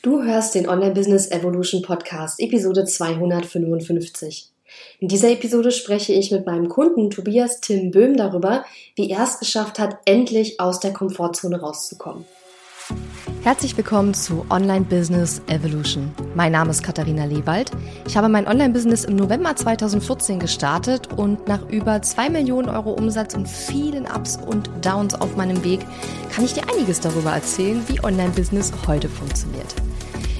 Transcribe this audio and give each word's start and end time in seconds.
Du 0.00 0.22
hörst 0.22 0.54
den 0.54 0.68
Online 0.68 0.94
Business 0.94 1.28
Evolution 1.28 1.82
Podcast, 1.82 2.38
Episode 2.38 2.84
255. 2.84 4.48
In 5.00 5.08
dieser 5.08 5.32
Episode 5.32 5.72
spreche 5.72 6.12
ich 6.12 6.30
mit 6.30 6.46
meinem 6.46 6.68
Kunden 6.68 7.10
Tobias 7.10 7.60
Tim 7.60 7.90
Böhm 7.90 8.16
darüber, 8.16 8.64
wie 8.94 9.10
er 9.10 9.24
es 9.24 9.40
geschafft 9.40 9.80
hat, 9.80 9.98
endlich 10.04 10.60
aus 10.60 10.78
der 10.78 10.92
Komfortzone 10.92 11.60
rauszukommen. 11.60 12.24
Herzlich 13.42 13.76
willkommen 13.76 14.14
zu 14.14 14.46
Online 14.50 14.84
Business 14.84 15.42
Evolution. 15.48 16.12
Mein 16.36 16.52
Name 16.52 16.70
ist 16.70 16.84
Katharina 16.84 17.24
Lewald. 17.24 17.72
Ich 18.06 18.16
habe 18.16 18.28
mein 18.28 18.46
Online-Business 18.46 19.04
im 19.04 19.16
November 19.16 19.56
2014 19.56 20.38
gestartet 20.38 21.12
und 21.16 21.48
nach 21.48 21.68
über 21.70 22.02
zwei 22.02 22.30
Millionen 22.30 22.68
Euro 22.68 22.92
Umsatz 22.92 23.34
und 23.34 23.48
vielen 23.48 24.04
Ups 24.04 24.36
und 24.36 24.70
Downs 24.84 25.14
auf 25.16 25.36
meinem 25.36 25.64
Weg 25.64 25.80
kann 26.30 26.44
ich 26.44 26.54
dir 26.54 26.62
einiges 26.72 27.00
darüber 27.00 27.32
erzählen, 27.32 27.82
wie 27.88 28.02
Online-Business 28.04 28.72
heute 28.86 29.08
funktioniert. 29.08 29.74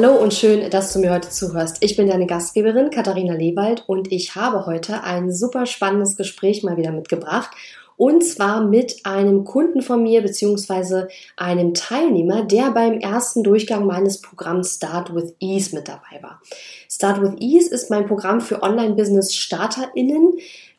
Hallo 0.00 0.14
und 0.14 0.32
schön, 0.32 0.70
dass 0.70 0.92
du 0.92 1.00
mir 1.00 1.10
heute 1.10 1.28
zuhörst. 1.28 1.78
Ich 1.80 1.96
bin 1.96 2.06
deine 2.06 2.28
Gastgeberin 2.28 2.90
Katharina 2.90 3.34
Lewald 3.34 3.82
und 3.88 4.12
ich 4.12 4.36
habe 4.36 4.64
heute 4.64 5.02
ein 5.02 5.32
super 5.32 5.66
spannendes 5.66 6.16
Gespräch 6.16 6.62
mal 6.62 6.76
wieder 6.76 6.92
mitgebracht 6.92 7.50
und 7.96 8.24
zwar 8.24 8.64
mit 8.64 9.04
einem 9.04 9.42
Kunden 9.42 9.82
von 9.82 10.04
mir 10.04 10.22
beziehungsweise 10.22 11.08
einem 11.36 11.74
Teilnehmer, 11.74 12.44
der 12.44 12.70
beim 12.70 13.00
ersten 13.00 13.42
Durchgang 13.42 13.86
meines 13.86 14.20
Programms 14.20 14.76
Start 14.76 15.12
with 15.16 15.34
Ease 15.40 15.74
mit 15.74 15.88
dabei 15.88 16.22
war. 16.22 16.40
Start 16.88 17.20
with 17.20 17.32
Ease 17.40 17.68
ist 17.74 17.90
mein 17.90 18.06
Programm 18.06 18.40
für 18.40 18.62
Online-Business-StarterInnen. 18.62 20.34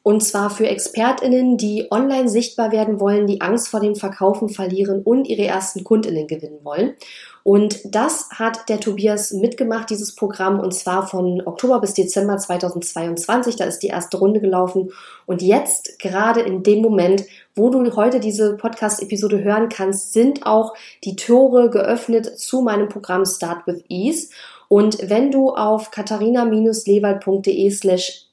Und 0.10 0.22
zwar 0.22 0.50
für 0.50 0.68
ExpertInnen, 0.68 1.58
die 1.58 1.86
online 1.92 2.30
sichtbar 2.30 2.72
werden 2.72 3.00
wollen, 3.00 3.28
die 3.28 3.42
Angst 3.42 3.68
vor 3.68 3.80
dem 3.80 3.96
Verkaufen 3.96 4.50
verlieren 4.50 5.04
und 5.04 5.28
ihre 5.28 5.46
ersten 5.46 5.84
KundInnen 5.84 6.26
gewinnen 6.26 6.62
wollen. 6.64 6.96
Und 7.44 7.82
das 7.86 8.28
hat 8.32 8.70
der 8.70 8.80
Tobias 8.80 9.34
mitgemacht, 9.34 9.92
dieses 9.92 10.16
Programm, 10.16 10.60
und 10.60 10.74
zwar 10.74 11.08
von 11.08 11.46
Oktober 11.46 11.80
bis 11.80 11.94
Dezember 11.94 12.40
2022. 12.40 13.56
Da 13.56 13.66
ist 13.66 13.84
die 13.84 13.90
erste 13.90 14.18
Runde 14.18 14.40
gelaufen. 14.40 14.92
Und 15.28 15.44
jetzt, 15.44 16.00
gerade 16.00 16.40
in 16.40 16.64
dem 16.64 16.82
Moment, 16.82 17.26
wo 17.54 17.70
du 17.70 17.96
heute 17.96 18.20
diese 18.20 18.58
Podcast-Episode 18.58 19.44
hören 19.44 19.70
kannst, 19.70 20.14
sind 20.14 20.44
auch 20.44 20.74
die 21.04 21.18
Tore 21.18 21.70
geöffnet 21.70 22.40
zu 22.40 22.62
meinem 22.62 22.90
Programm 22.90 23.28
Start 23.28 23.68
with 23.68 23.84
Ease. 23.90 24.30
Und 24.70 25.08
wenn 25.08 25.30
du 25.30 25.52
auf 25.52 25.92
katharina-lewald.de 25.92 27.70
slash 27.70 28.29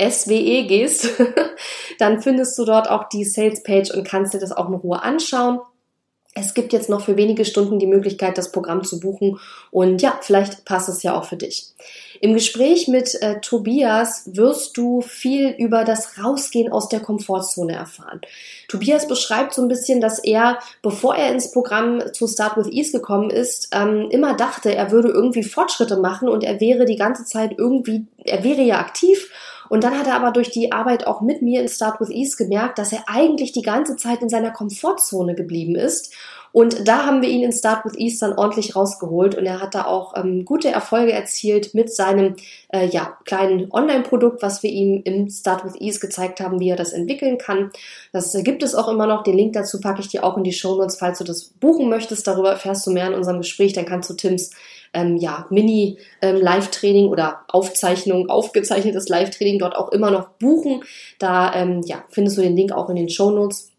SWE 0.00 0.66
gehst, 0.66 1.08
dann 1.98 2.22
findest 2.22 2.58
du 2.58 2.64
dort 2.64 2.88
auch 2.88 3.08
die 3.08 3.24
Sales 3.24 3.62
Page 3.62 3.90
und 3.92 4.04
kannst 4.04 4.34
dir 4.34 4.38
das 4.38 4.52
auch 4.52 4.68
in 4.68 4.74
Ruhe 4.74 5.02
anschauen. 5.02 5.60
Es 6.34 6.54
gibt 6.54 6.72
jetzt 6.72 6.88
noch 6.88 7.02
für 7.02 7.18
wenige 7.18 7.44
Stunden 7.44 7.78
die 7.78 7.86
Möglichkeit, 7.86 8.38
das 8.38 8.52
Programm 8.52 8.84
zu 8.84 9.00
buchen 9.00 9.38
und 9.70 10.00
ja, 10.00 10.18
vielleicht 10.22 10.64
passt 10.64 10.88
es 10.88 11.02
ja 11.02 11.14
auch 11.14 11.24
für 11.24 11.36
dich. 11.36 11.66
Im 12.22 12.32
Gespräch 12.32 12.88
mit 12.88 13.20
äh, 13.20 13.40
Tobias 13.40 14.22
wirst 14.26 14.78
du 14.78 15.02
viel 15.02 15.50
über 15.58 15.84
das 15.84 16.18
Rausgehen 16.18 16.72
aus 16.72 16.88
der 16.88 17.00
Komfortzone 17.00 17.74
erfahren. 17.74 18.22
Tobias 18.68 19.08
beschreibt 19.08 19.52
so 19.52 19.60
ein 19.60 19.68
bisschen, 19.68 20.00
dass 20.00 20.20
er, 20.20 20.58
bevor 20.80 21.16
er 21.16 21.32
ins 21.32 21.50
Programm 21.50 22.00
zu 22.14 22.26
Start 22.26 22.56
with 22.56 22.72
Ease 22.72 22.92
gekommen 22.92 23.28
ist, 23.28 23.68
ähm, 23.72 24.08
immer 24.10 24.34
dachte, 24.34 24.74
er 24.74 24.90
würde 24.90 25.08
irgendwie 25.08 25.42
Fortschritte 25.42 25.96
machen 25.96 26.30
und 26.30 26.44
er 26.44 26.60
wäre 26.60 26.86
die 26.86 26.96
ganze 26.96 27.26
Zeit 27.26 27.56
irgendwie, 27.58 28.06
er 28.24 28.42
wäre 28.42 28.62
ja 28.62 28.78
aktiv 28.78 29.28
und 29.72 29.84
dann 29.84 29.98
hat 29.98 30.06
er 30.06 30.16
aber 30.16 30.32
durch 30.32 30.50
die 30.50 30.70
Arbeit 30.70 31.06
auch 31.06 31.22
mit 31.22 31.40
mir 31.40 31.62
in 31.62 31.66
Start 31.66 31.98
with 31.98 32.10
Ease 32.10 32.36
gemerkt, 32.36 32.78
dass 32.78 32.92
er 32.92 33.04
eigentlich 33.06 33.52
die 33.52 33.62
ganze 33.62 33.96
Zeit 33.96 34.20
in 34.20 34.28
seiner 34.28 34.50
Komfortzone 34.50 35.34
geblieben 35.34 35.76
ist. 35.76 36.12
Und 36.52 36.86
da 36.86 37.06
haben 37.06 37.22
wir 37.22 37.30
ihn 37.30 37.42
in 37.42 37.52
Start 37.52 37.86
with 37.86 37.96
Ease 37.96 38.18
dann 38.20 38.36
ordentlich 38.36 38.76
rausgeholt 38.76 39.34
und 39.34 39.46
er 39.46 39.62
hat 39.62 39.74
da 39.74 39.86
auch 39.86 40.14
ähm, 40.14 40.44
gute 40.44 40.68
Erfolge 40.68 41.12
erzielt 41.12 41.72
mit 41.72 41.90
seinem 41.90 42.36
äh, 42.68 42.86
ja, 42.86 43.16
kleinen 43.24 43.72
Online-Produkt, 43.72 44.42
was 44.42 44.62
wir 44.62 44.70
ihm 44.70 45.00
im 45.06 45.30
Start 45.30 45.64
with 45.64 45.80
Ease 45.80 46.00
gezeigt 46.00 46.40
haben, 46.40 46.60
wie 46.60 46.68
er 46.68 46.76
das 46.76 46.92
entwickeln 46.92 47.38
kann. 47.38 47.70
Das 48.12 48.36
gibt 48.44 48.62
es 48.62 48.74
auch 48.74 48.88
immer 48.88 49.06
noch. 49.06 49.22
Den 49.22 49.38
Link 49.38 49.54
dazu 49.54 49.80
packe 49.80 50.02
ich 50.02 50.08
dir 50.08 50.22
auch 50.22 50.36
in 50.36 50.44
die 50.44 50.52
Show 50.52 50.76
Notes, 50.76 50.96
falls 50.96 51.16
du 51.16 51.24
das 51.24 51.44
buchen 51.44 51.88
möchtest. 51.88 52.26
Darüber 52.26 52.50
erfährst 52.50 52.86
du 52.86 52.90
mehr 52.90 53.06
in 53.06 53.14
unserem 53.14 53.38
Gespräch. 53.38 53.72
Dann 53.72 53.86
kannst 53.86 54.10
du 54.10 54.14
Tims 54.14 54.50
ähm, 54.94 55.16
ja, 55.16 55.46
Mini-Live-Training 55.50 57.06
ähm, 57.06 57.10
oder 57.10 57.40
Aufzeichnung, 57.48 58.28
aufgezeichnetes 58.28 59.08
Live-Training 59.08 59.58
dort 59.58 59.76
auch 59.76 59.90
immer 59.90 60.10
noch 60.10 60.28
buchen. 60.38 60.82
Da 61.18 61.54
ähm, 61.54 61.82
ja, 61.84 62.04
findest 62.10 62.38
du 62.38 62.42
den 62.42 62.56
Link 62.56 62.72
auch 62.72 62.90
in 62.90 62.96
den 62.96 63.08
Show 63.08 63.30
Notes. 63.30 63.70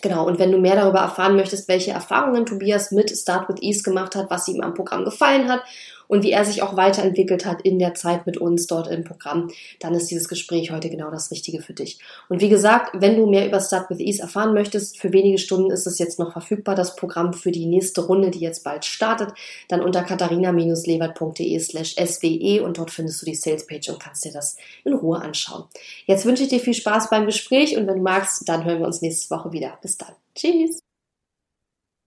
Genau, 0.00 0.26
und 0.26 0.38
wenn 0.38 0.52
du 0.52 0.58
mehr 0.58 0.76
darüber 0.76 1.00
erfahren 1.00 1.34
möchtest, 1.34 1.68
welche 1.68 1.90
Erfahrungen 1.90 2.46
Tobias 2.46 2.92
mit 2.92 3.10
Start 3.10 3.48
with 3.48 3.60
Ease 3.60 3.82
gemacht 3.82 4.14
hat, 4.14 4.30
was 4.30 4.46
ihm 4.46 4.60
am 4.60 4.74
Programm 4.74 5.04
gefallen 5.04 5.48
hat 5.48 5.62
und 6.08 6.24
wie 6.24 6.32
er 6.32 6.44
sich 6.44 6.62
auch 6.62 6.76
weiterentwickelt 6.76 7.46
hat 7.46 7.62
in 7.62 7.78
der 7.78 7.94
Zeit 7.94 8.26
mit 8.26 8.38
uns 8.38 8.66
dort 8.66 8.88
im 8.88 9.04
Programm, 9.04 9.50
dann 9.78 9.94
ist 9.94 10.10
dieses 10.10 10.28
Gespräch 10.28 10.72
heute 10.72 10.90
genau 10.90 11.10
das 11.10 11.30
Richtige 11.30 11.62
für 11.62 11.74
dich. 11.74 11.98
Und 12.28 12.40
wie 12.40 12.48
gesagt, 12.48 12.90
wenn 12.94 13.16
du 13.16 13.26
mehr 13.26 13.46
über 13.46 13.60
Start 13.60 13.90
with 13.90 14.00
Ease 14.00 14.20
erfahren 14.20 14.54
möchtest, 14.54 14.98
für 14.98 15.12
wenige 15.12 15.38
Stunden 15.38 15.70
ist 15.70 15.86
es 15.86 15.98
jetzt 15.98 16.18
noch 16.18 16.32
verfügbar, 16.32 16.74
das 16.74 16.96
Programm 16.96 17.32
für 17.32 17.52
die 17.52 17.66
nächste 17.66 18.06
Runde, 18.06 18.30
die 18.30 18.40
jetzt 18.40 18.64
bald 18.64 18.84
startet, 18.84 19.32
dann 19.68 19.82
unter 19.82 20.02
katharina-lewert.de 20.02 21.58
slash 21.60 21.94
swe 21.94 22.60
und 22.62 22.78
dort 22.78 22.90
findest 22.90 23.22
du 23.22 23.26
die 23.26 23.34
Sales 23.34 23.66
Page 23.66 23.90
und 23.90 24.00
kannst 24.00 24.24
dir 24.24 24.32
das 24.32 24.56
in 24.84 24.94
Ruhe 24.94 25.20
anschauen. 25.20 25.64
Jetzt 26.06 26.24
wünsche 26.24 26.42
ich 26.42 26.48
dir 26.48 26.60
viel 26.60 26.74
Spaß 26.74 27.10
beim 27.10 27.26
Gespräch 27.26 27.76
und 27.76 27.86
wenn 27.86 27.96
du 27.96 28.02
magst, 28.02 28.48
dann 28.48 28.64
hören 28.64 28.80
wir 28.80 28.86
uns 28.86 29.02
nächste 29.02 29.34
Woche 29.34 29.52
wieder. 29.52 29.78
Bis 29.82 29.96
dann. 29.96 30.12
Tschüss. 30.34 30.87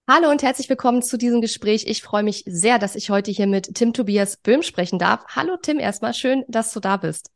Hallo 0.09 0.29
und 0.29 0.43
herzlich 0.43 0.67
willkommen 0.67 1.01
zu 1.03 1.17
diesem 1.17 1.41
Gespräch. 1.41 1.85
Ich 1.87 2.01
freue 2.01 2.23
mich 2.23 2.43
sehr, 2.45 2.79
dass 2.79 2.95
ich 2.95 3.09
heute 3.09 3.31
hier 3.31 3.47
mit 3.47 3.75
Tim 3.75 3.93
Tobias 3.93 4.35
Böhm 4.35 4.63
sprechen 4.63 4.99
darf. 4.99 5.23
Hallo 5.35 5.57
Tim, 5.61 5.79
erstmal 5.79 6.13
schön, 6.13 6.43
dass 6.47 6.73
du 6.73 6.79
da 6.79 6.97
bist. 6.97 7.31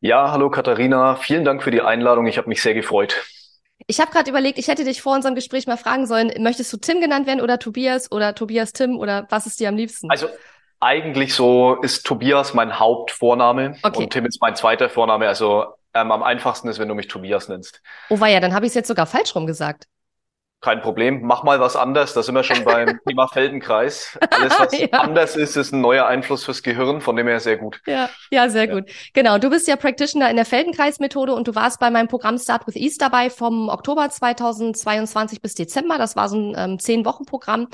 Ja, 0.00 0.30
hallo 0.30 0.50
Katharina, 0.50 1.16
vielen 1.16 1.44
Dank 1.44 1.62
für 1.62 1.70
die 1.70 1.80
Einladung. 1.80 2.26
Ich 2.26 2.36
habe 2.36 2.48
mich 2.48 2.62
sehr 2.62 2.74
gefreut. 2.74 3.24
Ich 3.86 4.00
habe 4.00 4.12
gerade 4.12 4.30
überlegt, 4.30 4.58
ich 4.58 4.68
hätte 4.68 4.84
dich 4.84 5.02
vor 5.02 5.14
unserem 5.14 5.34
Gespräch 5.34 5.66
mal 5.66 5.76
fragen 5.76 6.06
sollen, 6.06 6.30
möchtest 6.38 6.72
du 6.72 6.76
Tim 6.76 7.00
genannt 7.00 7.26
werden 7.26 7.40
oder 7.40 7.58
Tobias 7.58 8.12
oder 8.12 8.34
Tobias 8.34 8.72
Tim 8.72 8.98
oder 8.98 9.26
was 9.30 9.46
ist 9.46 9.58
dir 9.58 9.68
am 9.70 9.76
liebsten? 9.76 10.10
Also 10.10 10.28
eigentlich 10.80 11.34
so 11.34 11.80
ist 11.82 12.04
Tobias 12.04 12.54
mein 12.54 12.78
Hauptvorname 12.78 13.76
okay. 13.82 13.98
und 13.98 14.10
Tim 14.10 14.26
ist 14.26 14.40
mein 14.40 14.54
zweiter 14.54 14.88
Vorname. 14.90 15.26
Also 15.26 15.64
ähm, 15.94 16.12
am 16.12 16.22
einfachsten 16.22 16.68
ist, 16.68 16.78
wenn 16.78 16.88
du 16.88 16.94
mich 16.94 17.08
Tobias 17.08 17.48
nennst. 17.48 17.80
Oh 18.10 18.20
war 18.20 18.28
ja, 18.28 18.40
dann 18.40 18.54
habe 18.54 18.66
ich 18.66 18.70
es 18.70 18.74
jetzt 18.74 18.88
sogar 18.88 19.06
falsch 19.06 19.34
rum 19.34 19.46
gesagt. 19.46 19.86
Kein 20.64 20.80
Problem, 20.80 21.20
mach 21.20 21.42
mal 21.42 21.60
was 21.60 21.76
anders. 21.76 22.14
Da 22.14 22.22
sind 22.22 22.34
wir 22.34 22.42
schon 22.42 22.64
beim 22.64 22.98
Thema 23.06 23.28
Feldenkreis. 23.28 24.18
Alles, 24.30 24.58
was 24.58 24.78
ja. 24.78 24.86
anders 24.92 25.36
ist, 25.36 25.56
ist 25.56 25.74
ein 25.74 25.82
neuer 25.82 26.06
Einfluss 26.06 26.42
fürs 26.42 26.62
Gehirn, 26.62 27.02
von 27.02 27.16
dem 27.16 27.26
her 27.28 27.38
sehr 27.38 27.58
gut. 27.58 27.82
Ja, 27.84 28.08
ja, 28.30 28.48
sehr 28.48 28.64
ja. 28.64 28.74
gut. 28.74 28.88
Genau, 29.12 29.36
du 29.36 29.50
bist 29.50 29.68
ja 29.68 29.76
Practitioner 29.76 30.30
in 30.30 30.36
der 30.36 30.46
Feldenkreis-Methode 30.46 31.34
und 31.34 31.48
du 31.48 31.54
warst 31.54 31.80
bei 31.80 31.90
meinem 31.90 32.08
Programm 32.08 32.38
Start 32.38 32.66
with 32.66 32.76
Ease 32.76 32.96
dabei 32.98 33.28
vom 33.28 33.68
Oktober 33.68 34.08
2022 34.08 35.42
bis 35.42 35.54
Dezember. 35.54 35.98
Das 35.98 36.16
war 36.16 36.30
so 36.30 36.38
ein 36.38 36.54
ähm, 36.56 36.78
Zehn-Wochen-Programm. 36.78 37.68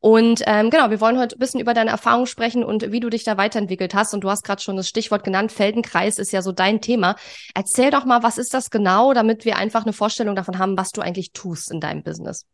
Und 0.00 0.42
ähm, 0.46 0.70
genau, 0.70 0.90
wir 0.90 1.00
wollen 1.00 1.18
heute 1.18 1.36
ein 1.36 1.38
bisschen 1.38 1.60
über 1.60 1.74
deine 1.74 1.90
Erfahrung 1.90 2.26
sprechen 2.26 2.62
und 2.62 2.92
wie 2.92 3.00
du 3.00 3.10
dich 3.10 3.24
da 3.24 3.36
weiterentwickelt 3.36 3.94
hast. 3.94 4.14
Und 4.14 4.22
du 4.22 4.30
hast 4.30 4.44
gerade 4.44 4.62
schon 4.62 4.76
das 4.76 4.88
Stichwort 4.88 5.24
genannt, 5.24 5.52
Feldenkreis 5.52 6.18
ist 6.18 6.32
ja 6.32 6.42
so 6.42 6.52
dein 6.52 6.80
Thema. 6.80 7.16
Erzähl 7.54 7.90
doch 7.90 8.04
mal, 8.04 8.22
was 8.22 8.38
ist 8.38 8.54
das 8.54 8.70
genau, 8.70 9.14
damit 9.14 9.44
wir 9.44 9.56
einfach 9.56 9.84
eine 9.84 9.92
Vorstellung 9.92 10.36
davon 10.36 10.58
haben, 10.58 10.76
was 10.76 10.92
du 10.92 11.00
eigentlich 11.00 11.32
tust 11.32 11.70
in 11.70 11.80
deinem 11.80 12.02
Business. 12.02 12.46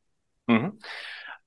Mhm. 0.47 0.79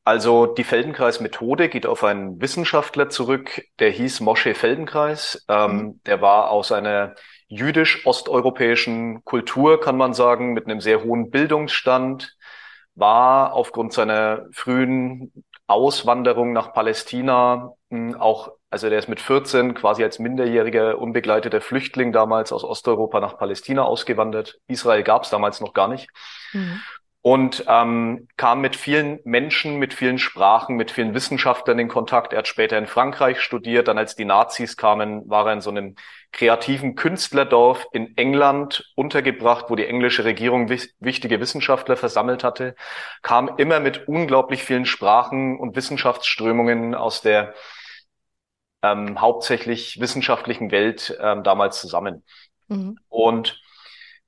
Also 0.04 0.46
die 0.46 0.64
Feldenkreis-Methode 0.64 1.68
geht 1.68 1.88
auf 1.88 2.04
einen 2.04 2.40
Wissenschaftler 2.40 3.10
zurück, 3.10 3.64
der 3.80 3.90
hieß 3.90 4.20
Moshe 4.20 4.54
Feldenkreis. 4.54 5.44
Ähm, 5.48 5.78
mhm. 5.78 6.02
Der 6.06 6.22
war 6.22 6.52
aus 6.52 6.72
einer 6.72 7.16
jüdisch-osteuropäischen 7.48 9.24
Kultur, 9.24 9.80
kann 9.80 9.98
man 9.98 10.14
sagen, 10.14 10.54
mit 10.54 10.66
einem 10.66 10.80
sehr 10.80 11.04
hohen 11.04 11.32
Bildungsstand, 11.32 12.36
war 12.94 13.54
aufgrund 13.54 13.94
seiner 13.94 14.46
frühen 14.52 15.32
Auswanderung 15.68 16.54
nach 16.54 16.74
Palästina, 16.74 17.74
hm, 17.90 18.16
auch, 18.16 18.52
also 18.70 18.90
der 18.90 19.00
ist 19.00 19.10
mit 19.10 19.20
14 19.20 19.74
quasi 19.74 20.04
als 20.04 20.20
minderjähriger 20.20 21.00
unbegleiteter 21.00 21.62
Flüchtling 21.62 22.12
damals 22.12 22.52
aus 22.52 22.64
Osteuropa 22.64 23.20
nach 23.20 23.38
Palästina 23.38 23.84
ausgewandert. 23.84 24.60
Israel 24.68 25.04
gab 25.04 25.24
es 25.24 25.30
damals 25.30 25.62
noch 25.62 25.74
gar 25.74 25.88
nicht. 25.88 26.10
Mhm. 26.54 26.82
und 27.22 27.66
ähm, 27.68 28.28
kam 28.38 28.62
mit 28.62 28.76
vielen 28.76 29.20
Menschen, 29.24 29.78
mit 29.78 29.96
vielen 29.96 30.20
Sprachen, 30.20 30.76
mit 30.76 30.92
vielen 30.92 31.16
Wissenschaftlern 31.16 31.80
in 31.80 31.88
Kontakt. 31.88 32.34
Er 32.34 32.40
hat 32.40 32.48
später 32.48 32.78
in 32.78 32.86
Frankreich 32.86 33.42
studiert. 33.42 33.88
Dann, 33.88 33.98
als 33.98 34.16
die 34.16 34.26
Nazis 34.26 34.78
kamen, 34.78 35.28
war 35.28 35.48
er 35.48 35.54
in 35.54 35.62
so 35.62 35.72
einem 35.72 35.96
kreativen 36.36 36.96
Künstlerdorf 36.96 37.88
in 37.94 38.18
England 38.18 38.92
untergebracht, 38.96 39.68
wo 39.70 39.76
die 39.78 39.88
englische 39.88 40.26
Regierung 40.26 40.70
wichtige 40.70 41.40
Wissenschaftler 41.40 41.96
versammelt 41.96 42.44
hatte. 42.44 42.76
Kam 43.22 43.50
immer 43.58 43.80
mit 43.80 44.10
unglaublich 44.10 44.62
vielen 44.62 44.86
Sprachen 44.86 45.58
und 45.58 45.78
Wissenschaftsströmungen 45.78 46.94
aus 46.94 47.22
der 47.22 47.54
ähm, 48.84 49.22
hauptsächlich 49.22 50.02
wissenschaftlichen 50.02 50.72
Welt 50.72 51.18
ähm, 51.22 51.44
damals 51.44 51.80
zusammen. 51.80 52.26
Mhm. 52.68 53.00
Und 53.08 53.62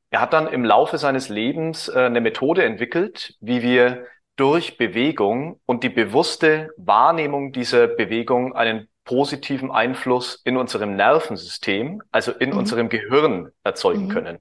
er 0.10 0.22
hat 0.22 0.32
dann 0.32 0.48
im 0.48 0.64
Laufe 0.64 0.98
seines 0.98 1.28
Lebens 1.28 1.90
äh, 1.90 2.06
eine 2.06 2.22
Methode 2.22 2.64
entwickelt, 2.64 3.36
wie 3.42 3.62
wir 3.62 4.06
durch 4.38 4.78
Bewegung 4.78 5.60
und 5.66 5.84
die 5.84 5.90
bewusste 5.90 6.70
Wahrnehmung 6.78 7.52
dieser 7.52 7.88
Bewegung 7.88 8.56
einen 8.56 8.88
positiven 9.08 9.72
Einfluss 9.72 10.42
in 10.44 10.58
unserem 10.58 10.96
Nervensystem, 10.96 12.04
also 12.12 12.32
in 12.34 12.52
mhm. 12.52 12.58
unserem 12.58 12.90
Gehirn 12.90 13.52
erzeugen 13.64 14.06
mhm. 14.06 14.10
können. 14.10 14.38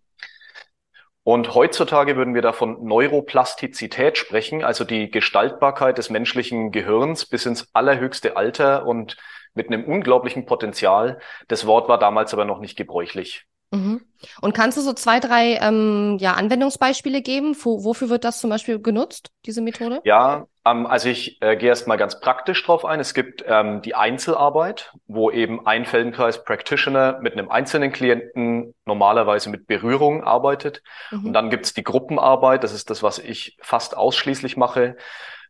Und 1.22 1.54
heutzutage 1.54 2.16
würden 2.16 2.34
wir 2.34 2.42
davon 2.42 2.84
Neuroplastizität 2.84 4.18
sprechen, 4.18 4.62
also 4.62 4.84
die 4.84 5.10
Gestaltbarkeit 5.10 5.98
des 5.98 6.10
menschlichen 6.10 6.70
Gehirns 6.70 7.26
bis 7.26 7.46
ins 7.46 7.68
allerhöchste 7.72 8.36
Alter 8.36 8.86
und 8.86 9.16
mit 9.54 9.68
einem 9.68 9.84
unglaublichen 9.84 10.46
Potenzial. 10.46 11.18
Das 11.48 11.66
Wort 11.66 11.88
war 11.88 11.98
damals 11.98 12.32
aber 12.32 12.44
noch 12.44 12.60
nicht 12.60 12.76
gebräuchlich. 12.76 13.46
Mhm. 13.70 14.00
Und 14.40 14.54
kannst 14.54 14.78
du 14.78 14.82
so 14.82 14.92
zwei, 14.92 15.20
drei 15.20 15.58
ähm, 15.60 16.16
ja, 16.20 16.34
Anwendungsbeispiele 16.34 17.22
geben? 17.22 17.56
Wo, 17.60 17.84
wofür 17.84 18.08
wird 18.08 18.24
das 18.24 18.40
zum 18.40 18.50
Beispiel 18.50 18.80
genutzt, 18.80 19.30
diese 19.44 19.60
Methode? 19.60 20.00
Ja, 20.04 20.46
ähm, 20.64 20.86
also 20.86 21.08
ich 21.08 21.40
äh, 21.42 21.56
gehe 21.56 21.68
erst 21.68 21.86
mal 21.86 21.96
ganz 21.96 22.20
praktisch 22.20 22.64
drauf 22.64 22.84
ein. 22.84 23.00
Es 23.00 23.14
gibt 23.14 23.44
ähm, 23.46 23.82
die 23.82 23.94
Einzelarbeit, 23.94 24.92
wo 25.06 25.30
eben 25.30 25.66
ein 25.66 25.84
Feldenkreis 25.84 26.44
Practitioner 26.44 27.18
mit 27.20 27.32
einem 27.34 27.50
einzelnen 27.50 27.92
Klienten 27.92 28.74
normalerweise 28.84 29.50
mit 29.50 29.66
Berührung 29.66 30.24
arbeitet. 30.24 30.82
Mhm. 31.10 31.26
Und 31.26 31.32
dann 31.32 31.50
gibt's 31.50 31.74
die 31.74 31.84
Gruppenarbeit, 31.84 32.64
das 32.64 32.72
ist 32.72 32.90
das, 32.90 33.02
was 33.02 33.18
ich 33.18 33.56
fast 33.60 33.96
ausschließlich 33.96 34.56
mache. 34.56 34.96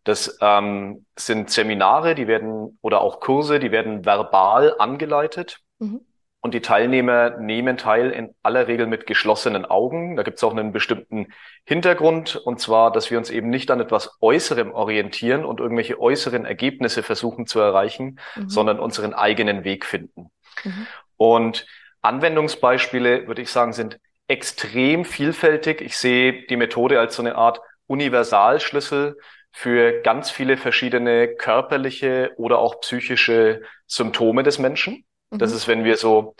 Das 0.04 0.38
ähm, 0.40 1.04
sind 1.16 1.50
Seminare, 1.50 2.14
die 2.14 2.28
werden 2.28 2.78
oder 2.80 3.00
auch 3.00 3.20
Kurse, 3.20 3.58
die 3.58 3.72
werden 3.72 4.04
verbal 4.04 4.74
angeleitet. 4.78 5.58
Mhm. 5.78 6.00
Und 6.46 6.52
die 6.52 6.60
Teilnehmer 6.60 7.30
nehmen 7.40 7.76
teil 7.76 8.12
in 8.12 8.32
aller 8.44 8.68
Regel 8.68 8.86
mit 8.86 9.04
geschlossenen 9.04 9.64
Augen. 9.64 10.14
Da 10.14 10.22
gibt 10.22 10.36
es 10.36 10.44
auch 10.44 10.52
einen 10.52 10.70
bestimmten 10.70 11.32
Hintergrund, 11.64 12.36
und 12.36 12.60
zwar, 12.60 12.92
dass 12.92 13.10
wir 13.10 13.18
uns 13.18 13.30
eben 13.30 13.50
nicht 13.50 13.68
an 13.72 13.80
etwas 13.80 14.16
Äußerem 14.20 14.70
orientieren 14.70 15.44
und 15.44 15.58
irgendwelche 15.58 16.00
äußeren 16.00 16.44
Ergebnisse 16.44 17.02
versuchen 17.02 17.48
zu 17.48 17.58
erreichen, 17.58 18.20
mhm. 18.36 18.48
sondern 18.48 18.78
unseren 18.78 19.12
eigenen 19.12 19.64
Weg 19.64 19.84
finden. 19.84 20.30
Mhm. 20.62 20.86
Und 21.16 21.66
Anwendungsbeispiele, 22.02 23.26
würde 23.26 23.42
ich 23.42 23.50
sagen, 23.50 23.72
sind 23.72 23.98
extrem 24.28 25.04
vielfältig. 25.04 25.80
Ich 25.80 25.96
sehe 25.96 26.46
die 26.46 26.56
Methode 26.56 27.00
als 27.00 27.16
so 27.16 27.22
eine 27.22 27.34
Art 27.34 27.60
Universalschlüssel 27.88 29.18
für 29.50 30.00
ganz 30.02 30.30
viele 30.30 30.56
verschiedene 30.56 31.26
körperliche 31.26 32.30
oder 32.36 32.60
auch 32.60 32.80
psychische 32.82 33.62
Symptome 33.88 34.44
des 34.44 34.60
Menschen. 34.60 35.05
Das 35.30 35.50
mhm. 35.50 35.56
ist, 35.56 35.68
wenn 35.68 35.84
wir 35.84 35.96
so 35.96 36.34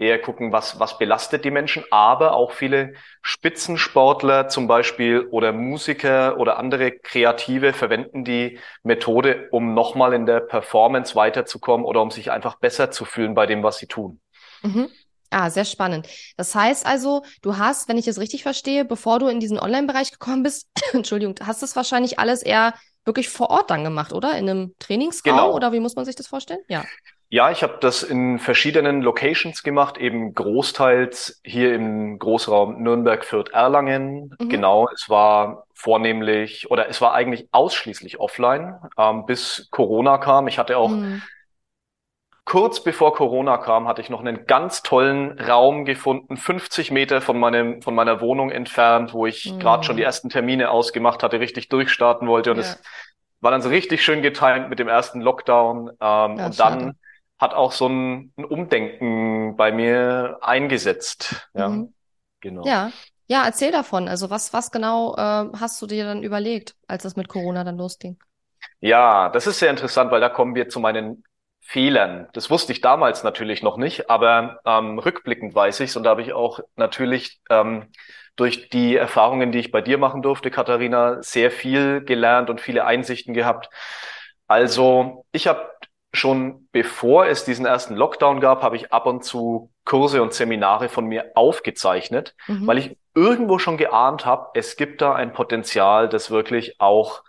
eher 0.00 0.20
gucken, 0.20 0.50
was, 0.50 0.80
was 0.80 0.98
belastet 0.98 1.44
die 1.44 1.50
Menschen, 1.50 1.84
aber 1.90 2.32
auch 2.32 2.52
viele 2.52 2.94
Spitzensportler 3.20 4.48
zum 4.48 4.66
Beispiel 4.66 5.28
oder 5.30 5.52
Musiker 5.52 6.38
oder 6.38 6.58
andere 6.58 6.92
Kreative 6.92 7.74
verwenden 7.74 8.24
die 8.24 8.58
Methode, 8.82 9.48
um 9.50 9.74
nochmal 9.74 10.14
in 10.14 10.24
der 10.24 10.40
Performance 10.40 11.14
weiterzukommen 11.14 11.84
oder 11.84 12.00
um 12.00 12.10
sich 12.10 12.30
einfach 12.30 12.56
besser 12.58 12.90
zu 12.90 13.04
fühlen 13.04 13.34
bei 13.34 13.44
dem, 13.46 13.62
was 13.62 13.76
sie 13.76 13.86
tun. 13.86 14.20
Mhm. 14.62 14.88
Ah, 15.28 15.48
sehr 15.48 15.64
spannend. 15.64 16.08
Das 16.36 16.54
heißt 16.54 16.86
also, 16.86 17.22
du 17.42 17.56
hast, 17.56 17.88
wenn 17.88 17.98
ich 17.98 18.08
es 18.08 18.18
richtig 18.18 18.42
verstehe, 18.42 18.84
bevor 18.84 19.20
du 19.20 19.28
in 19.28 19.38
diesen 19.38 19.60
Online-Bereich 19.60 20.10
gekommen 20.10 20.42
bist, 20.42 20.66
Entschuldigung, 20.92 21.36
hast 21.44 21.62
es 21.62 21.76
wahrscheinlich 21.76 22.18
alles 22.18 22.42
eher 22.42 22.74
wirklich 23.04 23.28
vor 23.28 23.50
Ort 23.50 23.70
dann 23.70 23.84
gemacht, 23.84 24.12
oder? 24.12 24.36
In 24.36 24.48
einem 24.48 24.74
Trainingsraum 24.78 25.36
genau. 25.36 25.54
oder 25.54 25.72
wie 25.72 25.80
muss 25.80 25.94
man 25.94 26.04
sich 26.04 26.16
das 26.16 26.26
vorstellen? 26.26 26.60
Ja. 26.68 26.84
Ja, 27.32 27.52
ich 27.52 27.62
habe 27.62 27.78
das 27.80 28.02
in 28.02 28.40
verschiedenen 28.40 29.02
Locations 29.02 29.62
gemacht, 29.62 29.98
eben 29.98 30.34
großteils 30.34 31.40
hier 31.44 31.72
im 31.76 32.18
Großraum 32.18 32.82
Nürnberg, 32.82 33.24
Fürth, 33.24 33.50
Erlangen. 33.52 34.34
Mhm. 34.40 34.48
Genau, 34.48 34.88
es 34.92 35.08
war 35.08 35.66
vornehmlich 35.72 36.72
oder 36.72 36.88
es 36.88 37.00
war 37.00 37.14
eigentlich 37.14 37.46
ausschließlich 37.52 38.18
offline, 38.18 38.80
ähm, 38.98 39.26
bis 39.26 39.68
Corona 39.70 40.18
kam. 40.18 40.48
Ich 40.48 40.58
hatte 40.58 40.76
auch 40.76 40.90
mhm. 40.90 41.22
kurz 42.44 42.82
bevor 42.82 43.14
Corona 43.14 43.58
kam, 43.58 43.86
hatte 43.86 44.00
ich 44.00 44.10
noch 44.10 44.20
einen 44.20 44.46
ganz 44.46 44.82
tollen 44.82 45.38
Raum 45.38 45.84
gefunden, 45.84 46.36
50 46.36 46.90
Meter 46.90 47.20
von 47.20 47.38
meinem 47.38 47.80
von 47.80 47.94
meiner 47.94 48.20
Wohnung 48.20 48.50
entfernt, 48.50 49.14
wo 49.14 49.26
ich 49.26 49.52
mhm. 49.52 49.60
gerade 49.60 49.84
schon 49.84 49.96
die 49.96 50.02
ersten 50.02 50.30
Termine 50.30 50.70
ausgemacht 50.70 51.22
hatte, 51.22 51.38
richtig 51.38 51.68
durchstarten 51.68 52.26
wollte 52.26 52.50
und 52.50 52.56
ja. 52.56 52.64
es 52.64 52.82
war 53.40 53.52
dann 53.52 53.62
so 53.62 53.68
richtig 53.68 54.02
schön 54.02 54.20
getimt 54.20 54.68
mit 54.68 54.80
dem 54.80 54.88
ersten 54.88 55.20
Lockdown. 55.20 55.92
Ähm, 56.00 56.34
und 56.34 56.54
schade. 56.56 56.94
Hat 57.40 57.54
auch 57.54 57.72
so 57.72 57.88
ein, 57.88 58.32
ein 58.36 58.44
Umdenken 58.44 59.56
bei 59.56 59.72
mir 59.72 60.38
eingesetzt. 60.42 61.48
Ja, 61.54 61.68
mhm. 61.68 61.94
genau. 62.40 62.64
Ja. 62.66 62.92
Ja, 63.26 63.44
erzähl 63.44 63.70
davon. 63.70 64.08
Also 64.08 64.28
was, 64.28 64.52
was 64.52 64.72
genau 64.72 65.14
äh, 65.14 65.46
hast 65.56 65.80
du 65.80 65.86
dir 65.86 66.04
dann 66.04 66.24
überlegt, 66.24 66.74
als 66.88 67.04
das 67.04 67.14
mit 67.14 67.28
Corona 67.28 67.62
dann 67.62 67.78
losging? 67.78 68.18
Ja, 68.80 69.28
das 69.28 69.46
ist 69.46 69.60
sehr 69.60 69.70
interessant, 69.70 70.10
weil 70.10 70.20
da 70.20 70.28
kommen 70.28 70.56
wir 70.56 70.68
zu 70.68 70.80
meinen 70.80 71.22
Fehlern. 71.60 72.26
Das 72.32 72.50
wusste 72.50 72.72
ich 72.72 72.80
damals 72.80 73.22
natürlich 73.22 73.62
noch 73.62 73.76
nicht, 73.76 74.10
aber 74.10 74.58
ähm, 74.64 74.98
rückblickend 74.98 75.54
weiß 75.54 75.78
ich's 75.78 75.96
und 75.96 76.02
da 76.02 76.10
habe 76.10 76.22
ich 76.22 76.32
auch 76.32 76.58
natürlich 76.74 77.40
ähm, 77.48 77.86
durch 78.34 78.68
die 78.70 78.96
Erfahrungen, 78.96 79.52
die 79.52 79.60
ich 79.60 79.70
bei 79.70 79.80
dir 79.80 79.96
machen 79.96 80.22
durfte, 80.22 80.50
Katharina, 80.50 81.22
sehr 81.22 81.52
viel 81.52 82.00
gelernt 82.02 82.50
und 82.50 82.60
viele 82.60 82.84
Einsichten 82.84 83.32
gehabt. 83.32 83.70
Also 84.48 85.24
ich 85.30 85.46
habe 85.46 85.69
schon 86.12 86.68
bevor 86.72 87.26
es 87.26 87.44
diesen 87.44 87.66
ersten 87.66 87.94
Lockdown 87.94 88.40
gab, 88.40 88.62
habe 88.62 88.76
ich 88.76 88.92
ab 88.92 89.06
und 89.06 89.24
zu 89.24 89.70
Kurse 89.84 90.22
und 90.22 90.34
Seminare 90.34 90.88
von 90.88 91.06
mir 91.06 91.32
aufgezeichnet, 91.34 92.34
mhm. 92.46 92.66
weil 92.66 92.78
ich 92.78 92.96
irgendwo 93.14 93.58
schon 93.58 93.76
geahnt 93.76 94.26
habe, 94.26 94.50
es 94.54 94.76
gibt 94.76 95.02
da 95.02 95.14
ein 95.14 95.32
Potenzial, 95.32 96.08
das 96.08 96.30
wirklich 96.30 96.80
auch 96.80 97.22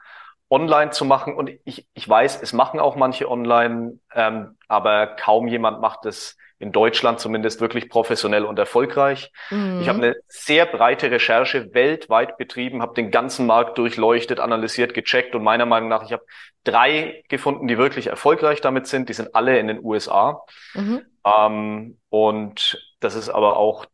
online 0.50 0.92
zu 0.92 1.06
machen. 1.06 1.34
Und 1.34 1.52
ich, 1.64 1.88
ich 1.94 2.08
weiß, 2.08 2.42
es 2.42 2.54
machen 2.54 2.80
auch 2.80 2.96
manche 2.96 3.30
online, 3.30 4.00
ähm, 4.14 4.58
aber 4.68 5.08
kaum 5.08 5.48
jemand 5.48 5.82
macht 5.82 6.06
es 6.06 6.38
in 6.62 6.72
Deutschland 6.72 7.20
zumindest 7.20 7.60
wirklich 7.60 7.90
professionell 7.90 8.46
und 8.46 8.60
erfolgreich. 8.60 9.32
Mhm. 9.50 9.82
Ich 9.82 9.90
habe 9.90 9.98
eine 9.98 10.16
sehr 10.28 10.66
breite 10.66 11.10
Recherche 11.10 11.74
weltweit 11.74 12.38
betrieben, 12.38 12.82
habe 12.82 12.94
den 12.94 13.10
ganzen 13.10 13.48
Markt 13.48 13.78
durchleuchtet, 13.78 14.40
analysiert, 14.40 14.94
gecheckt 14.94 15.34
und 15.34 15.44
meiner 15.44 15.66
Meinung 15.66 15.90
nach, 15.90 16.04
ich 16.04 16.14
habe 16.14 16.24
drei 16.64 17.24
gefunden, 17.30 17.68
die 17.68 17.78
wirklich 17.80 18.08
erfolgreich 18.08 18.62
damit 18.62 18.86
sind. 18.86 19.10
Die 19.10 19.14
sind 19.14 19.34
alle 19.34 19.58
in 19.58 19.68
den 19.68 19.84
USA. 19.84 20.44
Mhm. 20.76 21.02
Ähm, 21.26 21.98
und 22.10 22.86
das 23.00 23.16
ist 23.16 23.30
aber 23.30 23.58
auch 23.58 23.86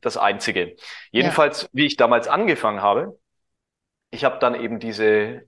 das 0.00 0.16
Einzige. 0.16 0.76
Jedenfalls, 1.10 1.62
ja. 1.62 1.68
wie 1.72 1.86
ich 1.86 1.96
damals 1.96 2.28
angefangen 2.28 2.80
habe, 2.80 3.18
ich 4.10 4.24
habe 4.24 4.38
dann 4.38 4.54
eben 4.54 4.78
diese 4.78 5.42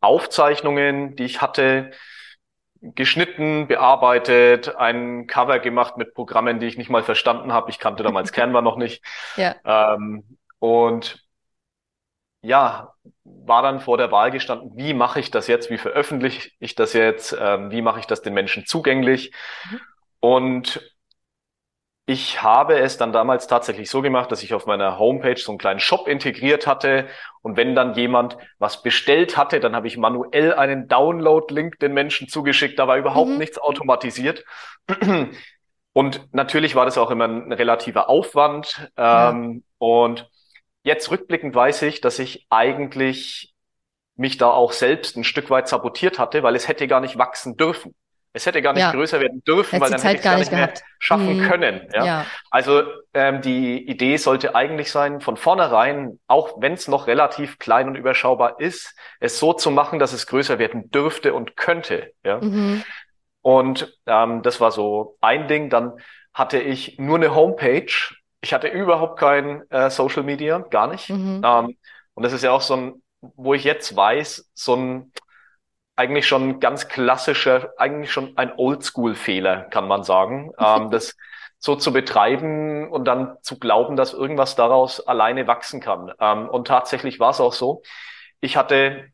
Aufzeichnungen, 0.00 1.16
die 1.16 1.24
ich 1.24 1.40
hatte, 1.40 1.92
geschnitten, 2.94 3.66
bearbeitet, 3.66 4.76
ein 4.76 5.26
Cover 5.26 5.58
gemacht 5.58 5.96
mit 5.96 6.14
Programmen, 6.14 6.60
die 6.60 6.66
ich 6.66 6.76
nicht 6.76 6.90
mal 6.90 7.02
verstanden 7.02 7.52
habe. 7.52 7.70
Ich 7.70 7.78
kannte 7.78 8.02
damals 8.02 8.32
Canva 8.32 8.60
noch 8.60 8.76
nicht. 8.76 9.02
Ja. 9.36 9.56
Ähm, 9.64 10.24
und 10.58 11.24
ja, 12.42 12.92
war 13.24 13.62
dann 13.62 13.80
vor 13.80 13.96
der 13.96 14.12
Wahl 14.12 14.30
gestanden, 14.30 14.72
wie 14.76 14.92
mache 14.92 15.18
ich 15.18 15.30
das 15.30 15.46
jetzt, 15.46 15.70
wie 15.70 15.78
veröffentliche 15.78 16.50
ich 16.58 16.74
das 16.74 16.92
jetzt, 16.92 17.34
ähm, 17.38 17.70
wie 17.70 17.80
mache 17.80 18.00
ich 18.00 18.06
das 18.06 18.20
den 18.20 18.34
Menschen 18.34 18.66
zugänglich. 18.66 19.32
Mhm. 19.70 19.80
Und 20.20 20.93
ich 22.06 22.42
habe 22.42 22.78
es 22.78 22.98
dann 22.98 23.12
damals 23.12 23.46
tatsächlich 23.46 23.88
so 23.88 24.02
gemacht, 24.02 24.30
dass 24.30 24.42
ich 24.42 24.52
auf 24.52 24.66
meiner 24.66 24.98
Homepage 24.98 25.38
so 25.38 25.52
einen 25.52 25.58
kleinen 25.58 25.80
Shop 25.80 26.06
integriert 26.06 26.66
hatte. 26.66 27.08
Und 27.40 27.56
wenn 27.56 27.74
dann 27.74 27.94
jemand 27.94 28.36
was 28.58 28.82
bestellt 28.82 29.38
hatte, 29.38 29.58
dann 29.58 29.74
habe 29.74 29.86
ich 29.86 29.96
manuell 29.96 30.52
einen 30.52 30.86
Download-Link 30.86 31.78
den 31.78 31.94
Menschen 31.94 32.28
zugeschickt. 32.28 32.78
Da 32.78 32.86
war 32.86 32.98
überhaupt 32.98 33.30
mhm. 33.30 33.38
nichts 33.38 33.58
automatisiert. 33.58 34.44
Und 35.94 36.28
natürlich 36.32 36.74
war 36.74 36.84
das 36.84 36.98
auch 36.98 37.10
immer 37.10 37.26
ein 37.26 37.52
relativer 37.52 38.10
Aufwand. 38.10 38.90
Ja. 38.98 39.30
Ähm, 39.30 39.64
und 39.78 40.28
jetzt 40.82 41.10
rückblickend 41.10 41.54
weiß 41.54 41.82
ich, 41.82 42.02
dass 42.02 42.18
ich 42.18 42.46
eigentlich 42.50 43.54
mich 44.16 44.36
da 44.36 44.50
auch 44.50 44.72
selbst 44.72 45.16
ein 45.16 45.24
Stück 45.24 45.48
weit 45.48 45.68
sabotiert 45.68 46.18
hatte, 46.18 46.42
weil 46.42 46.54
es 46.54 46.68
hätte 46.68 46.86
gar 46.86 47.00
nicht 47.00 47.16
wachsen 47.16 47.56
dürfen. 47.56 47.94
Es 48.36 48.46
hätte 48.46 48.60
gar 48.62 48.72
nicht 48.72 48.82
ja. 48.82 48.90
größer 48.90 49.20
werden 49.20 49.44
dürfen, 49.44 49.80
weil 49.80 49.90
dann 49.90 50.00
Zeit 50.00 50.14
hätte 50.14 50.18
ich 50.18 50.24
gar 50.24 50.38
nicht, 50.38 50.50
gar 50.50 50.58
nicht 50.58 50.74
mehr 50.74 50.84
schaffen 50.98 51.38
mhm. 51.38 51.48
können. 51.48 51.88
Ja? 51.94 52.04
ja. 52.04 52.26
Also 52.50 52.82
ähm, 53.14 53.40
die 53.40 53.88
Idee 53.88 54.16
sollte 54.16 54.56
eigentlich 54.56 54.90
sein, 54.90 55.20
von 55.20 55.36
vornherein, 55.36 56.18
auch 56.26 56.60
wenn 56.60 56.72
es 56.72 56.88
noch 56.88 57.06
relativ 57.06 57.60
klein 57.60 57.86
und 57.86 57.94
überschaubar 57.94 58.58
ist, 58.58 58.96
es 59.20 59.38
so 59.38 59.52
zu 59.52 59.70
machen, 59.70 60.00
dass 60.00 60.12
es 60.12 60.26
größer 60.26 60.58
werden 60.58 60.90
dürfte 60.90 61.32
und 61.32 61.56
könnte. 61.56 62.12
Ja? 62.24 62.40
Mhm. 62.40 62.82
Und 63.40 63.96
ähm, 64.06 64.42
das 64.42 64.60
war 64.60 64.72
so 64.72 65.16
ein 65.20 65.46
Ding. 65.46 65.70
Dann 65.70 65.92
hatte 66.32 66.58
ich 66.58 66.98
nur 66.98 67.16
eine 67.16 67.36
Homepage. 67.36 67.92
Ich 68.40 68.52
hatte 68.52 68.66
überhaupt 68.66 69.20
kein 69.20 69.62
äh, 69.70 69.90
Social 69.90 70.24
Media, 70.24 70.58
gar 70.58 70.88
nicht. 70.88 71.08
Mhm. 71.08 71.40
Ähm, 71.44 71.76
und 72.14 72.22
das 72.24 72.32
ist 72.32 72.42
ja 72.42 72.50
auch 72.50 72.62
so 72.62 72.74
ein, 72.74 73.02
wo 73.20 73.54
ich 73.54 73.62
jetzt 73.62 73.94
weiß, 73.94 74.50
so 74.54 74.74
ein 74.74 75.12
eigentlich 75.96 76.26
schon 76.26 76.60
ganz 76.60 76.88
klassischer, 76.88 77.72
eigentlich 77.76 78.12
schon 78.12 78.36
ein 78.36 78.52
Oldschool-Fehler, 78.56 79.62
kann 79.70 79.86
man 79.86 80.02
sagen. 80.02 80.52
ähm, 80.58 80.90
das 80.90 81.16
so 81.58 81.76
zu 81.76 81.92
betreiben 81.92 82.90
und 82.90 83.06
dann 83.06 83.36
zu 83.40 83.58
glauben, 83.58 83.96
dass 83.96 84.12
irgendwas 84.12 84.54
daraus 84.54 85.00
alleine 85.00 85.46
wachsen 85.46 85.80
kann. 85.80 86.12
Ähm, 86.20 86.48
und 86.48 86.66
tatsächlich 86.66 87.20
war 87.20 87.30
es 87.30 87.40
auch 87.40 87.54
so. 87.54 87.82
Ich 88.40 88.56
hatte 88.56 89.04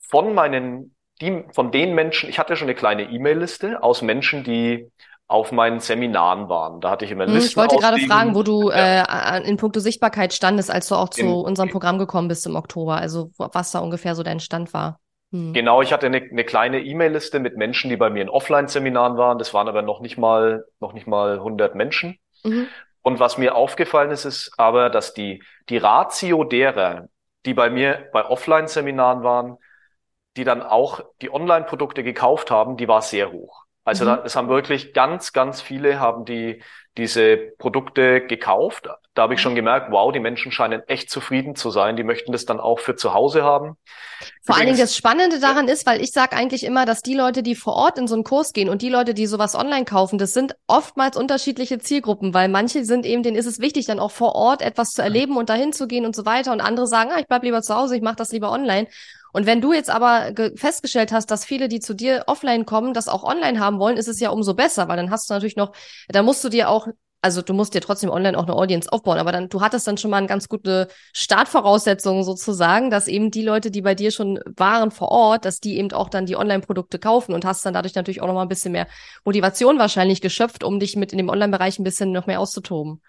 von 0.00 0.34
meinen, 0.34 0.94
die, 1.20 1.44
von 1.52 1.72
den 1.72 1.94
Menschen, 1.94 2.28
ich 2.28 2.38
hatte 2.38 2.54
schon 2.54 2.66
eine 2.66 2.76
kleine 2.76 3.10
E-Mail-Liste 3.10 3.82
aus 3.82 4.02
Menschen, 4.02 4.44
die 4.44 4.92
auf 5.26 5.50
meinen 5.50 5.80
Seminaren 5.80 6.48
waren. 6.48 6.80
Da 6.80 6.90
hatte 6.90 7.04
ich 7.04 7.10
immer 7.10 7.24
hm, 7.24 7.32
Listen 7.32 7.50
Ich 7.50 7.56
wollte 7.56 7.76
gerade 7.76 7.98
fragen, 8.00 8.34
wo 8.34 8.42
du 8.42 8.70
ja. 8.70 9.38
äh, 9.38 9.48
in 9.48 9.56
puncto 9.56 9.80
Sichtbarkeit 9.80 10.34
standest, 10.34 10.70
als 10.70 10.88
du 10.88 10.94
auch 10.94 11.08
zu 11.08 11.22
in, 11.22 11.32
unserem 11.32 11.70
Programm 11.70 11.98
gekommen 11.98 12.28
bist 12.28 12.46
im 12.46 12.54
Oktober. 12.54 12.96
Also 12.96 13.30
was 13.38 13.72
da 13.72 13.78
ungefähr 13.78 14.14
so 14.14 14.22
dein 14.22 14.40
Stand 14.40 14.74
war. 14.74 15.00
Hm. 15.32 15.52
Genau, 15.52 15.82
ich 15.82 15.92
hatte 15.92 16.06
eine, 16.06 16.18
eine 16.18 16.44
kleine 16.44 16.80
E-Mail-Liste 16.80 17.40
mit 17.40 17.56
Menschen, 17.56 17.90
die 17.90 17.96
bei 17.96 18.10
mir 18.10 18.22
in 18.22 18.28
Offline-Seminaren 18.28 19.16
waren. 19.16 19.38
Das 19.38 19.52
waren 19.54 19.68
aber 19.68 19.82
noch 19.82 20.00
nicht 20.00 20.18
mal, 20.18 20.66
noch 20.78 20.92
nicht 20.92 21.06
mal 21.06 21.38
100 21.38 21.74
Menschen. 21.74 22.18
Mhm. 22.44 22.68
Und 23.00 23.18
was 23.18 23.38
mir 23.38 23.56
aufgefallen 23.56 24.10
ist, 24.10 24.24
ist 24.24 24.52
aber, 24.58 24.90
dass 24.90 25.14
die, 25.14 25.42
die 25.68 25.78
Ratio 25.78 26.44
derer, 26.44 27.08
die 27.46 27.54
bei 27.54 27.70
mir 27.70 28.08
bei 28.12 28.24
Offline-Seminaren 28.24 29.24
waren, 29.24 29.56
die 30.36 30.44
dann 30.44 30.62
auch 30.62 31.00
die 31.20 31.32
Online-Produkte 31.32 32.04
gekauft 32.04 32.50
haben, 32.50 32.76
die 32.76 32.88
war 32.88 33.02
sehr 33.02 33.32
hoch. 33.32 33.61
Also 33.84 34.04
mhm. 34.04 34.08
da, 34.08 34.22
es 34.24 34.36
haben 34.36 34.48
wirklich 34.48 34.92
ganz, 34.92 35.32
ganz 35.32 35.60
viele 35.60 36.00
haben 36.00 36.24
die 36.24 36.62
diese 36.98 37.36
Produkte 37.58 38.20
gekauft. 38.26 38.88
Da 39.14 39.22
habe 39.22 39.34
ich 39.34 39.40
schon 39.40 39.54
gemerkt, 39.54 39.90
wow, 39.90 40.12
die 40.12 40.20
Menschen 40.20 40.52
scheinen 40.52 40.82
echt 40.88 41.10
zufrieden 41.10 41.54
zu 41.54 41.70
sein. 41.70 41.96
Die 41.96 42.02
möchten 42.02 42.32
das 42.32 42.44
dann 42.44 42.60
auch 42.60 42.80
für 42.80 42.96
zu 42.96 43.12
Hause 43.14 43.42
haben. 43.42 43.76
Vor 44.42 44.56
allen 44.56 44.66
Dingen 44.66 44.78
das 44.78 44.96
Spannende 44.96 45.38
daran 45.38 45.68
ist, 45.68 45.86
weil 45.86 46.02
ich 46.02 46.12
sage 46.12 46.36
eigentlich 46.36 46.64
immer, 46.64 46.86
dass 46.86 47.00
die 47.00 47.14
Leute, 47.14 47.42
die 47.42 47.54
vor 47.54 47.74
Ort 47.74 47.98
in 47.98 48.06
so 48.06 48.14
einen 48.14 48.24
Kurs 48.24 48.52
gehen 48.52 48.68
und 48.68 48.82
die 48.82 48.88
Leute, 48.88 49.12
die 49.14 49.26
sowas 49.26 49.54
online 49.54 49.84
kaufen, 49.84 50.18
das 50.18 50.32
sind 50.32 50.54
oftmals 50.66 51.16
unterschiedliche 51.16 51.78
Zielgruppen, 51.78 52.32
weil 52.32 52.48
manche 52.48 52.84
sind 52.84 53.04
eben, 53.04 53.22
denen 53.22 53.36
ist 53.36 53.46
es 53.46 53.58
wichtig, 53.58 53.86
dann 53.86 53.98
auch 53.98 54.10
vor 54.10 54.34
Ort 54.34 54.62
etwas 54.62 54.90
zu 54.90 55.02
erleben 55.02 55.36
und 55.36 55.48
dahin 55.50 55.72
zu 55.72 55.86
gehen 55.86 56.06
und 56.06 56.16
so 56.16 56.24
weiter. 56.24 56.52
Und 56.52 56.60
andere 56.60 56.86
sagen, 56.86 57.10
ah, 57.12 57.20
ich 57.20 57.26
bleib 57.26 57.42
lieber 57.42 57.62
zu 57.62 57.74
Hause, 57.74 57.96
ich 57.96 58.02
mache 58.02 58.16
das 58.16 58.32
lieber 58.32 58.50
online. 58.50 58.86
Und 59.32 59.46
wenn 59.46 59.60
du 59.60 59.72
jetzt 59.72 59.90
aber 59.90 60.32
festgestellt 60.56 61.12
hast, 61.12 61.30
dass 61.30 61.44
viele, 61.44 61.68
die 61.68 61.80
zu 61.80 61.94
dir 61.94 62.24
offline 62.26 62.66
kommen, 62.66 62.94
das 62.94 63.08
auch 63.08 63.24
online 63.24 63.58
haben 63.58 63.78
wollen, 63.78 63.96
ist 63.96 64.08
es 64.08 64.20
ja 64.20 64.30
umso 64.30 64.54
besser, 64.54 64.88
weil 64.88 64.96
dann 64.96 65.10
hast 65.10 65.28
du 65.28 65.34
natürlich 65.34 65.56
noch, 65.56 65.72
da 66.08 66.22
musst 66.22 66.44
du 66.44 66.48
dir 66.48 66.68
auch 66.68 66.88
also 67.22 67.40
du 67.40 67.54
musst 67.54 67.72
dir 67.72 67.80
trotzdem 67.80 68.10
online 68.10 68.36
auch 68.36 68.42
eine 68.42 68.54
Audience 68.54 68.92
aufbauen, 68.92 69.18
aber 69.18 69.30
dann, 69.30 69.48
du 69.48 69.60
hattest 69.60 69.86
dann 69.86 69.96
schon 69.96 70.10
mal 70.10 70.18
eine 70.18 70.26
ganz 70.26 70.48
gute 70.48 70.88
Startvoraussetzung 71.12 72.24
sozusagen, 72.24 72.90
dass 72.90 73.06
eben 73.06 73.30
die 73.30 73.44
Leute, 73.44 73.70
die 73.70 73.80
bei 73.80 73.94
dir 73.94 74.10
schon 74.10 74.40
waren 74.56 74.90
vor 74.90 75.08
Ort, 75.10 75.44
dass 75.44 75.60
die 75.60 75.78
eben 75.78 75.92
auch 75.92 76.08
dann 76.08 76.26
die 76.26 76.36
Online-Produkte 76.36 76.98
kaufen 76.98 77.32
und 77.32 77.44
hast 77.44 77.64
dann 77.64 77.74
dadurch 77.74 77.94
natürlich 77.94 78.20
auch 78.20 78.26
noch 78.26 78.34
mal 78.34 78.42
ein 78.42 78.48
bisschen 78.48 78.72
mehr 78.72 78.88
Motivation 79.24 79.78
wahrscheinlich 79.78 80.20
geschöpft, 80.20 80.64
um 80.64 80.80
dich 80.80 80.96
mit 80.96 81.12
in 81.12 81.18
dem 81.18 81.28
Online-Bereich 81.28 81.78
ein 81.78 81.84
bisschen 81.84 82.10
noch 82.10 82.26
mehr 82.26 82.40
auszutoben. 82.40 83.00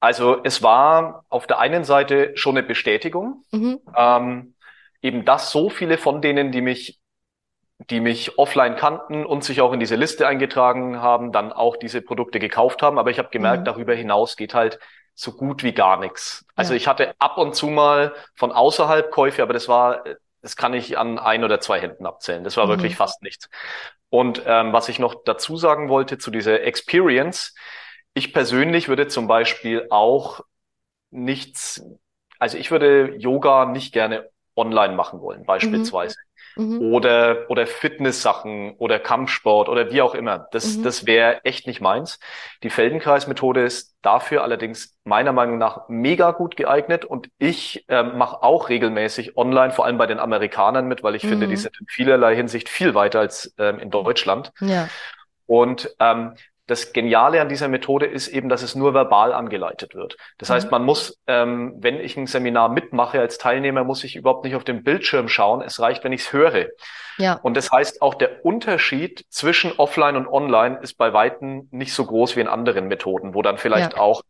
Also 0.00 0.42
es 0.44 0.62
war 0.62 1.24
auf 1.28 1.46
der 1.46 1.58
einen 1.58 1.84
Seite 1.84 2.32
schon 2.36 2.56
eine 2.56 2.66
Bestätigung, 2.66 3.44
mhm. 3.50 3.80
ähm, 3.96 4.54
eben 5.02 5.24
dass 5.24 5.50
so 5.50 5.70
viele 5.70 5.98
von 5.98 6.20
denen, 6.20 6.52
die 6.52 6.60
mich, 6.60 7.00
die 7.90 8.00
mich 8.00 8.38
offline 8.38 8.76
kannten 8.76 9.24
und 9.24 9.44
sich 9.44 9.60
auch 9.60 9.72
in 9.72 9.80
diese 9.80 9.96
Liste 9.96 10.26
eingetragen 10.26 11.00
haben, 11.00 11.32
dann 11.32 11.52
auch 11.52 11.76
diese 11.76 12.02
Produkte 12.02 12.38
gekauft 12.38 12.82
haben. 12.82 12.98
Aber 12.98 13.10
ich 13.10 13.18
habe 13.18 13.30
gemerkt, 13.30 13.60
mhm. 13.60 13.64
darüber 13.64 13.94
hinaus 13.94 14.36
geht 14.36 14.54
halt 14.54 14.78
so 15.14 15.32
gut 15.32 15.62
wie 15.62 15.72
gar 15.72 15.98
nichts. 15.98 16.44
Also 16.54 16.74
ja. 16.74 16.76
ich 16.76 16.88
hatte 16.88 17.14
ab 17.18 17.38
und 17.38 17.54
zu 17.54 17.68
mal 17.68 18.14
von 18.34 18.52
außerhalb 18.52 19.10
Käufe, 19.10 19.42
aber 19.42 19.54
das 19.54 19.66
war, 19.66 20.04
das 20.42 20.56
kann 20.56 20.74
ich 20.74 20.98
an 20.98 21.18
ein 21.18 21.42
oder 21.42 21.58
zwei 21.58 21.80
Händen 21.80 22.04
abzählen. 22.04 22.44
Das 22.44 22.58
war 22.58 22.66
mhm. 22.66 22.70
wirklich 22.70 22.96
fast 22.96 23.22
nichts. 23.22 23.48
Und 24.10 24.42
ähm, 24.46 24.72
was 24.72 24.88
ich 24.90 24.98
noch 24.98 25.14
dazu 25.24 25.56
sagen 25.56 25.88
wollte 25.88 26.18
zu 26.18 26.30
dieser 26.30 26.62
Experience, 26.62 27.54
ich 28.16 28.32
persönlich 28.32 28.88
würde 28.88 29.08
zum 29.08 29.28
Beispiel 29.28 29.88
auch 29.90 30.40
nichts, 31.10 31.84
also 32.38 32.56
ich 32.56 32.70
würde 32.70 33.14
Yoga 33.18 33.66
nicht 33.66 33.92
gerne 33.92 34.30
online 34.56 34.94
machen 34.94 35.20
wollen, 35.20 35.44
beispielsweise. 35.44 36.16
Mhm. 36.56 36.78
mhm. 36.78 36.94
Oder, 36.94 37.50
oder 37.50 37.66
Fitness-Sachen 37.66 38.72
oder 38.78 38.98
Kampfsport 38.98 39.68
oder 39.68 39.92
wie 39.92 40.00
auch 40.00 40.14
immer. 40.14 40.48
Das, 40.52 40.78
mhm. 40.78 40.82
das 40.84 41.04
wäre 41.04 41.44
echt 41.44 41.66
nicht 41.66 41.82
meins. 41.82 42.18
Die 42.62 42.70
Feldenkreis-Methode 42.70 43.62
ist 43.62 43.94
dafür 44.00 44.42
allerdings 44.42 44.96
meiner 45.04 45.32
Meinung 45.32 45.58
nach 45.58 45.90
mega 45.90 46.30
gut 46.30 46.56
geeignet 46.56 47.04
und 47.04 47.28
ich 47.38 47.84
äh, 47.88 48.02
mache 48.02 48.42
auch 48.42 48.70
regelmäßig 48.70 49.36
online, 49.36 49.72
vor 49.72 49.84
allem 49.84 49.98
bei 49.98 50.06
den 50.06 50.18
Amerikanern 50.18 50.88
mit, 50.88 51.02
weil 51.02 51.16
ich 51.16 51.24
mhm. 51.24 51.28
finde, 51.28 51.48
die 51.48 51.56
sind 51.56 51.78
in 51.78 51.86
vielerlei 51.86 52.34
Hinsicht 52.34 52.70
viel 52.70 52.94
weiter 52.94 53.20
als 53.20 53.54
ähm, 53.58 53.78
in 53.78 53.90
Deutschland. 53.90 54.52
Ja. 54.60 54.88
Und 55.44 55.94
ähm, 56.00 56.32
das 56.66 56.92
Geniale 56.92 57.40
an 57.40 57.48
dieser 57.48 57.68
Methode 57.68 58.06
ist 58.06 58.28
eben, 58.28 58.48
dass 58.48 58.62
es 58.62 58.74
nur 58.74 58.92
verbal 58.92 59.32
angeleitet 59.32 59.94
wird. 59.94 60.16
Das 60.38 60.48
mhm. 60.48 60.54
heißt, 60.54 60.70
man 60.70 60.84
muss, 60.84 61.20
ähm, 61.26 61.74
wenn 61.78 62.00
ich 62.00 62.16
ein 62.16 62.26
Seminar 62.26 62.68
mitmache 62.68 63.20
als 63.20 63.38
Teilnehmer, 63.38 63.84
muss 63.84 64.02
ich 64.02 64.16
überhaupt 64.16 64.44
nicht 64.44 64.56
auf 64.56 64.64
den 64.64 64.82
Bildschirm 64.82 65.28
schauen. 65.28 65.62
Es 65.62 65.80
reicht, 65.80 66.02
wenn 66.02 66.12
ich 66.12 66.22
es 66.22 66.32
höre. 66.32 66.66
Ja. 67.18 67.34
Und 67.42 67.56
das 67.56 67.70
heißt, 67.70 68.02
auch 68.02 68.14
der 68.14 68.44
Unterschied 68.44 69.24
zwischen 69.30 69.72
Offline 69.78 70.16
und 70.16 70.26
Online 70.26 70.78
ist 70.82 70.94
bei 70.94 71.12
Weitem 71.12 71.68
nicht 71.70 71.94
so 71.94 72.04
groß 72.04 72.36
wie 72.36 72.40
in 72.40 72.48
anderen 72.48 72.88
Methoden, 72.88 73.34
wo 73.34 73.42
dann 73.42 73.58
vielleicht 73.58 73.92
ja. 73.92 74.00
auch 74.00 74.22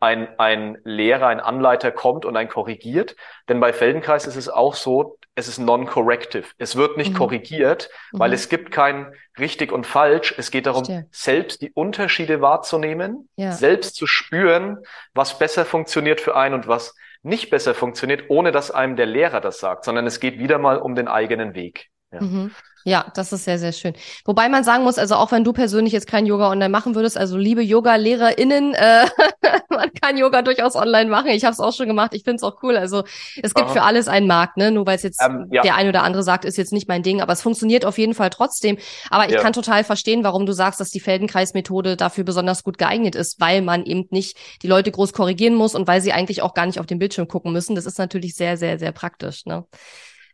ein, 0.00 0.28
ein 0.38 0.78
Lehrer, 0.84 1.26
ein 1.26 1.40
Anleiter 1.40 1.90
kommt 1.92 2.24
und 2.24 2.36
ein 2.36 2.48
korrigiert. 2.48 3.16
Denn 3.48 3.60
bei 3.60 3.72
Feldenkreis 3.72 4.26
ist 4.26 4.36
es 4.36 4.48
auch 4.48 4.74
so, 4.74 5.18
es 5.34 5.48
ist 5.48 5.58
non-corrective. 5.58 6.44
Es 6.58 6.76
wird 6.76 6.96
nicht 6.96 7.12
mhm. 7.12 7.16
korrigiert, 7.16 7.88
weil 8.12 8.30
mhm. 8.30 8.34
es 8.34 8.48
gibt 8.48 8.70
kein 8.70 9.14
richtig 9.38 9.72
und 9.72 9.86
falsch. 9.86 10.34
Es 10.36 10.50
geht 10.50 10.66
darum, 10.66 10.84
Verstehe. 10.84 11.08
selbst 11.10 11.62
die 11.62 11.70
Unterschiede 11.72 12.40
wahrzunehmen, 12.40 13.28
ja. 13.36 13.52
selbst 13.52 13.96
zu 13.96 14.06
spüren, 14.06 14.78
was 15.14 15.38
besser 15.38 15.64
funktioniert 15.64 16.20
für 16.20 16.36
einen 16.36 16.54
und 16.54 16.68
was 16.68 16.94
nicht 17.22 17.50
besser 17.50 17.74
funktioniert, 17.74 18.24
ohne 18.28 18.52
dass 18.52 18.70
einem 18.70 18.96
der 18.96 19.06
Lehrer 19.06 19.40
das 19.40 19.58
sagt, 19.58 19.84
sondern 19.84 20.06
es 20.06 20.20
geht 20.20 20.38
wieder 20.38 20.58
mal 20.58 20.78
um 20.78 20.94
den 20.94 21.08
eigenen 21.08 21.54
Weg. 21.54 21.88
Ja. 22.12 22.20
Mhm. 22.20 22.50
Ja, 22.84 23.06
das 23.14 23.32
ist 23.32 23.44
sehr, 23.44 23.58
sehr 23.58 23.72
schön. 23.72 23.94
Wobei 24.24 24.48
man 24.48 24.64
sagen 24.64 24.84
muss, 24.84 24.98
also 24.98 25.14
auch 25.14 25.30
wenn 25.32 25.44
du 25.44 25.52
persönlich 25.52 25.92
jetzt 25.92 26.06
kein 26.06 26.26
Yoga 26.26 26.50
online 26.50 26.68
machen 26.68 26.94
würdest, 26.94 27.16
also 27.16 27.36
liebe 27.36 27.62
Yoga-LehrerInnen, 27.62 28.74
äh, 28.74 29.06
man 29.70 29.92
kann 29.92 30.16
Yoga 30.16 30.42
durchaus 30.42 30.74
online 30.74 31.08
machen. 31.08 31.28
Ich 31.28 31.44
habe 31.44 31.52
es 31.52 31.60
auch 31.60 31.72
schon 31.72 31.86
gemacht. 31.86 32.14
Ich 32.14 32.24
finde 32.24 32.36
es 32.36 32.42
auch 32.42 32.62
cool. 32.62 32.76
Also 32.76 33.04
es 33.42 33.54
gibt 33.54 33.66
Aha. 33.66 33.72
für 33.72 33.82
alles 33.82 34.08
einen 34.08 34.26
Markt, 34.26 34.56
ne? 34.56 34.70
Nur 34.70 34.86
weil 34.86 34.96
es 34.96 35.02
jetzt 35.02 35.22
ähm, 35.22 35.48
ja. 35.50 35.62
der 35.62 35.76
ein 35.76 35.88
oder 35.88 36.02
andere 36.02 36.22
sagt, 36.22 36.44
ist 36.44 36.58
jetzt 36.58 36.72
nicht 36.72 36.88
mein 36.88 37.02
Ding, 37.02 37.20
aber 37.20 37.32
es 37.32 37.42
funktioniert 37.42 37.84
auf 37.84 37.98
jeden 37.98 38.14
Fall 38.14 38.30
trotzdem. 38.30 38.78
Aber 39.10 39.26
ich 39.26 39.32
ja. 39.32 39.40
kann 39.40 39.52
total 39.52 39.84
verstehen, 39.84 40.24
warum 40.24 40.46
du 40.46 40.52
sagst, 40.52 40.80
dass 40.80 40.90
die 40.90 41.00
Feldenkreis-Methode 41.00 41.96
dafür 41.96 42.24
besonders 42.24 42.64
gut 42.64 42.78
geeignet 42.78 43.14
ist, 43.14 43.40
weil 43.40 43.62
man 43.62 43.84
eben 43.84 44.06
nicht 44.10 44.36
die 44.62 44.68
Leute 44.68 44.90
groß 44.90 45.12
korrigieren 45.12 45.54
muss 45.54 45.74
und 45.74 45.86
weil 45.86 46.00
sie 46.00 46.12
eigentlich 46.12 46.42
auch 46.42 46.54
gar 46.54 46.66
nicht 46.66 46.80
auf 46.80 46.86
den 46.86 46.98
Bildschirm 46.98 47.28
gucken 47.28 47.52
müssen. 47.52 47.74
Das 47.74 47.86
ist 47.86 47.98
natürlich 47.98 48.34
sehr, 48.34 48.56
sehr, 48.56 48.78
sehr 48.78 48.92
praktisch. 48.92 49.46
Ne? 49.46 49.64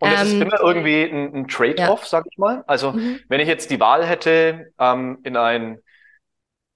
Und 0.01 0.13
es 0.13 0.21
ähm, 0.21 0.27
ist 0.27 0.43
immer 0.43 0.61
irgendwie 0.61 1.03
ein, 1.03 1.35
ein 1.35 1.49
Trade-off, 1.49 2.03
ja. 2.03 2.07
sag 2.09 2.27
ich 2.31 2.39
mal. 2.39 2.65
Also 2.67 2.93
mhm. 2.93 3.21
wenn 3.29 3.41
ich 3.41 3.49
jetzt 3.49 3.71
die 3.71 3.81
Wahl 3.81 4.07
hätte, 4.07 4.73
ähm, 4.79 5.19
in 5.25 5.37
ein 5.37 5.79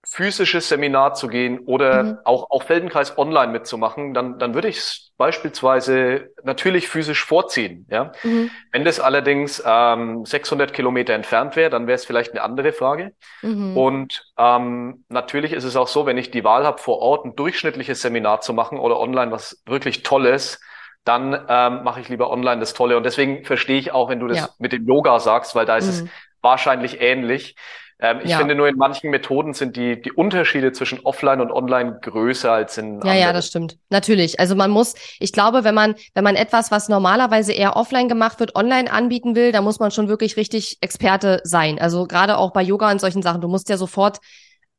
physisches 0.04 0.68
Seminar 0.68 1.14
zu 1.14 1.28
gehen 1.28 1.60
oder 1.60 2.02
mhm. 2.02 2.18
auch, 2.24 2.50
auch 2.50 2.64
Feldenkreis 2.64 3.16
online 3.16 3.52
mitzumachen, 3.52 4.14
dann, 4.14 4.38
dann 4.38 4.52
würde 4.52 4.68
ich 4.68 4.78
es 4.78 5.12
beispielsweise 5.16 6.30
natürlich 6.42 6.88
physisch 6.88 7.24
vorziehen. 7.24 7.86
Ja? 7.88 8.10
Mhm. 8.24 8.50
Wenn 8.72 8.84
das 8.84 8.98
allerdings 8.98 9.62
ähm, 9.64 10.24
600 10.26 10.72
Kilometer 10.72 11.14
entfernt 11.14 11.54
wäre, 11.54 11.70
dann 11.70 11.86
wäre 11.86 11.94
es 11.94 12.04
vielleicht 12.04 12.32
eine 12.32 12.42
andere 12.42 12.72
Frage. 12.72 13.14
Mhm. 13.42 13.76
Und 13.76 14.24
ähm, 14.36 15.04
natürlich 15.08 15.52
ist 15.52 15.64
es 15.64 15.76
auch 15.76 15.88
so, 15.88 16.04
wenn 16.04 16.18
ich 16.18 16.32
die 16.32 16.42
Wahl 16.42 16.64
habe, 16.64 16.78
vor 16.78 16.98
Ort 16.98 17.24
ein 17.24 17.36
durchschnittliches 17.36 18.02
Seminar 18.02 18.40
zu 18.40 18.54
machen 18.54 18.80
oder 18.80 18.98
online 18.98 19.30
was 19.30 19.62
wirklich 19.66 20.02
Tolles, 20.02 20.60
dann 21.04 21.32
ähm, 21.48 21.82
mache 21.84 22.00
ich 22.00 22.08
lieber 22.08 22.30
online 22.30 22.60
das 22.60 22.74
Tolle. 22.74 22.96
Und 22.96 23.04
deswegen 23.04 23.44
verstehe 23.44 23.78
ich 23.78 23.92
auch, 23.92 24.08
wenn 24.08 24.20
du 24.20 24.28
das 24.28 24.38
ja. 24.38 24.48
mit 24.58 24.72
dem 24.72 24.86
Yoga 24.86 25.18
sagst, 25.20 25.54
weil 25.54 25.66
da 25.66 25.76
ist 25.76 25.86
mhm. 25.86 26.06
es 26.06 26.12
wahrscheinlich 26.42 27.00
ähnlich. 27.00 27.56
Ähm, 28.00 28.20
ich 28.24 28.30
Ja. 28.30 28.38
finde 28.38 28.54
nur 28.56 28.68
in 28.68 28.76
manchen 28.76 29.10
Methoden 29.10 29.54
sind 29.54 29.76
die, 29.76 30.00
die 30.02 30.10
Unterschiede 30.12 30.72
zwischen 30.72 31.00
offline 31.00 31.40
und 31.40 31.52
online 31.52 31.98
größer 32.02 32.50
als 32.50 32.76
in 32.78 33.00
Ja, 33.02 33.14
ja, 33.14 33.28
anderen. 33.28 33.34
das 33.34 33.46
stimmt. 33.46 33.76
Natürlich. 33.90 34.40
Also 34.40 34.56
man 34.56 34.70
muss, 34.72 34.94
ich 35.20 35.32
glaube, 35.32 35.62
wenn 35.62 35.74
man, 35.74 35.94
wenn 36.14 36.24
man 36.24 36.34
etwas, 36.34 36.70
was 36.72 36.88
normalerweise 36.88 37.52
eher 37.52 37.76
offline 37.76 38.08
gemacht 38.08 38.40
wird, 38.40 38.56
online 38.56 38.92
anbieten 38.92 39.36
will, 39.36 39.52
dann 39.52 39.62
muss 39.64 39.78
man 39.78 39.92
schon 39.92 40.08
wirklich 40.08 40.36
richtig 40.36 40.78
Experte 40.80 41.40
sein. 41.44 41.78
Also 41.78 42.06
gerade 42.06 42.38
auch 42.38 42.52
bei 42.52 42.62
Yoga 42.62 42.90
und 42.90 43.00
solchen 43.00 43.22
Sachen. 43.22 43.40
Du 43.40 43.48
musst 43.48 43.68
ja 43.68 43.76
sofort 43.76 44.18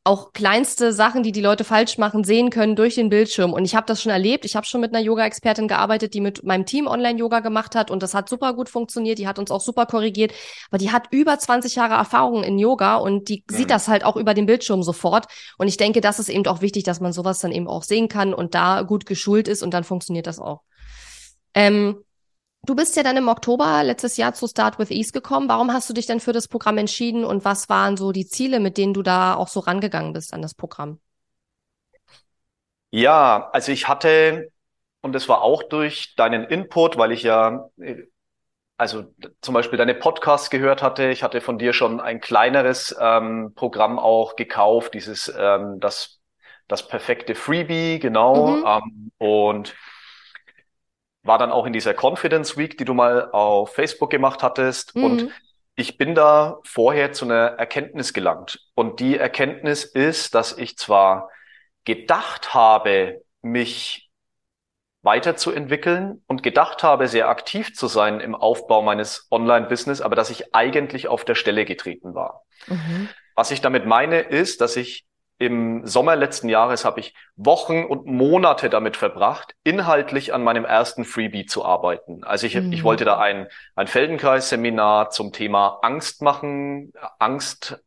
auch 0.05 0.33
kleinste 0.33 0.91
Sachen, 0.91 1.23
die 1.23 1.31
die 1.31 1.39
Leute 1.39 1.63
falsch 1.63 1.97
machen, 1.97 2.25
sehen 2.25 2.49
können 2.49 2.75
durch 2.75 2.95
den 2.95 3.07
Bildschirm. 3.09 3.53
Und 3.53 3.63
ich 3.63 3.73
habe 3.73 3.85
das 3.85 4.01
schon 4.01 4.11
erlebt. 4.11 4.43
Ich 4.43 4.57
habe 4.57 4.65
schon 4.65 4.81
mit 4.81 4.93
einer 4.93 5.03
Yoga-Expertin 5.03 5.69
gearbeitet, 5.69 6.13
die 6.13 6.19
mit 6.19 6.43
meinem 6.43 6.65
Team 6.65 6.87
Online-Yoga 6.87 7.39
gemacht 7.39 7.73
hat. 7.73 7.89
Und 7.89 8.03
das 8.03 8.13
hat 8.13 8.27
super 8.27 8.53
gut 8.53 8.67
funktioniert. 8.67 9.17
Die 9.17 9.27
hat 9.27 9.39
uns 9.39 9.49
auch 9.49 9.61
super 9.61 9.85
korrigiert. 9.85 10.33
Aber 10.69 10.77
die 10.77 10.91
hat 10.91 11.07
über 11.11 11.39
20 11.39 11.75
Jahre 11.75 11.93
Erfahrung 11.93 12.43
in 12.43 12.59
Yoga 12.59 12.97
und 12.97 13.29
die 13.29 13.45
Mhm. 13.49 13.55
sieht 13.55 13.69
das 13.69 13.87
halt 13.87 14.03
auch 14.03 14.17
über 14.17 14.33
den 14.33 14.45
Bildschirm 14.45 14.83
sofort. 14.83 15.27
Und 15.57 15.69
ich 15.69 15.77
denke, 15.77 16.01
das 16.01 16.19
ist 16.19 16.27
eben 16.29 16.45
auch 16.47 16.59
wichtig, 16.61 16.83
dass 16.83 16.99
man 16.99 17.13
sowas 17.13 17.39
dann 17.39 17.53
eben 17.53 17.67
auch 17.69 17.83
sehen 17.83 18.09
kann 18.09 18.33
und 18.33 18.55
da 18.55 18.81
gut 18.81 19.05
geschult 19.05 19.47
ist 19.47 19.63
und 19.63 19.73
dann 19.73 19.85
funktioniert 19.85 20.27
das 20.27 20.39
auch. 20.39 20.63
Ähm, 21.53 22.03
du 22.65 22.75
bist 22.75 22.95
ja 22.95 23.03
dann 23.03 23.17
im 23.17 23.27
Oktober 23.27 23.83
letztes 23.83 24.17
Jahr 24.17 24.33
zu 24.33 24.47
Start 24.47 24.79
with 24.79 24.89
Ease 24.89 25.11
gekommen. 25.11 25.49
Warum 25.49 25.71
hast 25.73 25.89
du 25.89 25.93
dich 25.93 26.05
denn 26.05 26.19
für 26.19 26.33
das 26.33 26.47
Programm 26.47 26.77
entschieden 26.77 27.25
und 27.25 27.45
was 27.45 27.69
waren 27.69 27.97
so 27.97 28.11
die 28.11 28.27
Ziele, 28.27 28.59
mit 28.59 28.77
denen 28.77 28.93
du 28.93 29.01
da 29.01 29.35
auch 29.35 29.47
so 29.47 29.59
rangegangen 29.59 30.13
bist 30.13 30.33
an 30.33 30.41
das 30.41 30.53
Programm? 30.53 30.99
Ja, 32.91 33.49
also 33.51 33.71
ich 33.71 33.87
hatte, 33.87 34.51
und 35.01 35.13
das 35.13 35.27
war 35.27 35.41
auch 35.41 35.63
durch 35.63 36.15
deinen 36.15 36.45
Input, 36.45 36.97
weil 36.97 37.11
ich 37.11 37.23
ja, 37.23 37.69
äh, 37.79 38.03
also 38.77 39.05
zum 39.41 39.53
Beispiel 39.53 39.77
deine 39.77 39.95
Podcasts 39.95 40.49
gehört 40.49 40.81
hatte. 40.81 41.09
Ich 41.09 41.23
hatte 41.23 41.41
von 41.41 41.57
dir 41.57 41.73
schon 41.73 41.99
ein 41.99 42.21
kleineres 42.21 42.95
ähm, 42.99 43.53
Programm 43.55 43.99
auch 43.99 44.35
gekauft, 44.35 44.93
dieses 44.93 45.33
ähm, 45.37 45.79
das 45.79 46.19
das 46.67 46.87
perfekte 46.87 47.35
Freebie, 47.35 47.99
genau. 47.99 48.47
Mhm. 48.47 48.65
Ähm, 48.65 49.11
und 49.17 49.75
war 51.23 51.37
dann 51.37 51.51
auch 51.51 51.65
in 51.65 51.73
dieser 51.73 51.93
Confidence 51.99 52.57
Week, 52.57 52.77
die 52.77 52.85
du 52.85 52.93
mal 52.93 53.29
auf 53.31 53.73
Facebook 53.73 54.09
gemacht 54.09 54.43
hattest. 54.43 54.95
Und 55.01 55.23
Mhm. 55.23 55.31
ich 55.75 55.97
bin 55.97 56.15
da 56.15 56.59
vorher 56.65 57.11
zu 57.13 57.25
einer 57.25 57.55
Erkenntnis 57.57 58.13
gelangt. 58.13 58.59
Und 58.75 58.99
die 58.99 59.17
Erkenntnis 59.17 59.85
ist, 59.85 60.35
dass 60.35 60.57
ich 60.57 60.77
zwar 60.77 61.29
gedacht 61.85 62.53
habe, 62.53 63.21
mich 63.41 64.09
weiterzuentwickeln 65.01 66.23
und 66.27 66.43
gedacht 66.43 66.81
habe, 66.83 67.07
sehr 67.07 67.27
aktiv 67.27 67.75
zu 67.75 67.87
sein 67.87 68.19
im 68.21 68.35
Aufbau 68.35 68.81
meines 68.81 69.27
Online-Business, 69.31 70.01
aber 70.01 70.15
dass 70.15 70.29
ich 70.29 70.55
eigentlich 70.55 71.07
auf 71.09 71.25
der 71.25 71.35
Stelle 71.35 71.65
getreten 71.65 72.15
war. 72.15 72.43
Mhm. 72.67 73.09
Was 73.35 73.51
ich 73.51 73.61
damit 73.61 73.85
meine, 73.85 74.21
ist, 74.21 74.61
dass 74.61 74.75
ich 74.77 75.05
im 75.39 75.85
Sommer 75.85 76.15
letzten 76.15 76.47
Jahres 76.47 76.85
habe 76.85 76.99
ich 76.99 77.15
Wochen 77.35 77.83
und 77.83 78.05
Monate 78.05 78.69
damit 78.69 78.95
verbracht, 78.97 79.55
inhaltlich 79.63 80.33
an 80.33 80.43
meinem 80.43 80.63
ersten 80.65 81.03
Freebie 81.05 81.45
zu 81.45 81.65
arbeiten. 81.65 82.23
Also 82.23 82.47
ich, 82.47 82.55
Mhm. 82.55 82.71
ich 82.71 82.83
wollte 82.83 83.03
da 83.05 83.19
ein, 83.19 83.47
ein 83.75 83.87
Feldenkreis-Seminar 83.87 85.09
zum 85.09 85.33
Thema 85.33 85.79
Angst 85.81 86.21
machen, 86.21 86.93
Angst, 87.19 87.79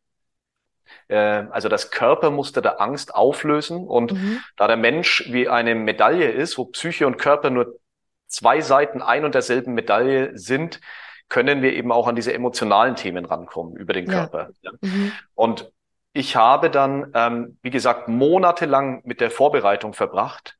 äh, 1.09 1.17
also 1.17 1.69
das 1.69 1.91
Körpermuster 1.91 2.61
der 2.63 2.81
Angst 2.81 3.15
auflösen. 3.15 3.87
Und 3.87 4.13
Mhm. 4.13 4.41
da 4.57 4.67
der 4.67 4.77
Mensch 4.77 5.25
wie 5.31 5.49
eine 5.49 5.75
Medaille 5.75 6.31
ist, 6.31 6.59
wo 6.59 6.67
Psyche 6.67 7.07
und 7.07 7.17
Körper 7.19 7.51
nur 7.51 7.79
zwei 8.27 8.61
Seiten 8.61 9.03
ein 9.03 9.25
und 9.25 9.35
derselben 9.35 9.75
Medaille 9.75 10.37
sind, 10.37 10.81
können 11.29 11.63
wir 11.63 11.73
eben 11.75 11.91
auch 11.91 12.07
an 12.07 12.17
diese 12.17 12.33
emotionalen 12.33 12.97
Themen 12.97 13.25
rankommen 13.25 13.77
über 13.77 13.93
den. 13.93 14.07
Körper. 14.07 14.51
Ja. 14.63 14.73
Mhm. 14.81 15.13
Und 15.35 15.71
ich 16.17 16.37
habe 16.37 16.71
dann, 16.71 17.13
ähm, 17.15 17.59
wie 17.63 17.71
gesagt, 17.71 18.09
monatelang 18.09 19.03
mit 19.05 19.21
der 19.21 19.31
Vorbereitung 19.31 19.93
verbracht. 19.95 20.57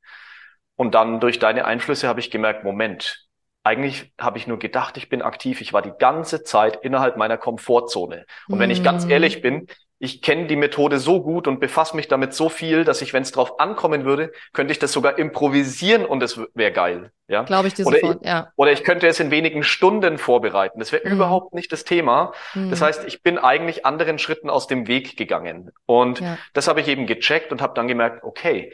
Und 0.75 0.93
dann 0.95 1.19
durch 1.19 1.39
deine 1.39 1.65
Einflüsse 1.65 2.07
habe 2.07 2.19
ich 2.19 2.31
gemerkt, 2.31 2.63
Moment, 2.63 3.27
eigentlich 3.63 4.13
habe 4.19 4.37
ich 4.37 4.47
nur 4.47 4.59
gedacht, 4.59 4.97
ich 4.97 5.09
bin 5.09 5.21
aktiv. 5.21 5.61
Ich 5.61 5.73
war 5.73 5.81
die 5.81 5.93
ganze 5.99 6.43
Zeit 6.43 6.77
innerhalb 6.83 7.17
meiner 7.17 7.37
Komfortzone. 7.37 8.25
Und 8.49 8.59
wenn 8.59 8.69
ich 8.69 8.83
ganz 8.83 9.05
Mhm. 9.05 9.11
ehrlich 9.11 9.41
bin, 9.41 9.67
ich 9.99 10.21
kenne 10.21 10.45
die 10.45 10.55
Methode 10.55 10.99
so 10.99 11.23
gut 11.23 11.47
und 11.47 11.59
befasse 11.59 11.95
mich 11.95 12.07
damit 12.07 12.33
so 12.33 12.49
viel, 12.49 12.83
dass 12.83 13.01
ich, 13.01 13.13
wenn 13.13 13.23
es 13.23 13.31
drauf 13.31 13.59
ankommen 13.59 14.05
würde, 14.05 14.31
könnte 14.53 14.71
ich 14.71 14.79
das 14.79 14.91
sogar 14.91 15.17
improvisieren 15.17 16.05
und 16.05 16.21
es 16.21 16.39
wäre 16.53 16.71
geil. 16.71 17.11
Ja? 17.27 17.43
Glaube 17.43 17.67
ich 17.67 17.73
dir 17.73 17.85
Oder 17.87 17.99
sofort, 17.99 18.25
ja. 18.25 18.51
Oder 18.55 18.71
ich 18.71 18.83
könnte 18.83 19.07
es 19.07 19.19
in 19.19 19.31
wenigen 19.31 19.63
Stunden 19.63 20.19
vorbereiten. 20.19 20.79
Das 20.79 20.91
wäre 20.91 21.07
Mhm. 21.07 21.13
überhaupt 21.13 21.55
nicht 21.55 21.71
das 21.71 21.83
Thema. 21.83 22.33
Mhm. 22.53 22.69
Das 22.69 22.81
heißt, 22.81 23.05
ich 23.05 23.23
bin 23.23 23.39
eigentlich 23.39 23.85
anderen 23.85 24.19
Schritten 24.19 24.51
aus 24.51 24.67
dem 24.67 24.87
Weg 24.87 25.17
gegangen. 25.17 25.71
Und 25.87 26.19
ja. 26.19 26.37
das 26.53 26.67
habe 26.67 26.79
ich 26.81 26.87
eben 26.87 27.07
gecheckt 27.07 27.51
und 27.51 27.61
habe 27.61 27.73
dann 27.73 27.87
gemerkt, 27.87 28.23
okay, 28.23 28.73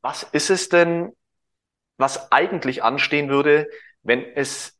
was 0.00 0.22
ist 0.22 0.48
es 0.50 0.70
denn, 0.70 1.12
was 1.98 2.32
eigentlich 2.32 2.82
anstehen 2.82 3.28
würde, 3.28 3.68
wenn 4.02 4.24
es 4.34 4.78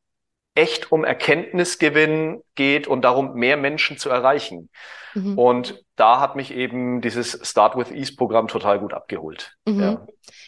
echt 0.55 0.93
um 0.93 1.05
Erkenntnisgewinn 1.05 2.43
geht 2.55 2.87
und 2.87 3.03
darum, 3.03 3.35
mehr 3.35 3.57
Menschen 3.57 3.99
zu 3.99 4.11
erreichen? 4.11 4.69
Mhm. 5.15 5.39
Und 5.39 5.85
da 5.97 6.21
hat 6.21 6.37
mich 6.37 6.53
eben 6.53 7.01
dieses 7.01 7.39
Start 7.43 7.77
with 7.77 7.91
Ease 7.91 8.15
Programm 8.17 8.49
total 8.49 8.81
gut 8.81 8.95
abgeholt. 8.95 9.53
Mhm. 9.67 9.81
Ja. 9.81 10.07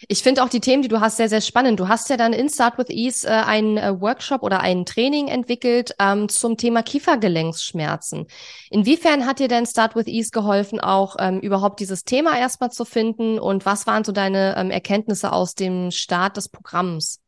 Ich 0.08 0.22
finde 0.22 0.42
auch 0.42 0.48
die 0.48 0.60
Themen, 0.60 0.82
die 0.82 0.88
du 0.88 1.00
hast, 1.00 1.16
sehr, 1.16 1.28
sehr 1.28 1.40
spannend. 1.40 1.78
Du 1.80 1.88
hast 1.88 2.08
ja 2.08 2.16
dann 2.16 2.32
in 2.32 2.48
Start 2.48 2.78
with 2.78 2.88
Ease 2.88 3.26
äh, 3.26 3.30
einen 3.30 3.76
äh, 3.76 4.00
Workshop 4.00 4.42
oder 4.42 4.60
ein 4.60 4.86
Training 4.86 5.28
entwickelt 5.28 5.94
ähm, 5.98 6.28
zum 6.28 6.56
Thema 6.56 6.82
Kiefergelenksschmerzen. 6.82 8.26
Inwiefern 8.70 9.26
hat 9.26 9.38
dir 9.38 9.48
denn 9.48 9.66
Start 9.66 9.96
with 9.96 10.06
Ease 10.06 10.30
geholfen, 10.30 10.80
auch 10.80 11.16
ähm, 11.18 11.40
überhaupt 11.40 11.80
dieses 11.80 12.04
Thema 12.04 12.38
erstmal 12.38 12.70
zu 12.70 12.84
finden? 12.84 13.38
Und 13.38 13.66
was 13.66 13.86
waren 13.86 14.04
so 14.04 14.12
deine 14.12 14.56
ähm, 14.56 14.70
Erkenntnisse 14.70 15.32
aus 15.32 15.54
dem 15.54 15.90
Start 15.90 16.36
des 16.36 16.48
Programms? 16.48 17.20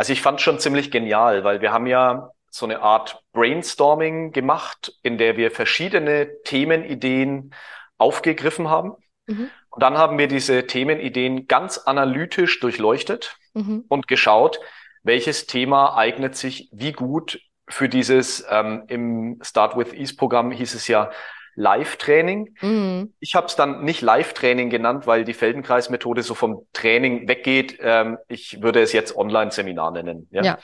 Also 0.00 0.14
ich 0.14 0.22
fand 0.22 0.40
schon 0.40 0.58
ziemlich 0.58 0.90
genial, 0.90 1.44
weil 1.44 1.60
wir 1.60 1.72
haben 1.72 1.86
ja 1.86 2.30
so 2.48 2.64
eine 2.64 2.80
Art 2.80 3.22
Brainstorming 3.34 4.32
gemacht, 4.32 4.94
in 5.02 5.18
der 5.18 5.36
wir 5.36 5.50
verschiedene 5.50 6.40
Themenideen 6.44 7.52
aufgegriffen 7.98 8.70
haben. 8.70 8.94
Mhm. 9.26 9.50
Und 9.68 9.82
dann 9.82 9.98
haben 9.98 10.16
wir 10.16 10.26
diese 10.26 10.66
Themenideen 10.66 11.48
ganz 11.48 11.76
analytisch 11.76 12.60
durchleuchtet 12.60 13.36
Mhm. 13.52 13.84
und 13.88 14.08
geschaut, 14.08 14.58
welches 15.02 15.46
Thema 15.46 15.94
eignet 15.98 16.34
sich 16.34 16.70
wie 16.72 16.92
gut 16.92 17.38
für 17.68 17.90
dieses, 17.90 18.46
ähm, 18.48 18.84
im 18.88 19.38
Start 19.42 19.76
with 19.76 19.92
Ease 19.92 20.16
Programm 20.16 20.50
hieß 20.50 20.72
es 20.76 20.88
ja 20.88 21.10
Live-Training. 21.56 22.56
Mhm. 22.60 23.14
Ich 23.20 23.34
habe 23.34 23.46
es 23.46 23.56
dann 23.56 23.84
nicht 23.84 24.00
Live-Training 24.00 24.70
genannt, 24.70 25.06
weil 25.06 25.24
die 25.24 25.34
Feldenkreis-Methode 25.34 26.22
so 26.22 26.34
vom 26.34 26.66
Training 26.72 27.28
weggeht. 27.28 27.78
Ähm, 27.80 28.18
ich 28.28 28.62
würde 28.62 28.80
es 28.80 28.92
jetzt 28.92 29.16
Online-Seminar 29.16 29.90
nennen. 29.90 30.28
Ja? 30.30 30.42
Ja. 30.42 30.58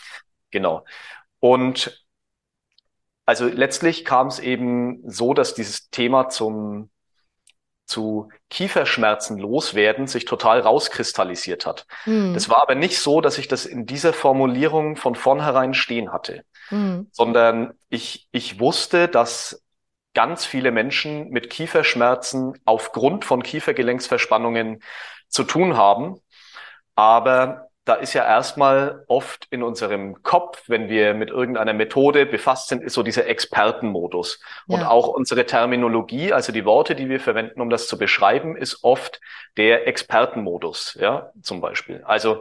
Genau. 0.51 0.85
Und 1.41 2.05
also 3.25 3.47
letztlich 3.47 4.05
kam 4.05 4.29
es 4.29 4.39
eben 4.39 5.03
so, 5.11 5.35
dass 5.35 5.55
dieses 5.55 5.91
Thema 5.91 6.29
zum 6.29 6.91
zu 7.87 8.31
Kieferschmerzen 8.51 9.39
loswerden 9.39 10.09
sich 10.09 10.25
total 10.25 10.61
rauskristallisiert 10.61 11.67
hat. 11.67 11.87
Mhm. 12.05 12.35
Das 12.35 12.49
war 12.49 12.61
aber 12.63 12.75
nicht 12.75 12.99
so, 12.99 13.21
dass 13.21 13.39
ich 13.39 13.47
das 13.47 13.65
in 13.65 13.87
dieser 13.87 14.13
Formulierung 14.13 14.97
von 14.97 15.15
vornherein 15.15 15.73
stehen 15.73 16.13
hatte, 16.13 16.43
Mhm. 16.71 17.07
sondern 17.13 17.75
ich, 17.89 18.27
ich 18.33 18.59
wusste, 18.59 19.07
dass 19.07 19.63
ganz 20.17 20.47
viele 20.47 20.71
Menschen 20.71 21.29
mit 21.29 21.51
Kieferschmerzen 21.51 22.59
aufgrund 22.65 23.27
von 23.27 23.43
Kiefergelenksverspannungen 23.43 24.83
zu 25.29 25.45
tun 25.45 25.77
haben. 25.77 26.17
Aber 26.95 27.69
da 27.85 27.95
ist 27.95 28.15
ja 28.15 28.25
erstmal 28.25 29.05
oft 29.09 29.47
in 29.51 29.63
unserem 29.63 30.23
Kopf, 30.23 30.65
wenn 30.69 30.89
wir 30.89 31.13
mit 31.13 31.29
irgendeiner 31.29 31.75
Methode 31.75 32.25
befasst 32.25 32.69
sind, 32.69 32.83
ist 32.83 32.95
so 32.95 33.03
dieser 33.03 33.27
Expertenmodus. 33.27 34.41
Und 34.67 34.81
Ja. 34.81 34.89
auch 34.89 35.09
unsere 35.09 35.45
Terminologie, 35.45 36.33
also 36.33 36.51
die 36.51 36.65
Worte, 36.65 36.95
die 36.95 37.11
wir 37.11 37.21
verwenden, 37.21 37.61
um 37.61 37.69
das 37.69 37.87
zu 37.87 37.99
beschreiben, 37.99 38.57
ist 38.57 38.83
oft 38.83 39.21
der 39.59 39.87
Expertenmodus, 39.87 40.97
ja, 40.99 41.31
zum 41.43 41.61
Beispiel. 41.61 42.03
Also 42.05 42.41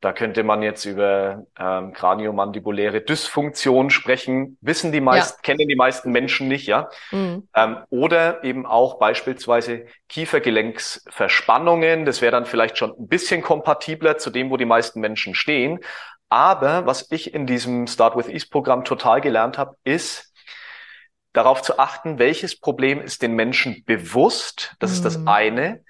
da 0.00 0.12
könnte 0.12 0.44
man 0.44 0.62
jetzt 0.62 0.84
über 0.84 1.44
ähm, 1.58 1.92
kraniomandibuläre 1.92 3.00
Dysfunktion 3.00 3.90
sprechen, 3.90 4.56
wissen 4.60 4.92
die 4.92 5.00
meisten, 5.00 5.42
kennen 5.42 5.66
die 5.66 5.74
meisten 5.74 6.12
Menschen 6.12 6.46
nicht, 6.46 6.68
ja. 6.68 6.88
Mhm. 7.10 7.48
Ähm, 7.54 7.78
oder 7.90 8.44
eben 8.44 8.64
auch 8.64 8.98
beispielsweise 9.00 9.86
Kiefergelenksverspannungen. 10.08 12.04
Das 12.04 12.22
wäre 12.22 12.30
dann 12.30 12.46
vielleicht 12.46 12.78
schon 12.78 12.92
ein 12.92 13.08
bisschen 13.08 13.42
kompatibler 13.42 14.18
zu 14.18 14.30
dem, 14.30 14.50
wo 14.50 14.56
die 14.56 14.64
meisten 14.64 15.00
Menschen 15.00 15.34
stehen. 15.34 15.80
Aber 16.28 16.86
was 16.86 17.10
ich 17.10 17.34
in 17.34 17.46
diesem 17.46 17.86
Start 17.88 18.16
with 18.16 18.28
Ease 18.28 18.46
Programm 18.48 18.84
total 18.84 19.20
gelernt 19.20 19.58
habe, 19.58 19.76
ist 19.82 20.32
darauf 21.32 21.60
zu 21.62 21.78
achten, 21.78 22.18
welches 22.18 22.58
Problem 22.58 23.00
ist 23.00 23.22
den 23.22 23.32
Menschen 23.34 23.82
bewusst. 23.84 24.76
Das 24.78 24.92
ist 24.92 25.04
das 25.04 25.18
Mhm. 25.18 25.28
eine. 25.28 25.84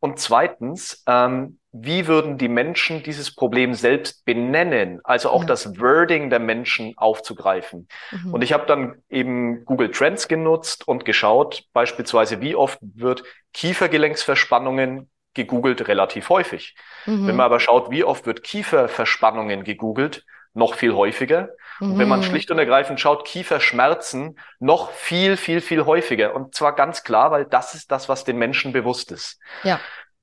Und 0.00 0.20
zweitens, 0.20 1.02
ähm, 1.08 1.57
wie 1.72 2.06
würden 2.06 2.38
die 2.38 2.48
Menschen 2.48 3.02
dieses 3.02 3.34
Problem 3.34 3.74
selbst 3.74 4.24
benennen, 4.24 5.00
also 5.04 5.30
auch 5.30 5.42
ja. 5.42 5.48
das 5.48 5.78
Wording 5.78 6.30
der 6.30 6.38
Menschen 6.38 6.94
aufzugreifen. 6.96 7.88
Mhm. 8.10 8.34
Und 8.34 8.42
ich 8.42 8.52
habe 8.52 8.66
dann 8.66 9.02
eben 9.10 9.64
Google 9.64 9.90
Trends 9.90 10.28
genutzt 10.28 10.88
und 10.88 11.04
geschaut, 11.04 11.64
beispielsweise, 11.72 12.40
wie 12.40 12.54
oft 12.54 12.78
wird 12.80 13.22
Kiefergelenksverspannungen 13.52 15.10
gegoogelt, 15.34 15.86
relativ 15.88 16.30
häufig. 16.30 16.74
Mhm. 17.04 17.26
Wenn 17.26 17.36
man 17.36 17.46
aber 17.46 17.60
schaut, 17.60 17.90
wie 17.90 18.02
oft 18.02 18.26
wird 18.26 18.42
Kieferverspannungen 18.42 19.62
gegoogelt, 19.62 20.24
noch 20.54 20.74
viel 20.74 20.94
häufiger. 20.94 21.50
Mhm. 21.80 21.92
Und 21.92 21.98
wenn 21.98 22.08
man 22.08 22.20
mhm. 22.20 22.24
schlicht 22.24 22.50
und 22.50 22.58
ergreifend 22.58 22.98
schaut, 22.98 23.26
Kieferschmerzen 23.26 24.38
noch 24.58 24.90
viel, 24.90 25.36
viel, 25.36 25.60
viel 25.60 25.84
häufiger. 25.84 26.34
Und 26.34 26.54
zwar 26.54 26.74
ganz 26.74 27.04
klar, 27.04 27.30
weil 27.30 27.44
das 27.44 27.74
ist 27.74 27.90
das, 27.90 28.08
was 28.08 28.24
den 28.24 28.38
Menschen 28.38 28.72
bewusst 28.72 29.12
ist. 29.12 29.38
Ja. 29.62 29.80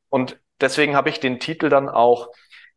Und 0.10 0.40
deswegen 0.62 0.96
habe 0.96 1.10
ich 1.10 1.20
den 1.20 1.40
Titel 1.40 1.70
dann 1.70 1.90
auch 1.90 2.30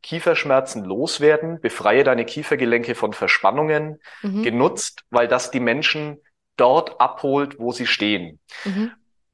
Kieferschmerzen 0.03 0.85
loswerden, 0.85 1.61
befreie 1.61 2.05
deine 2.05 2.25
Kiefergelenke 2.25 2.95
von 2.95 3.13
Verspannungen 3.13 4.01
mhm. 4.23 4.43
genutzt, 4.43 5.05
weil 5.11 5.29
das 5.29 5.51
die 5.51 5.61
Menschen 5.61 6.19
dort 6.57 7.01
abholt, 7.01 7.59
wo 7.59 7.73
sie 7.73 7.87
stehen. 7.87 8.39
Mhm. 8.65 8.93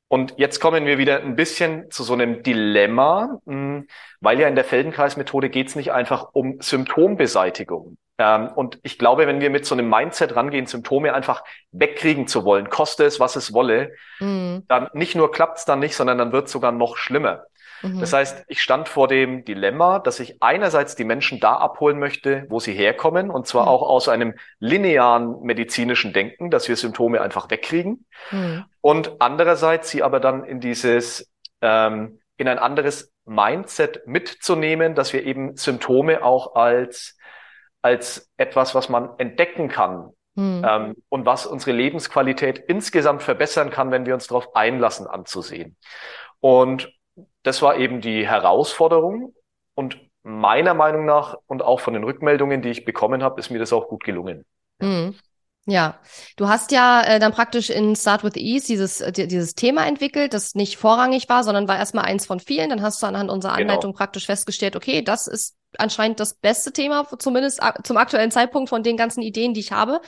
Und 0.08 0.34
jetzt 0.36 0.60
kommen 0.60 0.86
wir 0.86 0.98
wieder 0.98 1.20
ein 1.20 1.34
bisschen 1.34 1.90
zu 1.90 2.02
so 2.02 2.12
einem 2.12 2.42
Dilemma, 2.42 3.40
hm, 3.46 3.88
weil 4.20 4.38
ja 4.38 4.46
in 4.46 4.54
der 4.54 4.64
Feldenkreismethode 4.64 5.50
geht 5.50 5.68
es 5.68 5.76
nicht 5.76 5.92
einfach 5.92 6.28
um 6.32 6.60
Symptombeseitigung. 6.60 7.96
Ähm, 8.18 8.48
und 8.54 8.78
ich 8.84 8.98
glaube, 8.98 9.26
wenn 9.26 9.40
wir 9.40 9.50
mit 9.50 9.66
so 9.66 9.74
einem 9.74 9.88
Mindset 9.88 10.36
rangehen, 10.36 10.66
Symptome 10.66 11.14
einfach 11.14 11.42
wegkriegen 11.72 12.28
zu 12.28 12.44
wollen, 12.44 12.70
koste 12.70 13.04
es, 13.04 13.18
was 13.18 13.34
es 13.34 13.52
wolle, 13.52 13.92
mhm. 14.20 14.64
dann 14.68 14.88
nicht 14.92 15.16
nur 15.16 15.32
klappt 15.32 15.58
es 15.58 15.64
dann 15.64 15.80
nicht, 15.80 15.96
sondern 15.96 16.18
dann 16.18 16.32
wird 16.32 16.46
es 16.46 16.52
sogar 16.52 16.70
noch 16.70 16.96
schlimmer. 16.96 17.44
Mhm. 17.84 18.00
Das 18.00 18.12
heißt, 18.12 18.44
ich 18.48 18.62
stand 18.62 18.88
vor 18.88 19.08
dem 19.08 19.44
Dilemma, 19.44 19.98
dass 19.98 20.20
ich 20.20 20.42
einerseits 20.42 20.96
die 20.96 21.04
Menschen 21.04 21.40
da 21.40 21.54
abholen 21.56 21.98
möchte, 21.98 22.46
wo 22.48 22.60
sie 22.60 22.72
herkommen, 22.72 23.30
und 23.30 23.46
zwar 23.46 23.64
mhm. 23.64 23.68
auch 23.68 23.82
aus 23.82 24.08
einem 24.08 24.34
linearen 24.58 25.40
medizinischen 25.42 26.12
Denken, 26.12 26.50
dass 26.50 26.68
wir 26.68 26.76
Symptome 26.76 27.20
einfach 27.20 27.50
wegkriegen, 27.50 28.06
mhm. 28.30 28.64
und 28.80 29.20
andererseits 29.20 29.90
sie 29.90 30.02
aber 30.02 30.20
dann 30.20 30.44
in 30.44 30.60
dieses, 30.60 31.30
ähm, 31.60 32.20
in 32.36 32.48
ein 32.48 32.58
anderes 32.58 33.12
Mindset 33.26 34.06
mitzunehmen, 34.06 34.94
dass 34.94 35.12
wir 35.12 35.24
eben 35.24 35.56
Symptome 35.56 36.22
auch 36.24 36.56
als 36.56 37.16
als 37.80 38.30
etwas, 38.38 38.74
was 38.74 38.88
man 38.88 39.10
entdecken 39.18 39.68
kann, 39.68 40.14
hm. 40.36 40.64
ähm, 40.66 40.94
und 41.10 41.26
was 41.26 41.46
unsere 41.46 41.72
Lebensqualität 41.72 42.58
insgesamt 42.58 43.22
verbessern 43.22 43.70
kann, 43.70 43.90
wenn 43.90 44.06
wir 44.06 44.14
uns 44.14 44.26
darauf 44.26 44.56
einlassen, 44.56 45.06
anzusehen. 45.06 45.76
Und 46.40 46.90
das 47.42 47.62
war 47.62 47.76
eben 47.76 48.00
die 48.00 48.26
Herausforderung. 48.26 49.34
Und 49.74 49.98
meiner 50.22 50.74
Meinung 50.74 51.04
nach 51.04 51.36
und 51.46 51.62
auch 51.62 51.80
von 51.80 51.94
den 51.94 52.04
Rückmeldungen, 52.04 52.62
die 52.62 52.70
ich 52.70 52.84
bekommen 52.84 53.22
habe, 53.22 53.40
ist 53.40 53.50
mir 53.50 53.58
das 53.58 53.72
auch 53.72 53.88
gut 53.88 54.04
gelungen. 54.04 54.44
Mhm. 54.80 55.14
Ja, 55.66 55.98
du 56.36 56.48
hast 56.48 56.72
ja 56.72 57.02
äh, 57.02 57.18
dann 57.18 57.32
praktisch 57.32 57.70
in 57.70 57.96
Start 57.96 58.22
with 58.22 58.36
Ease 58.36 58.66
dieses, 58.66 59.00
äh, 59.00 59.12
dieses 59.12 59.54
Thema 59.54 59.86
entwickelt, 59.86 60.34
das 60.34 60.54
nicht 60.54 60.76
vorrangig 60.76 61.28
war, 61.30 61.42
sondern 61.42 61.68
war 61.68 61.78
erstmal 61.78 62.04
eins 62.04 62.26
von 62.26 62.38
vielen. 62.38 62.68
Dann 62.68 62.82
hast 62.82 63.02
du 63.02 63.06
anhand 63.06 63.30
unserer 63.30 63.56
genau. 63.56 63.72
Anleitung 63.72 63.92
genau. 63.92 63.98
praktisch 63.98 64.26
festgestellt, 64.26 64.76
okay, 64.76 65.00
das 65.00 65.26
ist 65.26 65.56
anscheinend 65.78 66.20
das 66.20 66.34
beste 66.34 66.70
Thema, 66.72 67.06
zumindest 67.18 67.60
zum 67.82 67.96
aktuellen 67.96 68.30
Zeitpunkt 68.30 68.68
von 68.68 68.82
den 68.82 68.98
ganzen 68.98 69.22
Ideen, 69.22 69.54
die 69.54 69.60
ich 69.60 69.72
habe. 69.72 70.02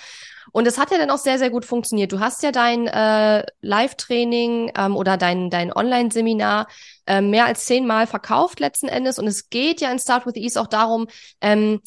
Und 0.53 0.67
es 0.67 0.79
hat 0.79 0.91
ja 0.91 0.99
dann 0.99 1.11
auch 1.11 1.19
sehr, 1.19 1.39
sehr 1.39 1.51
gut 1.51 1.65
funktioniert. 1.65 2.13
Du 2.13 2.21
hast 2.21 2.43
ja 2.43 2.53
dein 2.53 2.87
äh, 2.87 3.45
Live-Training 3.63 4.73
ähm, 4.77 4.95
oder 4.95 5.17
dein, 5.17 5.49
dein 5.49 5.73
Online-Seminar 5.73 6.69
äh, 7.07 7.21
mehr 7.21 7.47
als 7.47 7.65
zehnmal 7.65 8.07
verkauft 8.07 8.61
letzten 8.61 8.89
Endes. 8.89 9.19
Und 9.19 9.27
es 9.27 9.49
geht 9.49 9.81
ja 9.81 9.91
in 9.91 9.99
Start 9.99 10.27
with 10.27 10.37
Ease 10.37 10.61
auch 10.61 10.67
darum, 10.67 11.09
ähm, 11.41 11.81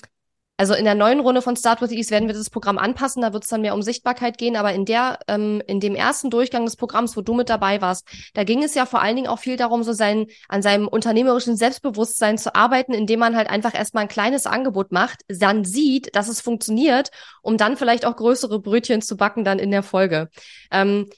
also 0.59 0.73
in 0.73 0.83
der 0.83 0.93
neuen 0.93 1.21
Runde 1.21 1.41
von 1.41 1.55
Start 1.55 1.81
with 1.81 1.91
Ease 1.91 2.11
werden 2.11 2.27
wir 2.27 2.35
das 2.35 2.49
Programm 2.49 2.77
anpassen, 2.77 3.21
da 3.21 3.31
wird 3.31 3.45
es 3.45 3.49
dann 3.49 3.61
mehr 3.61 3.73
um 3.73 3.81
Sichtbarkeit 3.81 4.37
gehen, 4.37 4.57
aber 4.57 4.73
in 4.73 4.83
der, 4.83 5.19
ähm, 5.29 5.63
in 5.67 5.79
dem 5.79 5.95
ersten 5.95 6.29
Durchgang 6.29 6.65
des 6.65 6.75
Programms, 6.75 7.15
wo 7.15 7.21
du 7.21 7.33
mit 7.33 7.47
dabei 7.47 7.79
warst, 7.79 8.05
da 8.33 8.43
ging 8.43 8.61
es 8.61 8.75
ja 8.75 8.85
vor 8.85 9.01
allen 9.01 9.15
Dingen 9.15 9.29
auch 9.29 9.39
viel 9.39 9.55
darum, 9.55 9.83
so 9.83 9.93
sein, 9.93 10.27
an 10.49 10.61
seinem 10.61 10.89
unternehmerischen 10.89 11.55
Selbstbewusstsein 11.55 12.37
zu 12.37 12.55
arbeiten, 12.55 12.93
indem 12.93 13.21
man 13.21 13.37
halt 13.37 13.49
einfach 13.49 13.73
erstmal 13.73 14.03
ein 14.03 14.09
kleines 14.09 14.47
Angebot 14.47 14.91
macht, 14.91 15.21
dann 15.29 15.63
sieht, 15.63 16.13
dass 16.13 16.27
es 16.27 16.41
funktioniert, 16.41 17.09
um 17.41 17.55
dann 17.55 17.77
vielleicht 17.77 18.03
auch 18.05 18.17
größere 18.17 18.59
Brötchen 18.59 19.01
zu 19.01 19.15
backen 19.15 19.45
dann 19.45 19.59
in 19.59 19.71
der 19.71 19.81
Folge. 19.81 20.27
Ähm, 20.71 21.09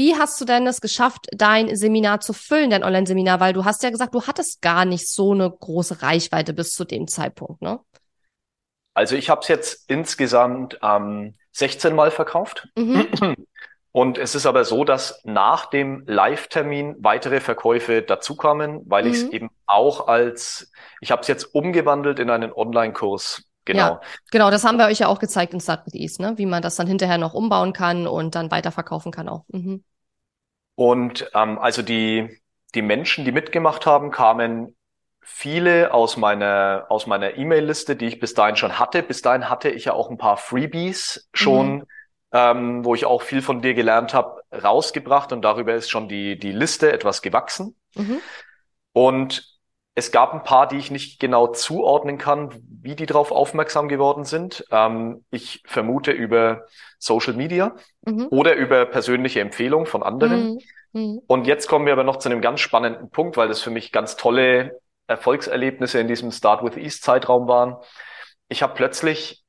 wie 0.00 0.16
hast 0.16 0.40
du 0.40 0.46
denn 0.46 0.66
es 0.66 0.80
geschafft, 0.80 1.26
dein 1.30 1.76
Seminar 1.76 2.20
zu 2.20 2.32
füllen, 2.32 2.70
dein 2.70 2.82
Online-Seminar? 2.82 3.38
Weil 3.38 3.52
du 3.52 3.66
hast 3.66 3.82
ja 3.82 3.90
gesagt, 3.90 4.14
du 4.14 4.26
hattest 4.26 4.62
gar 4.62 4.86
nicht 4.86 5.06
so 5.06 5.32
eine 5.32 5.50
große 5.50 6.00
Reichweite 6.00 6.54
bis 6.54 6.72
zu 6.72 6.86
dem 6.86 7.06
Zeitpunkt, 7.06 7.60
ne? 7.60 7.80
Also 8.94 9.14
ich 9.14 9.28
habe 9.28 9.42
es 9.42 9.48
jetzt 9.48 9.90
insgesamt 9.90 10.78
ähm, 10.82 11.34
16 11.52 11.94
Mal 11.94 12.10
verkauft. 12.10 12.68
Mhm. 12.76 13.08
Und 13.92 14.16
es 14.16 14.34
ist 14.34 14.46
aber 14.46 14.64
so, 14.64 14.84
dass 14.84 15.20
nach 15.24 15.66
dem 15.66 16.04
Live-Termin 16.06 16.96
weitere 17.00 17.40
Verkäufe 17.40 18.00
dazukommen, 18.00 18.80
weil 18.86 19.04
mhm. 19.04 19.10
ich 19.10 19.16
es 19.18 19.28
eben 19.28 19.50
auch 19.66 20.08
als, 20.08 20.72
ich 21.02 21.10
habe 21.10 21.20
es 21.20 21.28
jetzt 21.28 21.54
umgewandelt 21.54 22.20
in 22.20 22.30
einen 22.30 22.52
Online-Kurs. 22.54 23.49
Genau. 23.64 23.78
Ja, 23.80 24.00
genau, 24.30 24.50
das 24.50 24.64
haben 24.64 24.78
wir 24.78 24.86
euch 24.86 24.98
ja 24.98 25.08
auch 25.08 25.18
gezeigt 25.18 25.52
in 25.52 25.60
Start 25.60 25.86
with 25.86 25.94
Ease, 25.94 26.20
ne? 26.20 26.34
wie 26.36 26.46
man 26.46 26.62
das 26.62 26.76
dann 26.76 26.86
hinterher 26.86 27.18
noch 27.18 27.34
umbauen 27.34 27.72
kann 27.72 28.06
und 28.06 28.34
dann 28.34 28.50
weiterverkaufen 28.50 29.12
kann 29.12 29.28
auch. 29.28 29.44
Mhm. 29.48 29.84
Und 30.74 31.30
ähm, 31.34 31.58
also 31.58 31.82
die, 31.82 32.40
die 32.74 32.82
Menschen, 32.82 33.24
die 33.24 33.32
mitgemacht 33.32 33.84
haben, 33.84 34.10
kamen 34.10 34.76
viele 35.20 35.92
aus 35.92 36.16
meiner 36.16 36.86
aus 36.88 37.06
meiner 37.06 37.36
E-Mail-Liste, 37.36 37.96
die 37.96 38.06
ich 38.06 38.18
bis 38.18 38.34
dahin 38.34 38.56
schon 38.56 38.78
hatte. 38.78 39.02
Bis 39.02 39.22
dahin 39.22 39.48
hatte 39.50 39.68
ich 39.68 39.84
ja 39.84 39.92
auch 39.92 40.10
ein 40.10 40.18
paar 40.18 40.38
Freebies 40.38 41.28
schon, 41.34 41.74
mhm. 41.74 41.86
ähm, 42.32 42.84
wo 42.84 42.94
ich 42.94 43.04
auch 43.04 43.22
viel 43.22 43.42
von 43.42 43.60
dir 43.60 43.74
gelernt 43.74 44.14
habe, 44.14 44.42
rausgebracht 44.52 45.32
und 45.32 45.42
darüber 45.42 45.74
ist 45.74 45.90
schon 45.90 46.08
die 46.08 46.38
die 46.38 46.52
Liste 46.52 46.92
etwas 46.92 47.20
gewachsen. 47.20 47.76
Mhm. 47.94 48.20
Und 48.92 49.59
es 49.94 50.12
gab 50.12 50.32
ein 50.32 50.44
paar, 50.44 50.68
die 50.68 50.76
ich 50.76 50.90
nicht 50.90 51.20
genau 51.20 51.48
zuordnen 51.48 52.16
kann, 52.18 52.50
wie 52.82 52.94
die 52.94 53.06
darauf 53.06 53.32
aufmerksam 53.32 53.88
geworden 53.88 54.24
sind. 54.24 54.64
Ähm, 54.70 55.24
ich 55.30 55.62
vermute 55.66 56.12
über 56.12 56.66
Social 56.98 57.34
Media 57.34 57.74
mhm. 58.02 58.28
oder 58.30 58.54
über 58.54 58.86
persönliche 58.86 59.40
Empfehlungen 59.40 59.86
von 59.86 60.02
anderen. 60.02 60.60
Mhm. 60.92 61.00
mhm. 61.00 61.22
Und 61.26 61.46
jetzt 61.46 61.66
kommen 61.68 61.86
wir 61.86 61.92
aber 61.92 62.04
noch 62.04 62.16
zu 62.16 62.28
einem 62.28 62.40
ganz 62.40 62.60
spannenden 62.60 63.10
Punkt, 63.10 63.36
weil 63.36 63.48
das 63.48 63.60
für 63.60 63.70
mich 63.70 63.92
ganz 63.92 64.16
tolle 64.16 64.80
Erfolgserlebnisse 65.06 65.98
in 65.98 66.08
diesem 66.08 66.30
Start 66.30 66.62
with 66.62 66.76
East 66.76 67.02
Zeitraum 67.02 67.48
waren. 67.48 67.76
Ich 68.48 68.62
habe 68.62 68.74
plötzlich 68.74 69.44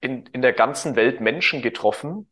in, 0.00 0.26
in 0.32 0.42
der 0.42 0.52
ganzen 0.52 0.96
Welt 0.96 1.20
Menschen 1.20 1.62
getroffen, 1.62 2.29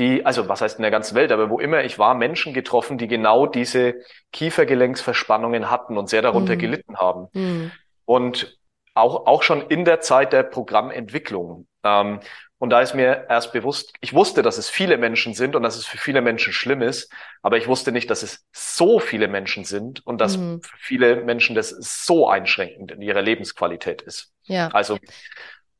die, 0.00 0.24
also 0.24 0.48
was 0.48 0.62
heißt 0.62 0.78
in 0.78 0.82
der 0.82 0.90
ganzen 0.90 1.14
Welt, 1.14 1.30
aber 1.30 1.50
wo 1.50 1.60
immer 1.60 1.84
ich 1.84 1.98
war, 1.98 2.14
Menschen 2.14 2.54
getroffen, 2.54 2.98
die 2.98 3.06
genau 3.06 3.46
diese 3.46 3.96
Kiefergelenksverspannungen 4.32 5.70
hatten 5.70 5.98
und 5.98 6.08
sehr 6.08 6.22
darunter 6.22 6.54
mhm. 6.54 6.58
gelitten 6.58 6.96
haben. 6.96 7.28
Mhm. 7.32 7.70
Und 8.06 8.58
auch, 8.94 9.26
auch 9.26 9.42
schon 9.42 9.62
in 9.68 9.84
der 9.84 10.00
Zeit 10.00 10.32
der 10.32 10.42
Programmentwicklung. 10.42 11.66
Ähm, 11.84 12.20
und 12.58 12.70
da 12.70 12.80
ist 12.80 12.94
mir 12.94 13.26
erst 13.28 13.52
bewusst, 13.52 13.92
ich 14.00 14.12
wusste, 14.12 14.42
dass 14.42 14.58
es 14.58 14.68
viele 14.68 14.98
Menschen 14.98 15.34
sind 15.34 15.54
und 15.54 15.62
dass 15.62 15.76
es 15.76 15.86
für 15.86 15.98
viele 15.98 16.20
Menschen 16.20 16.52
schlimm 16.52 16.82
ist, 16.82 17.12
aber 17.42 17.56
ich 17.56 17.68
wusste 17.68 17.92
nicht, 17.92 18.10
dass 18.10 18.22
es 18.22 18.44
so 18.52 18.98
viele 18.98 19.28
Menschen 19.28 19.64
sind 19.64 20.06
und 20.06 20.20
dass 20.20 20.36
mhm. 20.36 20.60
viele 20.78 21.16
Menschen 21.24 21.54
das 21.54 21.70
so 21.70 22.28
einschränkend 22.28 22.90
in 22.90 23.02
ihrer 23.02 23.22
Lebensqualität 23.22 24.02
ist. 24.02 24.32
Ja. 24.44 24.68
Also, 24.68 24.98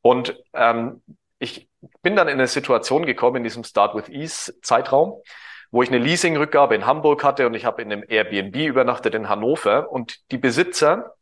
und 0.01 0.35
ähm, 0.53 1.01
ich 1.41 1.67
bin 2.03 2.15
dann 2.15 2.27
in 2.27 2.35
eine 2.35 2.47
Situation 2.47 3.05
gekommen 3.05 3.37
in 3.37 3.43
diesem 3.43 3.63
Start 3.63 3.95
with 3.95 4.09
Ease 4.09 4.53
Zeitraum, 4.61 5.21
wo 5.71 5.81
ich 5.81 5.89
eine 5.89 5.97
Leasingrückgabe 5.97 6.75
in 6.75 6.85
Hamburg 6.85 7.23
hatte 7.23 7.47
und 7.47 7.55
ich 7.55 7.65
habe 7.65 7.81
in 7.81 7.91
einem 7.91 8.03
Airbnb 8.07 8.55
übernachtet 8.55 9.15
in 9.15 9.27
Hannover 9.27 9.91
und 9.91 10.19
die 10.31 10.37
Besitzer 10.37 11.15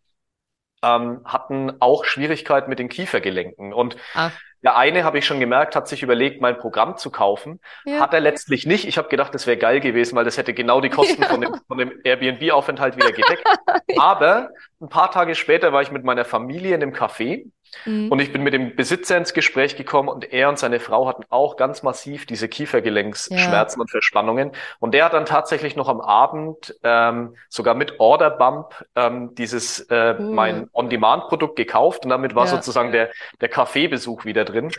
ähm, 0.84 1.22
hatten 1.26 1.74
auch 1.80 2.04
Schwierigkeiten 2.04 2.70
mit 2.70 2.80
den 2.80 2.90
Kiefergelenken 2.90 3.74
und 3.74 3.96
Ach. 4.14 4.32
Der 4.62 4.76
eine, 4.76 5.06
habe 5.06 5.18
ich 5.18 5.26
schon 5.26 5.40
gemerkt, 5.40 5.76
hat 5.76 5.88
sich 5.88 6.04
überlegt, 6.04 6.42
mein 6.42 6.58
Programm 6.58 6.98
zu 6.98 7.12
kaufen. 7.12 7.62
Ja. 7.86 8.02
Hat 8.02 8.14
er 8.14 8.20
letztlich 8.20 8.66
nicht. 8.66 8.86
Ich 8.86 8.98
habe 8.98 9.08
gedacht, 9.08 9.34
das 9.34 9.48
wäre 9.48 9.56
geil 9.56 9.80
gewesen, 9.80 10.18
weil 10.18 10.26
das 10.26 10.38
hätte 10.38 10.54
genau 10.54 10.82
die 10.82 10.90
Kosten 10.90 11.22
ja. 11.22 11.30
von 11.30 11.40
dem, 11.40 11.56
von 11.66 11.78
dem 11.78 11.94
Airbnb-Aufenthalt 12.04 12.98
wieder 12.98 13.14
gedeckt. 13.14 13.44
Aber 13.98 14.50
ein 14.82 14.90
paar 14.90 15.12
Tage 15.12 15.36
später 15.36 15.72
war 15.72 15.82
ich 15.82 15.92
mit 15.92 16.04
meiner 16.04 16.26
Familie 16.26 16.76
in 16.76 16.84
einem 16.84 16.94
Café 16.94 17.46
Mhm. 17.86 18.12
Und 18.12 18.20
ich 18.20 18.32
bin 18.32 18.44
mit 18.44 18.54
dem 18.54 18.76
Besitzer 18.76 19.18
ins 19.18 19.34
Gespräch 19.34 19.76
gekommen 19.76 20.10
und 20.10 20.32
er 20.32 20.50
und 20.50 20.60
seine 20.60 20.80
Frau 20.80 21.08
hatten 21.08 21.24
auch 21.30 21.58
ganz 21.58 21.84
massiv 21.84 22.26
diese 22.26 22.48
Kiefergelenksschmerzen 22.48 23.80
ja. 23.80 23.82
und 23.82 23.90
Verspannungen. 23.92 24.52
Und 24.80 24.94
der 24.94 25.06
hat 25.06 25.14
dann 25.14 25.26
tatsächlich 25.26 25.76
noch 25.76 25.88
am 25.88 26.02
Abend 26.02 26.76
ähm, 26.84 27.36
sogar 27.50 27.76
mit 27.76 28.00
Order 28.00 28.32
Bump 28.32 28.86
ähm, 28.96 29.36
dieses 29.36 29.82
äh, 29.90 30.14
mhm. 30.14 30.34
mein 30.34 30.70
On-Demand-Produkt 30.74 31.56
gekauft 31.56 32.04
und 32.04 32.10
damit 32.10 32.36
war 32.36 32.46
ja. 32.46 32.52
sozusagen 32.52 32.92
der, 32.92 33.10
der 33.42 33.50
Kaffeebesuch 33.50 34.26
wieder 34.26 34.46
drin. 34.46 34.72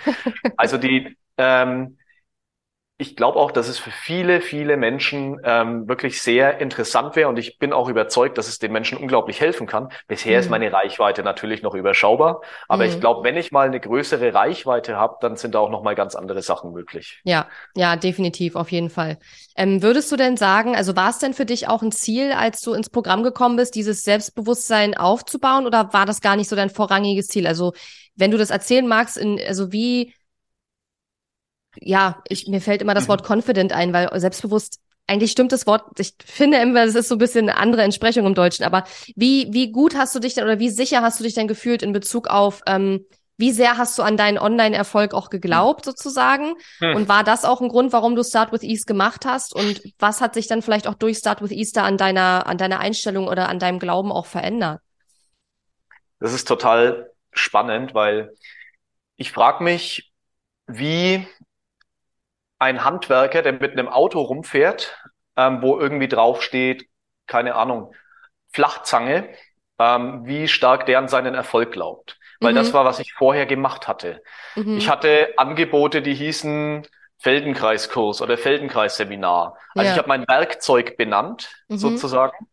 also 0.56 0.78
die 0.78 1.16
ähm, 1.36 1.96
ich 3.00 3.16
glaube 3.16 3.38
auch, 3.38 3.50
dass 3.50 3.68
es 3.68 3.78
für 3.78 3.90
viele, 3.90 4.40
viele 4.42 4.76
Menschen 4.76 5.40
ähm, 5.44 5.88
wirklich 5.88 6.20
sehr 6.20 6.60
interessant 6.60 7.16
wäre 7.16 7.28
und 7.28 7.38
ich 7.38 7.58
bin 7.58 7.72
auch 7.72 7.88
überzeugt, 7.88 8.36
dass 8.36 8.46
es 8.46 8.58
den 8.58 8.72
Menschen 8.72 8.98
unglaublich 8.98 9.40
helfen 9.40 9.66
kann. 9.66 9.88
Bisher 10.06 10.34
mhm. 10.34 10.40
ist 10.40 10.50
meine 10.50 10.72
Reichweite 10.72 11.22
natürlich 11.22 11.62
noch 11.62 11.74
überschaubar, 11.74 12.42
aber 12.68 12.84
mhm. 12.84 12.90
ich 12.90 13.00
glaube, 13.00 13.24
wenn 13.24 13.36
ich 13.36 13.52
mal 13.52 13.66
eine 13.66 13.80
größere 13.80 14.34
Reichweite 14.34 14.96
habe, 14.96 15.16
dann 15.20 15.36
sind 15.36 15.54
da 15.54 15.60
auch 15.60 15.70
noch 15.70 15.82
mal 15.82 15.94
ganz 15.94 16.14
andere 16.14 16.42
Sachen 16.42 16.72
möglich. 16.72 17.20
Ja, 17.24 17.48
ja, 17.74 17.96
definitiv, 17.96 18.54
auf 18.54 18.70
jeden 18.70 18.90
Fall. 18.90 19.18
Ähm, 19.56 19.82
würdest 19.82 20.12
du 20.12 20.16
denn 20.16 20.36
sagen, 20.36 20.76
also 20.76 20.94
war 20.94 21.10
es 21.10 21.18
denn 21.18 21.32
für 21.32 21.46
dich 21.46 21.68
auch 21.68 21.82
ein 21.82 21.92
Ziel, 21.92 22.32
als 22.32 22.60
du 22.60 22.74
ins 22.74 22.90
Programm 22.90 23.22
gekommen 23.22 23.56
bist, 23.56 23.74
dieses 23.74 24.02
Selbstbewusstsein 24.02 24.96
aufzubauen 24.96 25.66
oder 25.66 25.92
war 25.94 26.04
das 26.04 26.20
gar 26.20 26.36
nicht 26.36 26.48
so 26.48 26.56
dein 26.56 26.70
vorrangiges 26.70 27.28
Ziel? 27.28 27.46
Also 27.46 27.72
wenn 28.14 28.30
du 28.30 28.36
das 28.36 28.50
erzählen 28.50 28.86
magst, 28.86 29.16
in, 29.16 29.40
also 29.40 29.72
wie 29.72 30.12
ja, 31.76 32.22
ich, 32.28 32.46
mir 32.48 32.60
fällt 32.60 32.82
immer 32.82 32.94
das 32.94 33.08
Wort 33.08 33.22
mhm. 33.22 33.34
confident 33.34 33.72
ein, 33.72 33.92
weil 33.92 34.08
selbstbewusst, 34.20 34.80
eigentlich 35.06 35.32
stimmt 35.32 35.52
das 35.52 35.66
Wort, 35.66 35.98
ich 35.98 36.14
finde 36.24 36.58
immer, 36.58 36.86
das 36.86 36.94
ist 36.94 37.08
so 37.08 37.16
ein 37.16 37.18
bisschen 37.18 37.48
eine 37.48 37.58
andere 37.58 37.82
Entsprechung 37.82 38.26
im 38.26 38.34
Deutschen, 38.34 38.64
aber 38.64 38.84
wie, 39.16 39.48
wie 39.52 39.72
gut 39.72 39.96
hast 39.96 40.14
du 40.14 40.20
dich 40.20 40.34
denn 40.34 40.44
oder 40.44 40.58
wie 40.58 40.70
sicher 40.70 41.02
hast 41.02 41.18
du 41.18 41.24
dich 41.24 41.34
denn 41.34 41.48
gefühlt 41.48 41.82
in 41.82 41.92
Bezug 41.92 42.28
auf, 42.28 42.62
ähm, 42.66 43.06
wie 43.40 43.52
sehr 43.52 43.78
hast 43.78 43.98
du 43.98 44.02
an 44.02 44.18
deinen 44.18 44.38
Online-Erfolg 44.38 45.14
auch 45.14 45.30
geglaubt, 45.30 45.86
sozusagen? 45.86 46.56
Hm. 46.78 46.94
Und 46.94 47.08
war 47.08 47.24
das 47.24 47.46
auch 47.46 47.62
ein 47.62 47.70
Grund, 47.70 47.90
warum 47.90 48.14
du 48.14 48.22
Start 48.22 48.52
with 48.52 48.62
Ease 48.62 48.84
gemacht 48.84 49.24
hast? 49.24 49.54
Und 49.54 49.80
was 49.98 50.20
hat 50.20 50.34
sich 50.34 50.46
dann 50.46 50.60
vielleicht 50.60 50.86
auch 50.86 50.94
durch 50.94 51.16
Start 51.16 51.40
with 51.40 51.50
Ease 51.50 51.72
da 51.72 51.84
an 51.84 51.96
deiner, 51.96 52.46
an 52.46 52.58
deiner 52.58 52.80
Einstellung 52.80 53.28
oder 53.28 53.48
an 53.48 53.58
deinem 53.58 53.78
Glauben 53.78 54.12
auch 54.12 54.26
verändert? 54.26 54.80
Das 56.18 56.34
ist 56.34 56.46
total 56.46 57.10
spannend, 57.32 57.94
weil 57.94 58.34
ich 59.16 59.32
frage 59.32 59.64
mich, 59.64 60.12
wie 60.66 61.26
ein 62.60 62.84
Handwerker, 62.84 63.42
der 63.42 63.54
mit 63.54 63.72
einem 63.72 63.88
Auto 63.88 64.20
rumfährt, 64.20 64.96
ähm, 65.36 65.62
wo 65.62 65.78
irgendwie 65.78 66.08
draufsteht, 66.08 66.88
keine 67.26 67.56
Ahnung, 67.56 67.94
Flachzange, 68.52 69.28
ähm, 69.78 70.26
wie 70.26 70.46
stark 70.46 70.86
der 70.86 70.98
an 70.98 71.08
seinen 71.08 71.34
Erfolg 71.34 71.72
glaubt. 71.72 72.18
Weil 72.38 72.52
mhm. 72.52 72.56
das 72.56 72.72
war, 72.72 72.84
was 72.84 73.00
ich 73.00 73.14
vorher 73.14 73.46
gemacht 73.46 73.88
hatte. 73.88 74.22
Mhm. 74.54 74.76
Ich 74.76 74.88
hatte 74.88 75.34
Angebote, 75.36 76.02
die 76.02 76.14
hießen 76.14 76.86
Feldenkreiskurs 77.18 78.22
oder 78.22 78.36
Feldenkreisseminar. 78.38 79.56
Also 79.74 79.86
ja. 79.86 79.92
ich 79.92 79.98
habe 79.98 80.08
mein 80.08 80.28
Werkzeug 80.28 80.96
benannt, 80.96 81.50
mhm. 81.68 81.78
sozusagen. 81.78 82.46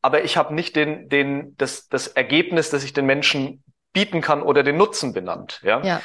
Aber 0.00 0.24
ich 0.24 0.36
habe 0.36 0.54
nicht 0.54 0.76
den, 0.76 1.08
den, 1.08 1.56
das, 1.56 1.88
das 1.88 2.08
Ergebnis, 2.08 2.70
das 2.70 2.84
ich 2.84 2.92
den 2.92 3.06
Menschen 3.06 3.62
bieten 3.92 4.20
kann 4.20 4.42
oder 4.42 4.62
den 4.62 4.76
Nutzen 4.76 5.12
benannt. 5.12 5.60
Ja? 5.62 5.82
ja. 5.82 6.00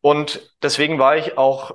Und 0.00 0.54
deswegen 0.62 0.98
war 0.98 1.16
ich 1.16 1.36
auch 1.36 1.72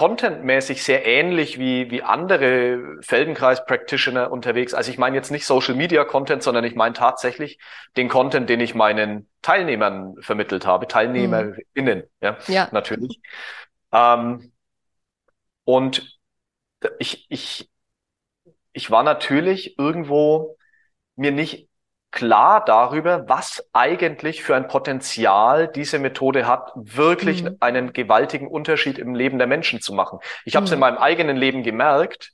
contentmäßig 0.00 0.82
sehr 0.82 1.04
ähnlich 1.04 1.58
wie, 1.58 1.90
wie 1.90 2.02
andere 2.02 2.96
Feldenkreis-Practitioner 3.02 4.32
unterwegs. 4.32 4.72
Also 4.72 4.90
ich 4.90 4.96
meine 4.96 5.14
jetzt 5.14 5.30
nicht 5.30 5.44
Social 5.44 5.74
Media 5.74 6.04
Content, 6.04 6.42
sondern 6.42 6.64
ich 6.64 6.74
meine 6.74 6.94
tatsächlich 6.94 7.58
den 7.98 8.08
Content, 8.08 8.48
den 8.48 8.60
ich 8.60 8.74
meinen 8.74 9.28
Teilnehmern 9.42 10.14
vermittelt 10.22 10.64
habe, 10.64 10.88
TeilnehmerInnen, 10.88 12.04
ja, 12.22 12.38
ja, 12.46 12.68
natürlich. 12.72 13.20
Ähm, 13.92 14.52
und 15.64 16.18
ich, 16.98 17.26
ich, 17.28 17.70
ich 18.72 18.90
war 18.90 19.02
natürlich 19.02 19.78
irgendwo 19.78 20.56
mir 21.14 21.30
nicht 21.30 21.68
klar 22.10 22.64
darüber, 22.64 23.28
was 23.28 23.64
eigentlich 23.72 24.42
für 24.42 24.56
ein 24.56 24.68
Potenzial 24.68 25.68
diese 25.68 25.98
Methode 25.98 26.46
hat, 26.46 26.72
wirklich 26.74 27.44
mhm. 27.44 27.56
einen 27.60 27.92
gewaltigen 27.92 28.48
Unterschied 28.48 28.98
im 28.98 29.14
Leben 29.14 29.38
der 29.38 29.46
Menschen 29.46 29.80
zu 29.80 29.94
machen. 29.94 30.18
Ich 30.44 30.56
habe 30.56 30.64
es 30.64 30.70
mhm. 30.70 30.74
in 30.74 30.80
meinem 30.80 30.98
eigenen 30.98 31.36
Leben 31.36 31.62
gemerkt, 31.62 32.32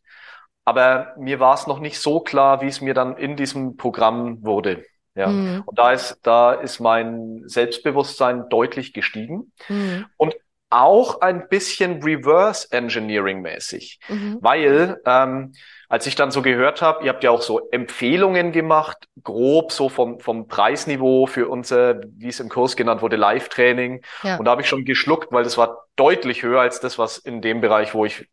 aber 0.64 1.14
mir 1.18 1.40
war 1.40 1.54
es 1.54 1.66
noch 1.66 1.78
nicht 1.78 2.00
so 2.00 2.20
klar, 2.20 2.60
wie 2.60 2.66
es 2.66 2.80
mir 2.80 2.94
dann 2.94 3.16
in 3.16 3.36
diesem 3.36 3.76
Programm 3.76 4.44
wurde. 4.44 4.84
Ja, 5.14 5.28
mhm. 5.28 5.62
und 5.64 5.78
da 5.78 5.92
ist, 5.92 6.18
da 6.22 6.52
ist 6.52 6.78
mein 6.78 7.42
Selbstbewusstsein 7.46 8.48
deutlich 8.50 8.92
gestiegen. 8.92 9.52
Mhm. 9.68 10.06
Und 10.18 10.34
auch 10.70 11.20
ein 11.20 11.48
bisschen 11.48 12.02
Reverse 12.02 12.68
Engineering 12.70 13.40
mäßig, 13.40 14.00
mhm. 14.08 14.38
weil 14.40 15.00
ähm, 15.06 15.52
als 15.88 16.06
ich 16.06 16.16
dann 16.16 16.32
so 16.32 16.42
gehört 16.42 16.82
habe, 16.82 17.04
ihr 17.04 17.10
habt 17.10 17.22
ja 17.22 17.30
auch 17.30 17.42
so 17.42 17.68
Empfehlungen 17.70 18.50
gemacht, 18.50 18.96
grob 19.22 19.70
so 19.70 19.88
vom, 19.88 20.18
vom 20.18 20.48
Preisniveau 20.48 21.26
für 21.26 21.48
unser, 21.48 22.00
wie 22.16 22.28
es 22.28 22.40
im 22.40 22.48
Kurs 22.48 22.76
genannt 22.76 23.02
wurde, 23.02 23.16
Live-Training. 23.16 24.02
Ja. 24.24 24.36
Und 24.36 24.46
da 24.46 24.50
habe 24.50 24.62
ich 24.62 24.68
schon 24.68 24.84
geschluckt, 24.84 25.30
weil 25.30 25.44
das 25.44 25.56
war 25.56 25.86
deutlich 25.94 26.42
höher 26.42 26.60
als 26.60 26.80
das, 26.80 26.98
was 26.98 27.18
in 27.18 27.40
dem 27.40 27.60
Bereich, 27.60 27.94
wo 27.94 28.04
ich 28.04 28.28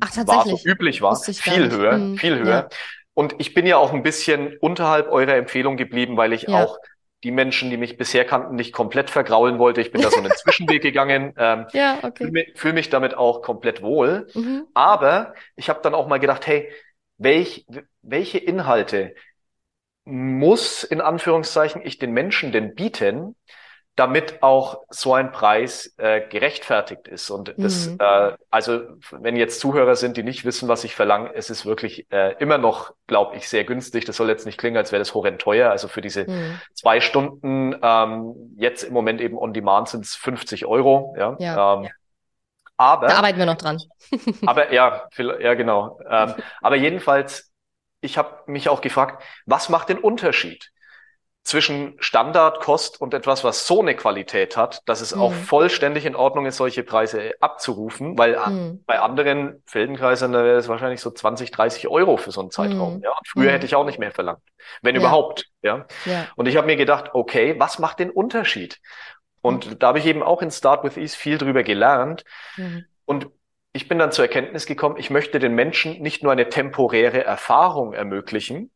Ach, 0.00 0.14
war, 0.26 0.46
so 0.46 0.58
üblich 0.62 1.00
war. 1.00 1.16
Viel 1.16 1.70
höher, 1.70 1.96
mhm. 1.96 2.18
viel 2.18 2.38
höher. 2.38 2.46
Ja. 2.46 2.68
Und 3.14 3.34
ich 3.38 3.54
bin 3.54 3.66
ja 3.66 3.78
auch 3.78 3.92
ein 3.92 4.02
bisschen 4.02 4.56
unterhalb 4.60 5.10
eurer 5.10 5.34
Empfehlung 5.34 5.76
geblieben, 5.76 6.16
weil 6.16 6.32
ich 6.32 6.42
ja. 6.42 6.64
auch 6.64 6.78
die 7.22 7.30
Menschen, 7.30 7.70
die 7.70 7.76
mich 7.76 7.96
bisher 7.98 8.24
kannten, 8.24 8.54
nicht 8.54 8.72
komplett 8.72 9.10
vergraulen 9.10 9.58
wollte. 9.58 9.80
Ich 9.80 9.92
bin 9.92 10.00
da 10.00 10.10
so 10.10 10.18
einen 10.18 10.30
Zwischenweg 10.36 10.82
gegangen. 10.82 11.34
Ähm, 11.36 11.66
ja, 11.72 11.98
okay. 12.02 12.12
Fühle 12.16 12.32
mich, 12.32 12.52
fühl 12.54 12.72
mich 12.72 12.88
damit 12.88 13.14
auch 13.14 13.42
komplett 13.42 13.82
wohl. 13.82 14.26
Mhm. 14.34 14.66
Aber 14.74 15.34
ich 15.56 15.68
habe 15.68 15.80
dann 15.82 15.94
auch 15.94 16.06
mal 16.06 16.18
gedacht, 16.18 16.46
hey, 16.46 16.70
welch, 17.18 17.66
welche 18.02 18.38
Inhalte 18.38 19.14
muss 20.04 20.82
in 20.82 21.00
Anführungszeichen 21.00 21.82
ich 21.84 21.98
den 21.98 22.12
Menschen 22.12 22.52
denn 22.52 22.74
bieten, 22.74 23.36
damit 23.96 24.42
auch 24.42 24.80
so 24.88 25.14
ein 25.14 25.30
Preis 25.30 25.94
äh, 25.98 26.26
gerechtfertigt 26.26 27.06
ist. 27.06 27.28
Und 27.28 27.54
das, 27.58 27.88
mhm. 27.88 27.98
äh, 28.00 28.32
also 28.50 28.80
wenn 29.10 29.36
jetzt 29.36 29.60
Zuhörer 29.60 29.94
sind, 29.94 30.16
die 30.16 30.22
nicht 30.22 30.44
wissen, 30.44 30.68
was 30.68 30.84
ich 30.84 30.94
verlange, 30.94 31.34
es 31.34 31.50
ist 31.50 31.66
wirklich 31.66 32.10
äh, 32.10 32.34
immer 32.38 32.56
noch, 32.56 32.94
glaube 33.06 33.36
ich, 33.36 33.48
sehr 33.48 33.64
günstig. 33.64 34.06
Das 34.06 34.16
soll 34.16 34.28
jetzt 34.28 34.46
nicht 34.46 34.58
klingen, 34.58 34.76
als 34.76 34.92
wäre 34.92 35.00
das 35.00 35.12
horrend 35.12 35.40
teuer. 35.40 35.70
Also 35.70 35.88
für 35.88 36.00
diese 36.00 36.24
mhm. 36.24 36.58
zwei 36.72 37.00
Stunden, 37.00 37.76
ähm, 37.82 38.54
jetzt 38.56 38.84
im 38.84 38.94
Moment 38.94 39.20
eben 39.20 39.36
on 39.36 39.52
demand 39.52 39.88
sind 39.88 40.04
es 40.04 40.14
50 40.14 40.66
Euro. 40.66 41.14
Ja. 41.18 41.36
ja. 41.38 41.74
Ähm, 41.74 41.88
aber, 42.76 43.08
da 43.08 43.16
arbeiten 43.16 43.38
wir 43.38 43.46
noch 43.46 43.58
dran. 43.58 43.78
aber 44.46 44.72
ja, 44.72 45.08
ja 45.18 45.54
genau. 45.54 46.00
Ähm, 46.08 46.34
aber 46.62 46.76
jedenfalls, 46.76 47.52
ich 48.00 48.16
habe 48.16 48.44
mich 48.46 48.70
auch 48.70 48.80
gefragt, 48.80 49.22
was 49.44 49.68
macht 49.68 49.90
den 49.90 49.98
Unterschied 49.98 50.70
zwischen 51.42 51.96
Standard, 51.98 52.60
Kost 52.60 53.00
und 53.00 53.14
etwas, 53.14 53.44
was 53.44 53.66
so 53.66 53.80
eine 53.80 53.96
Qualität 53.96 54.56
hat, 54.56 54.82
dass 54.86 55.00
es 55.00 55.14
mhm. 55.14 55.22
auch 55.22 55.32
vollständig 55.32 56.04
in 56.04 56.14
Ordnung 56.14 56.46
ist, 56.46 56.58
solche 56.58 56.82
Preise 56.82 57.32
abzurufen, 57.40 58.18
weil 58.18 58.38
mhm. 58.38 58.84
bei 58.86 59.00
anderen 59.00 59.62
Feldenkreisen 59.66 60.32
wäre 60.32 60.56
es 60.56 60.68
wahrscheinlich 60.68 61.00
so 61.00 61.10
20, 61.10 61.50
30 61.50 61.88
Euro 61.88 62.18
für 62.18 62.30
so 62.30 62.40
einen 62.40 62.50
Zeitraum. 62.50 62.98
Mhm. 62.98 63.02
Ja, 63.04 63.10
und 63.10 63.26
früher 63.26 63.44
mhm. 63.44 63.50
hätte 63.50 63.66
ich 63.66 63.74
auch 63.74 63.86
nicht 63.86 63.98
mehr 63.98 64.12
verlangt, 64.12 64.42
wenn 64.82 64.94
ja. 64.94 65.00
überhaupt. 65.00 65.46
Ja. 65.62 65.86
ja. 66.04 66.26
Und 66.36 66.46
ich 66.46 66.56
habe 66.56 66.66
mir 66.66 66.76
gedacht, 66.76 67.10
okay, 67.14 67.56
was 67.58 67.78
macht 67.78 68.00
den 68.00 68.10
Unterschied? 68.10 68.78
Und 69.40 69.70
mhm. 69.70 69.78
da 69.78 69.88
habe 69.88 69.98
ich 69.98 70.06
eben 70.06 70.22
auch 70.22 70.42
in 70.42 70.50
Start 70.50 70.84
with 70.84 70.98
Ease 70.98 71.16
viel 71.16 71.38
drüber 71.38 71.62
gelernt. 71.62 72.24
Mhm. 72.56 72.84
Und 73.06 73.28
ich 73.72 73.88
bin 73.88 73.98
dann 73.98 74.12
zur 74.12 74.24
Erkenntnis 74.24 74.66
gekommen, 74.66 74.96
ich 74.98 75.10
möchte 75.10 75.38
den 75.38 75.54
Menschen 75.54 76.00
nicht 76.02 76.22
nur 76.22 76.32
eine 76.32 76.48
temporäre 76.48 77.24
Erfahrung 77.24 77.92
ermöglichen, 77.92 78.70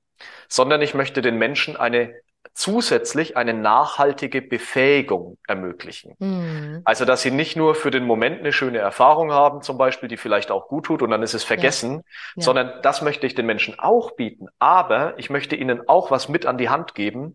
sondern 0.48 0.82
ich 0.82 0.94
möchte 0.94 1.20
den 1.20 1.36
Menschen 1.36 1.76
eine 1.76 2.14
zusätzlich 2.52 3.36
eine 3.36 3.54
nachhaltige 3.54 4.42
Befähigung 4.42 5.38
ermöglichen. 5.48 6.14
Mhm. 6.18 6.82
Also, 6.84 7.04
dass 7.04 7.22
sie 7.22 7.30
nicht 7.30 7.56
nur 7.56 7.74
für 7.74 7.90
den 7.90 8.04
Moment 8.04 8.40
eine 8.40 8.52
schöne 8.52 8.78
Erfahrung 8.78 9.32
haben, 9.32 9.62
zum 9.62 9.78
Beispiel, 9.78 10.08
die 10.08 10.16
vielleicht 10.16 10.50
auch 10.50 10.68
gut 10.68 10.84
tut 10.86 11.02
und 11.02 11.10
dann 11.10 11.22
ist 11.22 11.34
es 11.34 11.42
vergessen, 11.42 11.92
ja. 11.92 12.02
Ja. 12.36 12.42
sondern 12.42 12.82
das 12.82 13.02
möchte 13.02 13.26
ich 13.26 13.34
den 13.34 13.46
Menschen 13.46 13.78
auch 13.78 14.12
bieten. 14.12 14.48
Aber 14.58 15.18
ich 15.18 15.30
möchte 15.30 15.56
ihnen 15.56 15.88
auch 15.88 16.10
was 16.10 16.28
mit 16.28 16.46
an 16.46 16.58
die 16.58 16.68
Hand 16.68 16.94
geben, 16.94 17.34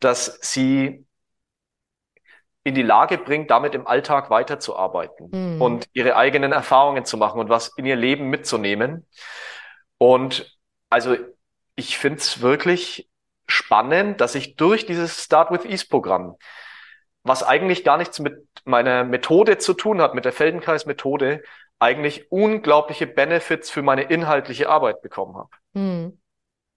dass 0.00 0.38
sie 0.42 1.06
in 2.64 2.74
die 2.74 2.82
Lage 2.82 3.18
bringt, 3.18 3.50
damit 3.50 3.74
im 3.74 3.86
Alltag 3.86 4.30
weiterzuarbeiten 4.30 5.30
mhm. 5.32 5.62
und 5.62 5.88
ihre 5.92 6.16
eigenen 6.16 6.52
Erfahrungen 6.52 7.04
zu 7.04 7.16
machen 7.16 7.40
und 7.40 7.48
was 7.48 7.72
in 7.76 7.86
ihr 7.86 7.96
Leben 7.96 8.28
mitzunehmen. 8.28 9.06
Und 9.98 10.56
also 10.90 11.16
ich 11.74 11.98
finde 11.98 12.18
es 12.18 12.40
wirklich 12.40 13.08
spannend, 13.52 14.20
dass 14.20 14.34
ich 14.34 14.56
durch 14.56 14.86
dieses 14.86 15.22
Start 15.22 15.50
with 15.50 15.64
Ease 15.64 15.86
Programm, 15.88 16.36
was 17.22 17.42
eigentlich 17.42 17.84
gar 17.84 17.98
nichts 17.98 18.18
mit 18.18 18.46
meiner 18.64 19.04
Methode 19.04 19.58
zu 19.58 19.74
tun 19.74 20.00
hat, 20.00 20.14
mit 20.14 20.24
der 20.24 20.32
Feldenkreis-Methode, 20.32 21.42
eigentlich 21.78 22.30
unglaubliche 22.30 23.06
Benefits 23.06 23.70
für 23.70 23.82
meine 23.82 24.02
inhaltliche 24.02 24.68
Arbeit 24.68 25.02
bekommen 25.02 25.36
habe. 25.36 25.50
Mhm. 25.72 26.18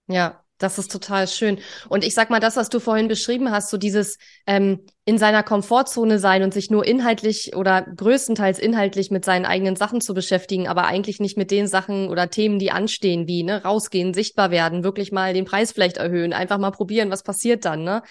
Ja, 0.07 0.43
das 0.57 0.77
ist 0.77 0.91
total 0.91 1.27
schön. 1.27 1.59
Und 1.89 2.03
ich 2.03 2.13
sag 2.13 2.29
mal, 2.29 2.39
das, 2.39 2.57
was 2.57 2.69
du 2.69 2.79
vorhin 2.79 3.07
beschrieben 3.07 3.51
hast, 3.51 3.69
so 3.69 3.77
dieses, 3.77 4.17
ähm, 4.47 4.85
in 5.07 5.19
seiner 5.19 5.43
Komfortzone 5.43 6.17
sein 6.17 6.41
und 6.41 6.51
sich 6.51 6.71
nur 6.71 6.83
inhaltlich 6.83 7.55
oder 7.55 7.83
größtenteils 7.83 8.57
inhaltlich 8.57 9.11
mit 9.11 9.23
seinen 9.23 9.45
eigenen 9.45 9.75
Sachen 9.75 10.01
zu 10.01 10.15
beschäftigen, 10.15 10.67
aber 10.67 10.85
eigentlich 10.85 11.19
nicht 11.19 11.37
mit 11.37 11.51
den 11.51 11.67
Sachen 11.67 12.09
oder 12.09 12.31
Themen, 12.31 12.57
die 12.57 12.71
anstehen, 12.71 13.27
wie 13.27 13.43
ne, 13.43 13.63
rausgehen, 13.63 14.15
sichtbar 14.15 14.49
werden, 14.49 14.83
wirklich 14.83 15.11
mal 15.11 15.35
den 15.35 15.45
Preis 15.45 15.71
vielleicht 15.71 15.97
erhöhen, 15.97 16.33
einfach 16.33 16.57
mal 16.57 16.71
probieren, 16.71 17.11
was 17.11 17.21
passiert 17.21 17.65
dann, 17.65 17.83
ne? 17.83 18.01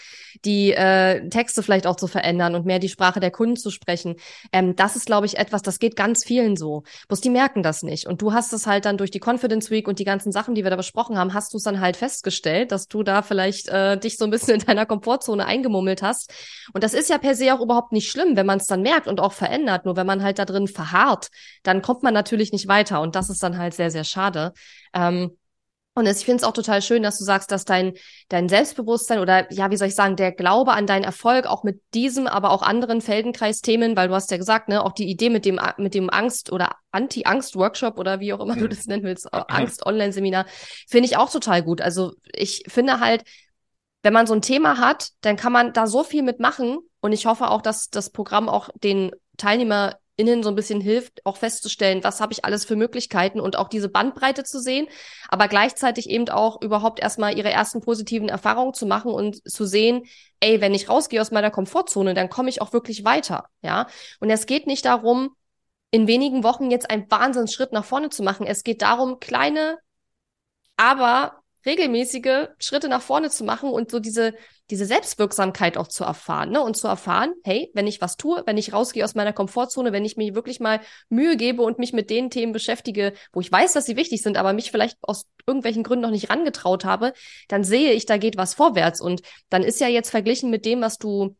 Die 0.44 0.72
äh, 0.72 1.28
Texte 1.30 1.64
vielleicht 1.64 1.88
auch 1.88 1.96
zu 1.96 2.06
verändern 2.06 2.54
und 2.54 2.64
mehr 2.64 2.78
die 2.78 2.88
Sprache 2.88 3.18
der 3.18 3.32
Kunden 3.32 3.56
zu 3.56 3.70
sprechen. 3.70 4.14
Ähm, 4.52 4.76
das 4.76 4.94
ist, 4.94 5.06
glaube 5.06 5.26
ich, 5.26 5.36
etwas, 5.36 5.62
das 5.62 5.80
geht 5.80 5.96
ganz 5.96 6.24
vielen 6.24 6.54
so. 6.54 6.84
Bloß 7.08 7.20
die 7.20 7.30
merken 7.30 7.64
das 7.64 7.82
nicht. 7.82 8.06
Und 8.06 8.22
du 8.22 8.32
hast 8.32 8.52
es 8.52 8.68
halt 8.68 8.84
dann 8.84 8.98
durch 8.98 9.10
die 9.10 9.20
Confidence 9.20 9.68
Week 9.72 9.88
und 9.88 9.98
die 9.98 10.04
ganzen 10.04 10.30
Sachen, 10.30 10.54
die 10.54 10.62
wir 10.62 10.70
da 10.70 10.76
besprochen 10.76 11.18
haben, 11.18 11.34
hast 11.34 11.52
du 11.54 11.56
es 11.56 11.64
dann 11.64 11.80
halt 11.80 11.96
festgestellt, 11.96 12.70
dass 12.70 12.86
du 12.86 13.02
da 13.02 13.22
vielleicht 13.22 13.68
äh, 13.68 13.98
dich 13.98 14.16
so 14.16 14.24
ein 14.24 14.30
bisschen 14.30 14.60
in 14.60 14.66
deiner 14.66 14.86
Komfortzone 14.86 15.44
eingemummelt 15.44 16.00
hast. 16.00 16.32
Und 16.72 16.83
das 16.84 16.92
ist 16.92 17.08
ja 17.08 17.16
per 17.16 17.34
se 17.34 17.54
auch 17.54 17.62
überhaupt 17.62 17.92
nicht 17.92 18.10
schlimm, 18.10 18.36
wenn 18.36 18.44
man 18.44 18.58
es 18.58 18.66
dann 18.66 18.82
merkt 18.82 19.06
und 19.06 19.18
auch 19.18 19.32
verändert. 19.32 19.86
Nur 19.86 19.96
wenn 19.96 20.06
man 20.06 20.22
halt 20.22 20.38
da 20.38 20.44
drin 20.44 20.68
verharrt, 20.68 21.30
dann 21.62 21.80
kommt 21.80 22.02
man 22.02 22.12
natürlich 22.12 22.52
nicht 22.52 22.68
weiter. 22.68 23.00
Und 23.00 23.16
das 23.16 23.30
ist 23.30 23.42
dann 23.42 23.56
halt 23.56 23.72
sehr, 23.72 23.90
sehr 23.90 24.04
schade. 24.04 24.52
Ähm, 24.92 25.34
und 25.94 26.06
ich 26.06 26.26
finde 26.26 26.42
es 26.42 26.44
auch 26.44 26.52
total 26.52 26.82
schön, 26.82 27.02
dass 27.02 27.16
du 27.16 27.24
sagst, 27.24 27.50
dass 27.50 27.64
dein, 27.64 27.94
dein 28.28 28.50
Selbstbewusstsein 28.50 29.18
oder 29.20 29.50
ja, 29.50 29.70
wie 29.70 29.78
soll 29.78 29.88
ich 29.88 29.94
sagen, 29.94 30.16
der 30.16 30.32
Glaube 30.32 30.72
an 30.72 30.86
deinen 30.86 31.04
Erfolg 31.04 31.46
auch 31.46 31.64
mit 31.64 31.80
diesem, 31.94 32.26
aber 32.26 32.50
auch 32.50 32.60
anderen 32.60 33.00
Feldenkreisthemen, 33.00 33.96
weil 33.96 34.08
du 34.08 34.14
hast 34.14 34.30
ja 34.30 34.36
gesagt, 34.36 34.68
ne, 34.68 34.84
auch 34.84 34.92
die 34.92 35.08
Idee 35.08 35.30
mit 35.30 35.46
dem, 35.46 35.58
mit 35.78 35.94
dem 35.94 36.10
Angst- 36.10 36.52
oder 36.52 36.76
Anti-Angst-Workshop 36.90 37.98
oder 37.98 38.20
wie 38.20 38.34
auch 38.34 38.40
immer 38.40 38.56
mhm. 38.56 38.60
du 38.60 38.68
das 38.68 38.84
nennen 38.84 39.04
willst, 39.04 39.32
Angst-Online-Seminar, 39.32 40.44
finde 40.86 41.06
ich 41.06 41.16
auch 41.16 41.30
total 41.30 41.62
gut. 41.62 41.80
Also 41.80 42.12
ich 42.30 42.64
finde 42.68 43.00
halt, 43.00 43.24
wenn 44.04 44.12
man 44.12 44.26
so 44.26 44.34
ein 44.34 44.42
Thema 44.42 44.78
hat, 44.78 45.08
dann 45.22 45.36
kann 45.36 45.52
man 45.52 45.72
da 45.72 45.86
so 45.86 46.04
viel 46.04 46.22
mitmachen. 46.22 46.78
Und 47.00 47.12
ich 47.12 47.26
hoffe 47.26 47.50
auch, 47.50 47.62
dass 47.62 47.88
das 47.88 48.10
Programm 48.10 48.50
auch 48.50 48.68
den 48.74 49.10
TeilnehmerInnen 49.38 50.42
so 50.42 50.50
ein 50.50 50.54
bisschen 50.54 50.82
hilft, 50.82 51.24
auch 51.24 51.38
festzustellen, 51.38 52.04
was 52.04 52.20
habe 52.20 52.34
ich 52.34 52.44
alles 52.44 52.66
für 52.66 52.76
Möglichkeiten 52.76 53.40
und 53.40 53.56
auch 53.56 53.68
diese 53.68 53.88
Bandbreite 53.88 54.44
zu 54.44 54.60
sehen, 54.60 54.88
aber 55.28 55.48
gleichzeitig 55.48 56.08
eben 56.10 56.28
auch 56.28 56.60
überhaupt 56.60 57.00
erstmal 57.00 57.36
ihre 57.36 57.50
ersten 57.50 57.80
positiven 57.80 58.28
Erfahrungen 58.28 58.74
zu 58.74 58.86
machen 58.86 59.10
und 59.10 59.42
zu 59.50 59.64
sehen, 59.64 60.04
ey, 60.40 60.60
wenn 60.60 60.74
ich 60.74 60.88
rausgehe 60.88 61.20
aus 61.20 61.30
meiner 61.30 61.50
Komfortzone, 61.50 62.14
dann 62.14 62.28
komme 62.28 62.50
ich 62.50 62.60
auch 62.60 62.72
wirklich 62.72 63.04
weiter, 63.04 63.48
ja. 63.62 63.86
Und 64.20 64.30
es 64.30 64.46
geht 64.46 64.66
nicht 64.66 64.84
darum, 64.84 65.34
in 65.90 66.06
wenigen 66.06 66.44
Wochen 66.44 66.70
jetzt 66.70 66.90
einen 66.90 67.10
Wahnsinnsschritt 67.10 67.72
nach 67.72 67.84
vorne 67.84 68.10
zu 68.10 68.22
machen. 68.22 68.46
Es 68.46 68.64
geht 68.64 68.82
darum, 68.82 69.18
kleine, 69.18 69.78
aber 70.76 71.43
regelmäßige 71.66 72.48
Schritte 72.58 72.88
nach 72.88 73.02
vorne 73.02 73.30
zu 73.30 73.44
machen 73.44 73.70
und 73.70 73.90
so 73.90 73.98
diese, 73.98 74.34
diese 74.70 74.86
Selbstwirksamkeit 74.86 75.76
auch 75.76 75.88
zu 75.88 76.04
erfahren, 76.04 76.50
ne? 76.50 76.62
Und 76.62 76.76
zu 76.76 76.88
erfahren, 76.88 77.34
hey, 77.44 77.70
wenn 77.74 77.86
ich 77.86 78.00
was 78.00 78.16
tue, 78.16 78.42
wenn 78.46 78.56
ich 78.56 78.72
rausgehe 78.72 79.04
aus 79.04 79.14
meiner 79.14 79.32
Komfortzone, 79.32 79.92
wenn 79.92 80.04
ich 80.04 80.16
mir 80.16 80.34
wirklich 80.34 80.60
mal 80.60 80.80
Mühe 81.08 81.36
gebe 81.36 81.62
und 81.62 81.78
mich 81.78 81.92
mit 81.92 82.10
den 82.10 82.30
Themen 82.30 82.52
beschäftige, 82.52 83.12
wo 83.32 83.40
ich 83.40 83.52
weiß, 83.52 83.72
dass 83.72 83.86
sie 83.86 83.96
wichtig 83.96 84.22
sind, 84.22 84.36
aber 84.36 84.52
mich 84.52 84.70
vielleicht 84.70 84.98
aus 85.02 85.26
irgendwelchen 85.46 85.82
Gründen 85.82 86.02
noch 86.02 86.10
nicht 86.10 86.30
rangetraut 86.30 86.84
habe, 86.84 87.12
dann 87.48 87.64
sehe 87.64 87.92
ich, 87.92 88.06
da 88.06 88.16
geht 88.16 88.36
was 88.36 88.54
vorwärts. 88.54 89.00
Und 89.00 89.22
dann 89.50 89.62
ist 89.62 89.80
ja 89.80 89.88
jetzt 89.88 90.10
verglichen 90.10 90.50
mit 90.50 90.64
dem, 90.64 90.80
was 90.80 90.98
du 90.98 91.36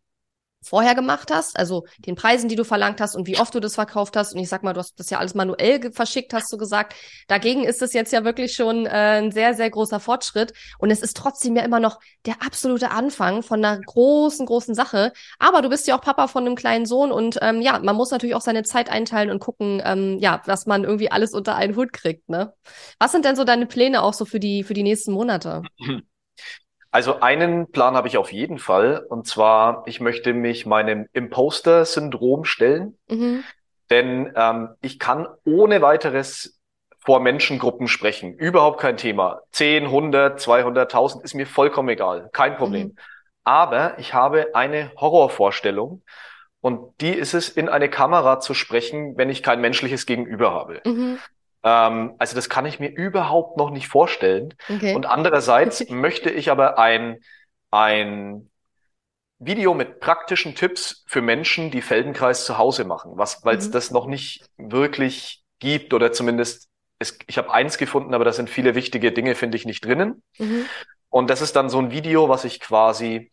vorher 0.64 0.94
gemacht 0.94 1.30
hast, 1.32 1.58
also 1.58 1.84
den 1.98 2.14
Preisen, 2.14 2.48
die 2.48 2.56
du 2.56 2.64
verlangt 2.64 3.00
hast 3.00 3.14
und 3.14 3.26
wie 3.26 3.38
oft 3.38 3.54
du 3.54 3.60
das 3.60 3.74
verkauft 3.74 4.16
hast. 4.16 4.34
Und 4.34 4.40
ich 4.40 4.48
sag 4.48 4.62
mal, 4.62 4.72
du 4.72 4.80
hast 4.80 4.98
das 4.98 5.10
ja 5.10 5.18
alles 5.18 5.34
manuell 5.34 5.92
verschickt, 5.92 6.32
hast 6.34 6.52
du 6.52 6.56
gesagt. 6.56 6.94
Dagegen 7.28 7.64
ist 7.64 7.82
es 7.82 7.92
jetzt 7.92 8.12
ja 8.12 8.24
wirklich 8.24 8.54
schon 8.54 8.86
äh, 8.86 9.20
ein 9.22 9.32
sehr, 9.32 9.54
sehr 9.54 9.70
großer 9.70 10.00
Fortschritt. 10.00 10.52
Und 10.78 10.90
es 10.90 11.02
ist 11.02 11.16
trotzdem 11.16 11.56
ja 11.56 11.62
immer 11.62 11.80
noch 11.80 12.00
der 12.26 12.42
absolute 12.44 12.90
Anfang 12.90 13.42
von 13.42 13.64
einer 13.64 13.80
großen, 13.80 14.46
großen 14.46 14.74
Sache. 14.74 15.12
Aber 15.38 15.62
du 15.62 15.68
bist 15.68 15.86
ja 15.86 15.96
auch 15.96 16.00
Papa 16.00 16.28
von 16.28 16.46
einem 16.46 16.56
kleinen 16.56 16.86
Sohn 16.86 17.12
und 17.12 17.38
ähm, 17.42 17.60
ja, 17.60 17.78
man 17.78 17.96
muss 17.96 18.10
natürlich 18.10 18.34
auch 18.34 18.40
seine 18.40 18.62
Zeit 18.62 18.90
einteilen 18.90 19.30
und 19.30 19.40
gucken, 19.40 19.82
ähm, 19.84 20.18
ja, 20.18 20.42
dass 20.46 20.66
man 20.66 20.84
irgendwie 20.84 21.10
alles 21.10 21.32
unter 21.32 21.56
einen 21.56 21.76
Hut 21.76 21.92
kriegt. 21.92 22.28
Ne? 22.28 22.54
Was 22.98 23.12
sind 23.12 23.24
denn 23.24 23.36
so 23.36 23.44
deine 23.44 23.66
Pläne 23.66 24.02
auch 24.02 24.14
so 24.14 24.24
für 24.24 24.40
die, 24.40 24.64
für 24.64 24.74
die 24.74 24.82
nächsten 24.82 25.12
Monate? 25.12 25.62
Also 26.94 27.18
einen 27.18 27.72
Plan 27.72 27.96
habe 27.96 28.06
ich 28.06 28.18
auf 28.18 28.32
jeden 28.32 28.60
Fall. 28.60 29.04
Und 29.08 29.26
zwar, 29.26 29.82
ich 29.86 29.98
möchte 29.98 30.32
mich 30.32 30.64
meinem 30.64 31.08
Imposter-Syndrom 31.12 32.44
stellen. 32.44 32.96
Mhm. 33.08 33.42
Denn 33.90 34.32
ähm, 34.36 34.68
ich 34.80 35.00
kann 35.00 35.26
ohne 35.44 35.82
weiteres 35.82 36.60
vor 37.00 37.18
Menschengruppen 37.18 37.88
sprechen. 37.88 38.34
Überhaupt 38.34 38.80
kein 38.80 38.96
Thema. 38.96 39.40
10, 39.50 39.86
100, 39.86 40.38
200.000 40.38 41.24
ist 41.24 41.34
mir 41.34 41.48
vollkommen 41.48 41.88
egal. 41.88 42.30
Kein 42.32 42.56
Problem. 42.56 42.86
Mhm. 42.86 42.96
Aber 43.42 43.98
ich 43.98 44.14
habe 44.14 44.54
eine 44.54 44.92
Horrorvorstellung. 44.96 46.04
Und 46.60 47.00
die 47.00 47.10
ist 47.10 47.34
es, 47.34 47.48
in 47.48 47.68
eine 47.68 47.90
Kamera 47.90 48.38
zu 48.38 48.54
sprechen, 48.54 49.16
wenn 49.16 49.30
ich 49.30 49.42
kein 49.42 49.60
menschliches 49.60 50.06
Gegenüber 50.06 50.52
habe. 50.52 50.80
Mhm. 50.84 51.18
Ähm, 51.64 52.14
also 52.18 52.36
das 52.36 52.48
kann 52.48 52.66
ich 52.66 52.78
mir 52.78 52.90
überhaupt 52.90 53.56
noch 53.56 53.70
nicht 53.70 53.88
vorstellen. 53.88 54.54
Okay. 54.68 54.94
Und 54.94 55.06
andererseits 55.06 55.84
möchte 55.88 56.30
ich 56.30 56.50
aber 56.50 56.78
ein, 56.78 57.18
ein 57.70 58.50
Video 59.38 59.74
mit 59.74 59.98
praktischen 59.98 60.54
Tipps 60.54 61.04
für 61.06 61.22
Menschen, 61.22 61.70
die 61.70 61.82
Feldenkreis 61.82 62.44
zu 62.44 62.58
Hause 62.58 62.84
machen, 62.84 63.12
was, 63.16 63.44
weil 63.44 63.56
es 63.56 63.68
mhm. 63.68 63.72
das 63.72 63.90
noch 63.90 64.06
nicht 64.06 64.46
wirklich 64.56 65.42
gibt 65.58 65.94
oder 65.94 66.12
zumindest 66.12 66.68
es, 66.98 67.18
ich 67.26 67.38
habe 67.38 67.52
eins 67.52 67.78
gefunden, 67.78 68.14
aber 68.14 68.24
da 68.24 68.32
sind 68.32 68.48
viele 68.48 68.74
wichtige 68.74 69.10
Dinge, 69.10 69.34
finde 69.34 69.56
ich, 69.56 69.64
nicht 69.64 69.84
drinnen. 69.84 70.22
Mhm. 70.38 70.66
Und 71.08 71.30
das 71.30 71.40
ist 71.40 71.56
dann 71.56 71.68
so 71.68 71.78
ein 71.78 71.90
Video, 71.90 72.28
was 72.28 72.44
ich 72.44 72.60
quasi 72.60 73.30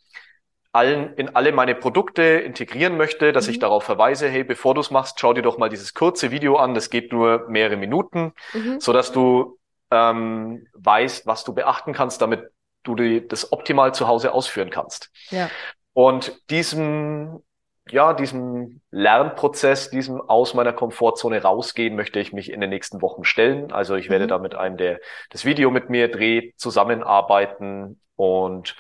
allen, 0.72 1.14
in 1.16 1.36
alle 1.36 1.52
meine 1.52 1.76
Produkte 1.76 2.24
integrieren 2.24 2.98
möchte, 2.98 3.32
dass 3.32 3.48
mhm. 3.48 3.54
ich 3.54 3.60
darauf 3.60 3.84
verweise, 3.84 4.30
hey, 4.30 4.44
bevor 4.44 4.74
du 4.74 4.82
es 4.82 4.92
machst, 4.92 5.20
schau 5.20 5.34
dir 5.34 5.42
doch 5.42 5.58
mal 5.58 5.70
dieses 5.70 5.94
kurze 5.94 6.32
Video 6.32 6.56
an, 6.58 6.74
das 6.74 6.90
geht 6.90 7.12
nur 7.12 7.48
mehrere 7.50 7.78
Minuten, 7.78 8.34
mhm. 8.54 8.80
so 8.80 8.94
dass 8.94 9.12
du 9.12 9.58
ähm, 9.92 10.68
weißt, 10.74 11.28
was 11.28 11.44
du 11.44 11.54
beachten 11.54 11.94
kannst, 11.94 12.22
damit 12.22 12.50
du 12.84 12.96
die, 12.96 13.28
das 13.28 13.52
optimal 13.52 13.94
zu 13.94 14.08
Hause 14.08 14.34
ausführen 14.34 14.70
kannst. 14.70 15.12
Ja. 15.30 15.50
Und 15.94 16.50
diesem, 16.50 17.44
ja, 17.90 18.14
diesem 18.14 18.80
Lernprozess, 18.92 19.90
diesem 19.90 20.22
aus 20.22 20.54
meiner 20.54 20.72
Komfortzone 20.72 21.42
rausgehen, 21.42 21.98
möchte 21.98 22.20
ich 22.20 22.32
mich 22.32 22.50
in 22.50 22.62
den 22.62 22.70
nächsten 22.70 23.02
Wochen 23.02 23.26
stellen. 23.26 23.74
Also 23.74 23.96
ich 23.96 24.10
werde 24.10 24.26
mhm. 24.26 24.30
da 24.30 24.40
mit 24.40 24.56
einem, 24.56 24.78
der 24.78 25.00
das 25.30 25.44
Video 25.44 25.70
mit 25.70 25.90
mir 25.90 26.10
dreht, 26.10 26.58
zusammenarbeiten 26.58 28.00
und 28.16 28.78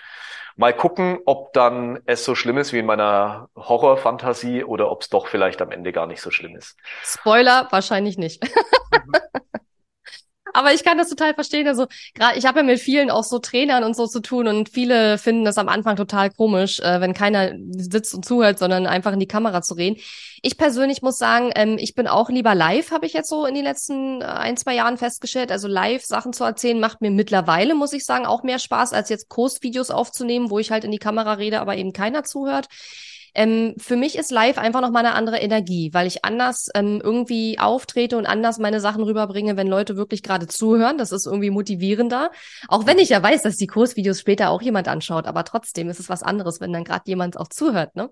Mal 0.56 0.74
gucken, 0.74 1.20
ob 1.26 1.54
dann 1.54 2.00
es 2.06 2.26
so 2.26 2.36
schlimm 2.36 2.58
ist 2.58 2.74
wie 2.74 2.80
in 2.80 2.86
meiner 2.86 3.50
Horrorfantasie 3.56 4.64
oder 4.64 4.92
ob 4.92 5.02
es 5.02 5.10
doch 5.10 5.28
vielleicht 5.28 5.62
am 5.62 5.72
Ende 5.72 5.92
gar 5.92 6.08
nicht 6.08 6.22
so 6.22 6.32
schlimm 6.32 6.56
ist. 6.56 6.78
Spoiler, 7.04 7.68
wahrscheinlich 7.72 8.18
nicht. 8.18 8.44
Aber 10.54 10.74
ich 10.74 10.84
kann 10.84 10.98
das 10.98 11.10
total 11.10 11.34
verstehen. 11.34 11.68
Also 11.68 11.88
gerade, 12.14 12.38
ich 12.38 12.46
habe 12.46 12.60
ja 12.60 12.64
mit 12.64 12.80
vielen 12.80 13.10
auch 13.10 13.24
so 13.24 13.40
Trainern 13.40 13.84
und 13.84 13.96
so 13.96 14.08
zu 14.08 14.20
tun 14.20 14.48
und 14.48 14.70
viele 14.70 15.18
finden 15.18 15.46
das 15.46 15.58
am 15.58 15.70
Anfang 15.70 15.96
total 15.96 16.30
komisch, 16.32 16.80
äh, 16.80 17.02
wenn 17.02 17.14
keiner 17.14 17.54
sitzt 17.72 18.14
und 18.14 18.26
zuhört, 18.26 18.60
sondern 18.60 18.88
einfach 18.88 19.14
in 19.14 19.20
die 19.20 19.28
Kamera 19.28 19.62
zu 19.62 19.76
reden. 19.76 19.98
Ich 20.44 20.58
persönlich 20.58 21.02
muss 21.02 21.18
sagen, 21.18 21.52
ähm, 21.56 21.78
ich 21.80 21.94
bin 21.94 22.08
auch 22.08 22.30
lieber 22.30 22.56
live, 22.56 22.92
habe 22.92 23.06
ich 23.06 23.14
jetzt 23.14 23.30
so 23.30 23.46
in 23.46 23.56
den 23.56 23.64
letzten 23.64 24.22
äh, 24.22 24.26
ein, 24.26 24.58
zwei 24.58 24.76
Jahren 24.76 24.98
festgestellt. 24.98 25.52
Also 25.52 25.68
live 25.68 26.04
Sachen 26.04 26.34
zu 26.34 26.44
erzählen 26.44 26.80
macht 26.80 27.02
mir 27.02 27.12
mittlerweile, 27.12 27.76
muss 27.76 27.94
ich 27.94 28.06
sagen, 28.06 28.26
auch 28.26 28.44
mehr 28.44 28.60
Spaß, 28.60 28.94
als 28.94 29.10
jetzt 29.10 29.30
Kursvideos 29.30 29.92
aufzunehmen, 29.92 30.50
wo 30.50 30.60
ich 30.60 30.72
halt 30.72 30.84
in 30.84 30.92
die 30.92 30.98
Kamera 30.98 31.34
rede, 31.34 31.60
aber 31.60 31.78
eben 31.78 31.94
keiner 31.94 32.24
zuhört. 32.24 32.68
Ähm, 33.34 33.76
für 33.78 33.96
mich 33.96 34.18
ist 34.18 34.32
live 34.32 34.58
einfach 34.58 34.82
noch 34.82 34.92
mal 34.92 35.00
eine 35.00 35.14
andere 35.14 35.40
Energie, 35.40 35.94
weil 35.94 36.08
ich 36.08 36.26
anders 36.26 36.70
ähm, 36.76 37.02
irgendwie 37.04 37.60
auftrete 37.60 38.18
und 38.18 38.26
anders 38.26 38.60
meine 38.60 38.80
Sachen 38.80 39.04
rüberbringe, 39.04 39.58
wenn 39.58 39.68
Leute 39.68 39.96
wirklich 39.96 40.24
gerade 40.24 40.48
zuhören. 40.48 40.98
Das 40.98 41.12
ist 41.12 41.26
irgendwie 41.26 41.50
motivierender. 41.50 42.32
Auch 42.68 42.86
wenn 42.86 43.00
ich 43.00 43.10
ja 43.10 43.24
weiß, 43.24 43.42
dass 43.44 43.58
die 43.58 43.68
Kursvideos 43.68 44.20
später 44.20 44.50
auch 44.50 44.62
jemand 44.62 44.88
anschaut, 44.88 45.28
aber 45.28 45.46
trotzdem 45.46 45.90
ist 45.90 46.00
es 46.00 46.10
was 46.10 46.24
anderes, 46.24 46.60
wenn 46.60 46.74
dann 46.74 46.84
gerade 46.84 47.04
jemand 47.06 47.38
auch 47.38 47.48
zuhört. 47.48 47.96
Ne? 47.96 48.10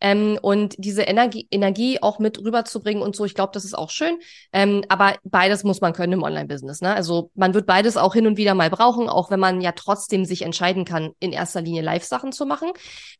Ähm, 0.00 0.38
und 0.40 0.74
diese 0.78 1.02
Energie, 1.02 1.46
Energie 1.50 2.02
auch 2.02 2.18
mit 2.18 2.38
rüberzubringen 2.38 3.02
und 3.02 3.16
so. 3.16 3.24
Ich 3.24 3.34
glaube, 3.34 3.52
das 3.52 3.64
ist 3.64 3.76
auch 3.76 3.90
schön. 3.90 4.18
Ähm, 4.52 4.84
aber 4.88 5.14
beides 5.24 5.64
muss 5.64 5.80
man 5.80 5.92
können 5.92 6.14
im 6.14 6.22
Online-Business. 6.22 6.80
Ne? 6.80 6.94
Also 6.94 7.30
man 7.34 7.54
wird 7.54 7.66
beides 7.66 7.96
auch 7.96 8.14
hin 8.14 8.26
und 8.26 8.36
wieder 8.36 8.54
mal 8.54 8.70
brauchen, 8.70 9.08
auch 9.08 9.30
wenn 9.30 9.40
man 9.40 9.60
ja 9.60 9.72
trotzdem 9.72 10.24
sich 10.24 10.42
entscheiden 10.42 10.84
kann, 10.84 11.12
in 11.20 11.32
erster 11.32 11.60
Linie 11.60 11.82
Live-Sachen 11.82 12.32
zu 12.32 12.46
machen. 12.46 12.70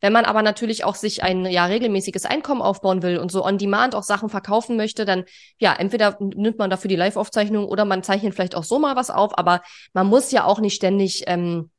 Wenn 0.01 0.13
man 0.13 0.25
aber 0.25 0.41
natürlich 0.41 0.83
auch 0.83 0.95
sich 0.95 1.23
ein 1.23 1.45
ja 1.45 1.65
regelmäßiges 1.65 2.25
Einkommen 2.25 2.61
aufbauen 2.61 3.01
will 3.01 3.17
und 3.17 3.31
so 3.31 3.43
on 3.43 3.57
demand 3.57 3.95
auch 3.95 4.03
Sachen 4.03 4.29
verkaufen 4.29 4.77
möchte, 4.77 5.05
dann 5.05 5.25
ja, 5.59 5.73
entweder 5.73 6.17
nimmt 6.19 6.57
man 6.57 6.69
dafür 6.69 6.89
die 6.89 6.95
Live-Aufzeichnung 6.95 7.65
oder 7.65 7.85
man 7.85 8.03
zeichnet 8.03 8.33
vielleicht 8.33 8.55
auch 8.55 8.63
so 8.63 8.79
mal 8.79 8.95
was 8.95 9.09
auf, 9.09 9.37
aber 9.37 9.61
man 9.93 10.07
muss 10.07 10.31
ja 10.31 10.45
auch 10.45 10.59
nicht 10.59 10.75
ständig 10.75 11.23
ähm, 11.27 11.69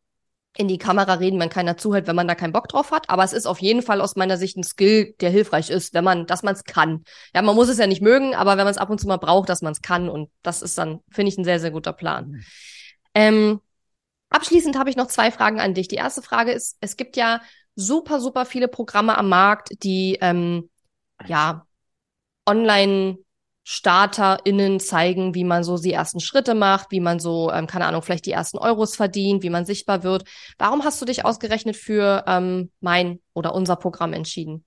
in 0.57 0.67
die 0.67 0.79
Kamera 0.79 1.15
reden, 1.15 1.39
wenn 1.39 1.51
keiner 1.51 1.77
zuhört, 1.77 2.07
wenn 2.07 2.17
man 2.17 2.27
da 2.27 2.35
keinen 2.35 2.53
Bock 2.53 2.69
drauf 2.69 2.91
hat. 2.91 3.09
Aber 3.11 3.23
es 3.23 3.33
ist 3.33 3.47
auf 3.47 3.61
jeden 3.61 3.83
Fall 3.83 4.01
aus 4.01 4.17
meiner 4.17 4.37
Sicht 4.37 4.57
ein 4.57 4.65
Skill, 4.65 5.15
der 5.21 5.31
hilfreich 5.31 5.71
ist, 5.71 5.95
wenn 5.95 6.05
man, 6.05 6.27
dass 6.27 6.43
man 6.43 6.55
es 6.55 6.65
kann. 6.65 7.05
Ja, 7.35 7.43
man 7.43 7.55
muss 7.55 7.69
es 7.69 7.79
ja 7.79 7.87
nicht 7.87 8.03
mögen, 8.03 8.35
aber 8.35 8.57
wenn 8.57 8.65
man 8.65 8.73
es 8.73 8.79
ab 8.79 8.91
und 8.91 9.01
zu 9.01 9.07
mal 9.07 9.19
braucht, 9.19 9.49
dass 9.49 9.63
man 9.63 9.73
es 9.73 9.83
kann. 9.83 10.09
Und 10.09 10.31
das 10.43 10.63
ist 10.63 10.77
dann, 10.77 11.01
finde 11.11 11.31
ich, 11.31 11.39
ein 11.39 11.45
sehr, 11.45 11.61
sehr 11.61 11.71
guter 11.71 11.93
Plan. 11.93 12.31
Mhm. 12.31 12.45
Ähm, 13.15 13.61
abschließend 14.31 14.79
habe 14.79 14.91
ich 14.91 14.97
noch 14.97 15.07
zwei 15.07 15.31
Fragen 15.31 15.61
an 15.61 15.75
dich. 15.75 15.89
Die 15.89 15.97
erste 15.97 16.23
Frage 16.23 16.53
ist, 16.53 16.77
es 16.81 16.97
gibt 16.97 17.17
ja 17.17 17.41
super, 17.77 18.21
super 18.21 18.45
viele 18.45 18.69
Programme 18.69 19.17
am 19.17 19.29
Markt, 19.29 19.71
die 19.85 20.19
ähm, 20.21 20.69
ja 21.27 21.67
online 22.47 23.19
StarterInnen 23.71 24.81
zeigen, 24.81 25.35
wie 25.35 25.45
man 25.45 25.63
so 25.63 25.77
die 25.77 25.93
ersten 25.93 26.21
Schritte 26.21 26.55
macht, 26.55 26.91
wie 26.91 27.01
man 27.01 27.21
so, 27.21 27.53
ähm, 27.53 27.67
keine 27.67 27.85
Ahnung, 27.85 28.01
vielleicht 28.01 28.25
die 28.25 28.33
ersten 28.33 28.57
Euros 28.57 28.97
verdient, 28.97 29.43
wie 29.43 29.51
man 29.51 29.67
sichtbar 29.67 30.03
wird. 30.03 30.25
Warum 30.57 30.85
hast 30.85 31.03
du 31.03 31.05
dich 31.05 31.27
ausgerechnet 31.27 31.77
für 31.77 32.25
ähm, 32.27 32.73
mein 32.81 33.21
oder 33.35 33.55
unser 33.55 33.77
Programm 33.77 34.15
entschieden? 34.15 34.65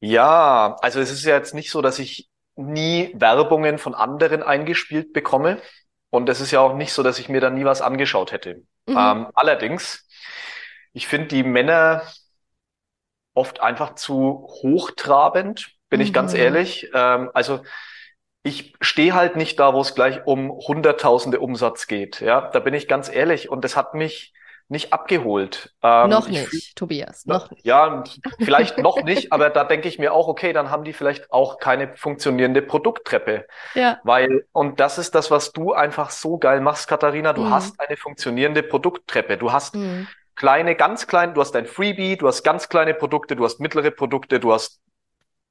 Ja, 0.00 0.76
also 0.82 1.00
es 1.00 1.10
ist 1.10 1.24
ja 1.24 1.36
jetzt 1.36 1.54
nicht 1.54 1.70
so, 1.70 1.80
dass 1.80 1.98
ich 1.98 2.28
nie 2.54 3.14
Werbungen 3.14 3.78
von 3.78 3.94
anderen 3.94 4.42
eingespielt 4.42 5.14
bekomme. 5.14 5.62
Und 6.10 6.28
es 6.28 6.42
ist 6.42 6.50
ja 6.50 6.60
auch 6.60 6.74
nicht 6.74 6.92
so, 6.92 7.02
dass 7.02 7.18
ich 7.18 7.30
mir 7.30 7.40
dann 7.40 7.54
nie 7.54 7.64
was 7.64 7.80
angeschaut 7.80 8.30
hätte. 8.30 8.56
Mhm. 8.84 8.98
Ähm, 8.98 9.26
allerdings, 9.32 10.06
ich 10.92 11.06
finde 11.06 11.28
die 11.28 11.44
Männer 11.44 12.02
oft 13.32 13.62
einfach 13.62 13.94
zu 13.94 14.46
hochtrabend 14.62 15.73
bin 15.94 16.00
mhm. 16.00 16.06
ich 16.06 16.12
ganz 16.12 16.32
mhm. 16.32 16.40
ehrlich. 16.40 16.90
Ähm, 16.92 17.30
also 17.34 17.60
ich 18.42 18.74
stehe 18.80 19.14
halt 19.14 19.36
nicht 19.36 19.60
da, 19.60 19.74
wo 19.74 19.80
es 19.80 19.94
gleich 19.94 20.26
um 20.26 20.50
Hunderttausende 20.50 21.38
Umsatz 21.38 21.86
geht. 21.86 22.20
Ja, 22.20 22.50
da 22.50 22.58
bin 22.58 22.74
ich 22.74 22.88
ganz 22.88 23.08
ehrlich. 23.08 23.48
Und 23.48 23.64
das 23.64 23.76
hat 23.76 23.94
mich 23.94 24.34
nicht 24.68 24.92
abgeholt. 24.92 25.72
Ähm, 25.84 26.10
noch 26.10 26.28
nicht, 26.28 26.48
fühl, 26.48 26.60
Tobias, 26.74 27.26
noch 27.26 27.48
nicht. 27.52 27.64
Ja, 27.64 28.02
vielleicht 28.40 28.78
noch 28.78 29.02
nicht, 29.04 29.32
aber 29.32 29.50
da 29.50 29.62
denke 29.62 29.86
ich 29.86 30.00
mir 30.00 30.12
auch, 30.12 30.26
okay, 30.26 30.52
dann 30.52 30.68
haben 30.70 30.82
die 30.82 30.92
vielleicht 30.92 31.30
auch 31.30 31.58
keine 31.58 31.94
funktionierende 31.96 32.60
Produkttreppe. 32.60 33.46
Ja. 33.74 34.00
Weil, 34.02 34.46
und 34.50 34.80
das 34.80 34.98
ist 34.98 35.14
das, 35.14 35.30
was 35.30 35.52
du 35.52 35.74
einfach 35.74 36.10
so 36.10 36.38
geil 36.38 36.60
machst, 36.60 36.88
Katharina. 36.88 37.34
Du 37.34 37.42
mhm. 37.42 37.50
hast 37.50 37.78
eine 37.78 37.96
funktionierende 37.96 38.64
Produkttreppe. 38.64 39.36
Du 39.36 39.52
hast 39.52 39.76
mhm. 39.76 40.08
kleine, 40.34 40.74
ganz 40.74 41.06
kleine, 41.06 41.34
du 41.34 41.40
hast 41.40 41.54
ein 41.54 41.66
Freebie, 41.66 42.16
du 42.16 42.26
hast 42.26 42.42
ganz 42.42 42.68
kleine 42.68 42.94
Produkte, 42.94 43.36
du 43.36 43.44
hast 43.44 43.60
mittlere 43.60 43.92
Produkte, 43.92 44.40
du 44.40 44.52
hast 44.52 44.80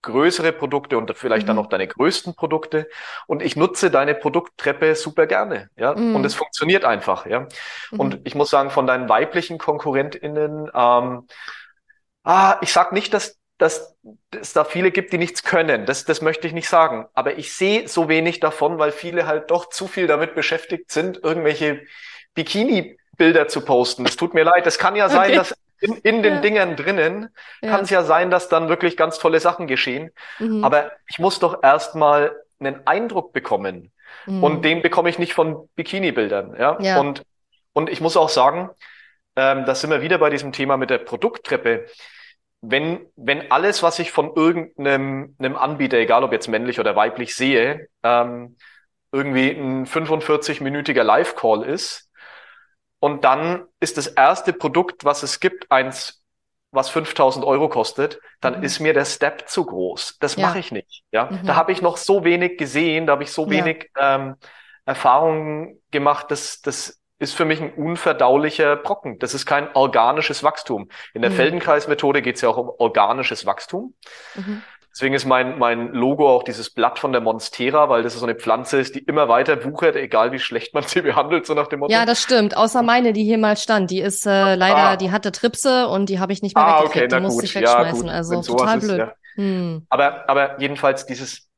größere 0.03 0.51
Produkte 0.51 0.97
und 0.97 1.11
vielleicht 1.17 1.43
mhm. 1.43 1.47
dann 1.47 1.55
noch 1.55 1.67
deine 1.67 1.87
größten 1.87 2.35
Produkte. 2.35 2.87
Und 3.25 3.41
ich 3.41 3.55
nutze 3.55 3.89
deine 3.89 4.13
Produkttreppe 4.13 4.95
super 4.95 5.25
gerne, 5.25 5.69
ja. 5.75 5.95
Mhm. 5.95 6.15
Und 6.15 6.25
es 6.25 6.35
funktioniert 6.35 6.85
einfach, 6.85 7.25
ja. 7.25 7.47
Mhm. 7.91 7.99
Und 7.99 8.19
ich 8.25 8.35
muss 8.35 8.51
sagen, 8.51 8.69
von 8.69 8.85
deinen 8.85 9.09
weiblichen 9.09 9.57
KonkurrentInnen, 9.57 10.69
ähm, 10.73 11.27
ah, 12.23 12.57
ich 12.61 12.71
sag 12.71 12.91
nicht, 12.91 13.13
dass 13.13 13.39
dass 13.59 13.95
es 14.31 14.51
da 14.51 14.65
viele 14.65 14.91
gibt, 14.91 15.13
die 15.13 15.17
nichts 15.17 15.43
können. 15.43 15.85
Das, 15.85 16.03
das 16.03 16.21
möchte 16.21 16.47
ich 16.47 16.53
nicht 16.53 16.67
sagen. 16.67 17.05
Aber 17.13 17.37
ich 17.37 17.53
sehe 17.53 17.87
so 17.87 18.09
wenig 18.09 18.39
davon, 18.39 18.77
weil 18.79 18.91
viele 18.91 19.25
halt 19.25 19.51
doch 19.51 19.69
zu 19.69 19.87
viel 19.87 20.07
damit 20.07 20.35
beschäftigt 20.35 20.91
sind, 20.91 21.23
irgendwelche 21.23 21.83
Bikini-Bilder 22.33 23.47
zu 23.47 23.61
posten. 23.61 24.05
Es 24.05 24.17
tut 24.17 24.33
mir 24.33 24.43
leid. 24.43 24.67
Es 24.67 24.77
kann 24.77 24.95
ja 24.95 25.07
sein, 25.07 25.29
okay. 25.29 25.35
dass 25.35 25.55
in, 25.84 25.97
in 25.97 26.23
den 26.23 26.36
ja. 26.36 26.41
Dingern 26.41 26.75
drinnen 26.75 27.29
ja. 27.61 27.69
kann 27.69 27.81
es 27.81 27.89
ja 27.89 28.03
sein, 28.03 28.31
dass 28.31 28.47
dann 28.47 28.69
wirklich 28.69 28.95
ganz 28.95 29.19
tolle 29.19 29.39
Sachen 29.39 29.67
geschehen. 29.67 30.11
Mhm. 30.39 30.63
Aber 30.63 30.91
ich 31.09 31.19
muss 31.19 31.39
doch 31.39 31.61
erstmal 31.61 32.36
einen 32.59 32.88
Eindruck 32.88 33.34
bekommen. 33.34 33.91
Mhm. 34.25 34.43
Und 34.43 34.65
den 34.65 34.81
bekomme 34.81 35.09
ich 35.09 35.19
nicht 35.19 35.34
von 35.34 35.69
Bikini-Bildern. 35.75 36.55
Ja? 36.57 36.77
ja? 36.79 36.99
Und, 36.99 37.23
und 37.73 37.89
ich 37.89 37.99
muss 37.99 38.15
auch 38.15 38.29
sagen, 38.29 38.69
ähm, 39.36 39.65
da 39.65 39.75
sind 39.75 39.89
wir 39.89 40.01
wieder 40.01 40.19
bei 40.19 40.29
diesem 40.29 40.53
Thema 40.53 40.77
mit 40.77 40.89
der 40.89 40.99
Produkttreppe. 40.99 41.88
Wenn, 42.61 43.05
wenn 43.17 43.51
alles, 43.51 43.84
was 43.84 43.99
ich 43.99 44.11
von 44.11 44.34
irgendeinem 44.36 45.36
einem 45.38 45.57
Anbieter, 45.57 45.97
egal 45.97 46.23
ob 46.23 46.31
jetzt 46.31 46.47
männlich 46.47 46.79
oder 46.79 46.95
weiblich 46.95 47.36
sehe, 47.36 47.89
ähm, 48.03 48.55
irgendwie 49.11 49.49
ein 49.49 49.86
45-minütiger 49.86 51.03
Live-Call 51.03 51.63
ist, 51.63 52.09
und 53.03 53.25
dann 53.25 53.65
ist 53.81 53.97
das 53.97 54.07
erste 54.07 54.53
Produkt, 54.53 55.03
was 55.03 55.23
es 55.23 55.41
gibt, 55.41 55.69
eins, 55.69 56.23
was 56.71 56.89
5000 56.89 57.43
Euro 57.43 57.67
kostet, 57.67 58.21
dann 58.39 58.59
mhm. 58.59 58.63
ist 58.63 58.79
mir 58.79 58.93
der 58.93 59.03
Step 59.03 59.49
zu 59.49 59.65
groß. 59.65 60.19
Das 60.21 60.37
ja. 60.37 60.47
mache 60.47 60.59
ich 60.59 60.71
nicht. 60.71 61.03
Ja, 61.11 61.25
mhm. 61.25 61.45
da 61.45 61.57
habe 61.57 61.73
ich 61.73 61.81
noch 61.81 61.97
so 61.97 62.23
wenig 62.23 62.57
gesehen, 62.57 63.05
da 63.05 63.11
habe 63.11 63.23
ich 63.23 63.33
so 63.33 63.49
wenig 63.49 63.91
ja. 63.99 64.15
ähm, 64.15 64.35
Erfahrungen 64.85 65.81
gemacht, 65.91 66.31
dass 66.31 66.61
das 66.61 67.01
ist 67.19 67.33
für 67.33 67.43
mich 67.43 67.59
ein 67.59 67.73
unverdaulicher 67.73 68.77
Brocken. 68.77 69.19
Das 69.19 69.33
ist 69.33 69.45
kein 69.45 69.75
organisches 69.75 70.41
Wachstum. 70.41 70.87
In 71.13 71.23
der 71.23 71.31
mhm. 71.31 71.35
Feldenkreismethode 71.35 72.21
geht 72.21 72.37
es 72.37 72.41
ja 72.41 72.47
auch 72.47 72.57
um 72.57 72.69
organisches 72.69 73.45
Wachstum. 73.45 73.95
Mhm. 74.35 74.61
Deswegen 74.93 75.15
ist 75.15 75.25
mein, 75.25 75.57
mein 75.57 75.91
Logo 75.91 76.29
auch 76.29 76.43
dieses 76.43 76.69
Blatt 76.69 76.99
von 76.99 77.11
der 77.11 77.21
Monstera, 77.21 77.89
weil 77.89 78.03
das 78.03 78.13
so 78.13 78.23
eine 78.23 78.35
Pflanze 78.35 78.79
ist, 78.79 78.93
die 78.93 78.99
immer 78.99 79.27
weiter 79.27 79.65
wuchert, 79.65 79.95
egal 79.95 80.31
wie 80.31 80.37
schlecht 80.37 80.75
man 80.75 80.83
sie 80.87 81.01
behandelt, 81.01 81.47
so 81.47 81.55
nach 81.55 81.65
dem 81.67 81.79
Motto. 81.79 81.91
Ja, 81.91 82.05
das 82.05 82.21
stimmt. 82.21 82.55
Außer 82.55 82.83
meine, 82.83 83.11
die 83.11 83.23
hier 83.23 83.39
mal 83.39 83.57
stand. 83.57 83.89
Die 83.89 84.01
ist 84.01 84.27
äh, 84.27 84.53
leider, 84.53 84.77
ah. 84.77 84.95
die 84.95 85.11
hatte 85.11 85.31
Tripse 85.31 85.87
und 85.87 86.09
die 86.09 86.19
habe 86.19 86.31
ich 86.31 86.43
nicht 86.43 86.55
mehr 86.55 86.63
ah, 86.63 86.81
weggekriegt. 86.81 87.11
Okay, 87.11 87.15
die 87.15 87.21
musste 87.23 87.45
ich 87.45 87.55
wegschmeißen. 87.55 88.05
Ja, 88.05 88.13
also 88.13 88.41
total 88.43 88.79
blöd. 88.79 88.91
Ist, 88.91 88.97
ja. 88.97 89.13
Hm. 89.35 89.87
Aber, 89.89 90.29
aber 90.29 90.61
jedenfalls 90.61 91.07
dieses, 91.07 91.49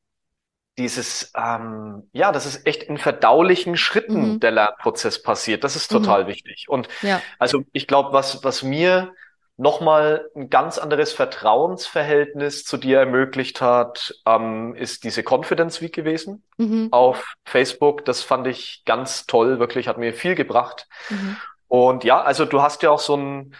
dieses, 0.78 1.30
ähm, 1.36 2.08
ja, 2.12 2.32
das 2.32 2.46
ist 2.46 2.66
echt 2.66 2.84
in 2.84 2.96
verdaulichen 2.96 3.76
Schritten 3.76 4.34
mhm. 4.34 4.40
der 4.40 4.50
Lernprozess 4.50 5.22
passiert. 5.22 5.62
Das 5.62 5.76
ist 5.76 5.88
total 5.88 6.24
mhm. 6.24 6.28
wichtig. 6.28 6.66
Und 6.68 6.88
ja. 7.02 7.20
also 7.38 7.64
ich 7.72 7.86
glaube, 7.86 8.14
was, 8.14 8.44
was 8.44 8.62
mir 8.62 9.12
nochmal 9.56 10.30
ein 10.36 10.50
ganz 10.50 10.78
anderes 10.78 11.12
Vertrauensverhältnis 11.12 12.64
zu 12.64 12.76
dir 12.76 12.98
ermöglicht 12.98 13.60
hat, 13.60 14.14
ähm, 14.26 14.74
ist 14.74 15.04
diese 15.04 15.22
Confidence 15.22 15.80
Week 15.80 15.94
gewesen 15.94 16.42
mhm. 16.58 16.88
auf 16.90 17.34
Facebook. 17.44 18.04
Das 18.04 18.22
fand 18.22 18.46
ich 18.46 18.82
ganz 18.84 19.26
toll, 19.26 19.58
wirklich, 19.58 19.88
hat 19.88 19.98
mir 19.98 20.12
viel 20.12 20.34
gebracht. 20.34 20.86
Mhm. 21.08 21.36
Und 21.68 22.04
ja, 22.04 22.20
also 22.20 22.44
du 22.44 22.62
hast 22.62 22.82
ja 22.82 22.90
auch 22.90 23.00
so 23.00 23.16
ein, 23.16 23.54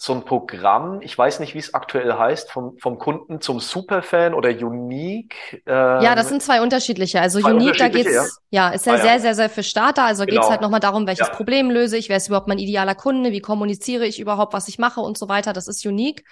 so 0.00 0.12
ein 0.14 0.24
Programm, 0.24 1.00
ich 1.02 1.18
weiß 1.18 1.40
nicht, 1.40 1.54
wie 1.54 1.58
es 1.58 1.74
aktuell 1.74 2.12
heißt, 2.12 2.52
vom, 2.52 2.78
vom 2.78 2.98
Kunden 2.98 3.40
zum 3.40 3.58
Superfan 3.58 4.32
oder 4.32 4.50
Unique. 4.50 5.60
Äh, 5.66 5.72
ja, 5.72 6.14
das 6.14 6.28
sind 6.28 6.40
zwei 6.40 6.62
unterschiedliche. 6.62 7.20
Also 7.20 7.40
zwei 7.40 7.52
Unique, 7.52 7.76
da 7.78 7.88
geht's, 7.88 8.14
ja, 8.14 8.24
ja 8.50 8.68
ist 8.70 8.86
ja, 8.86 8.92
ah, 8.92 8.96
ja, 8.96 9.02
sehr, 9.02 9.20
sehr, 9.20 9.34
sehr 9.34 9.50
für 9.50 9.64
Starter. 9.64 10.04
Also 10.04 10.24
genau. 10.24 10.40
geht's 10.40 10.50
halt 10.50 10.60
nochmal 10.60 10.78
darum, 10.78 11.08
welches 11.08 11.26
ja. 11.26 11.34
Problem 11.34 11.68
löse 11.68 11.96
ich, 11.96 12.08
wer 12.08 12.18
ist 12.18 12.28
überhaupt 12.28 12.46
mein 12.46 12.60
idealer 12.60 12.94
Kunde, 12.94 13.32
wie 13.32 13.40
kommuniziere 13.40 14.06
ich 14.06 14.20
überhaupt, 14.20 14.52
was 14.52 14.68
ich 14.68 14.78
mache 14.78 15.00
und 15.00 15.18
so 15.18 15.28
weiter. 15.28 15.52
Das 15.52 15.66
ist 15.66 15.84
Unique. 15.84 16.24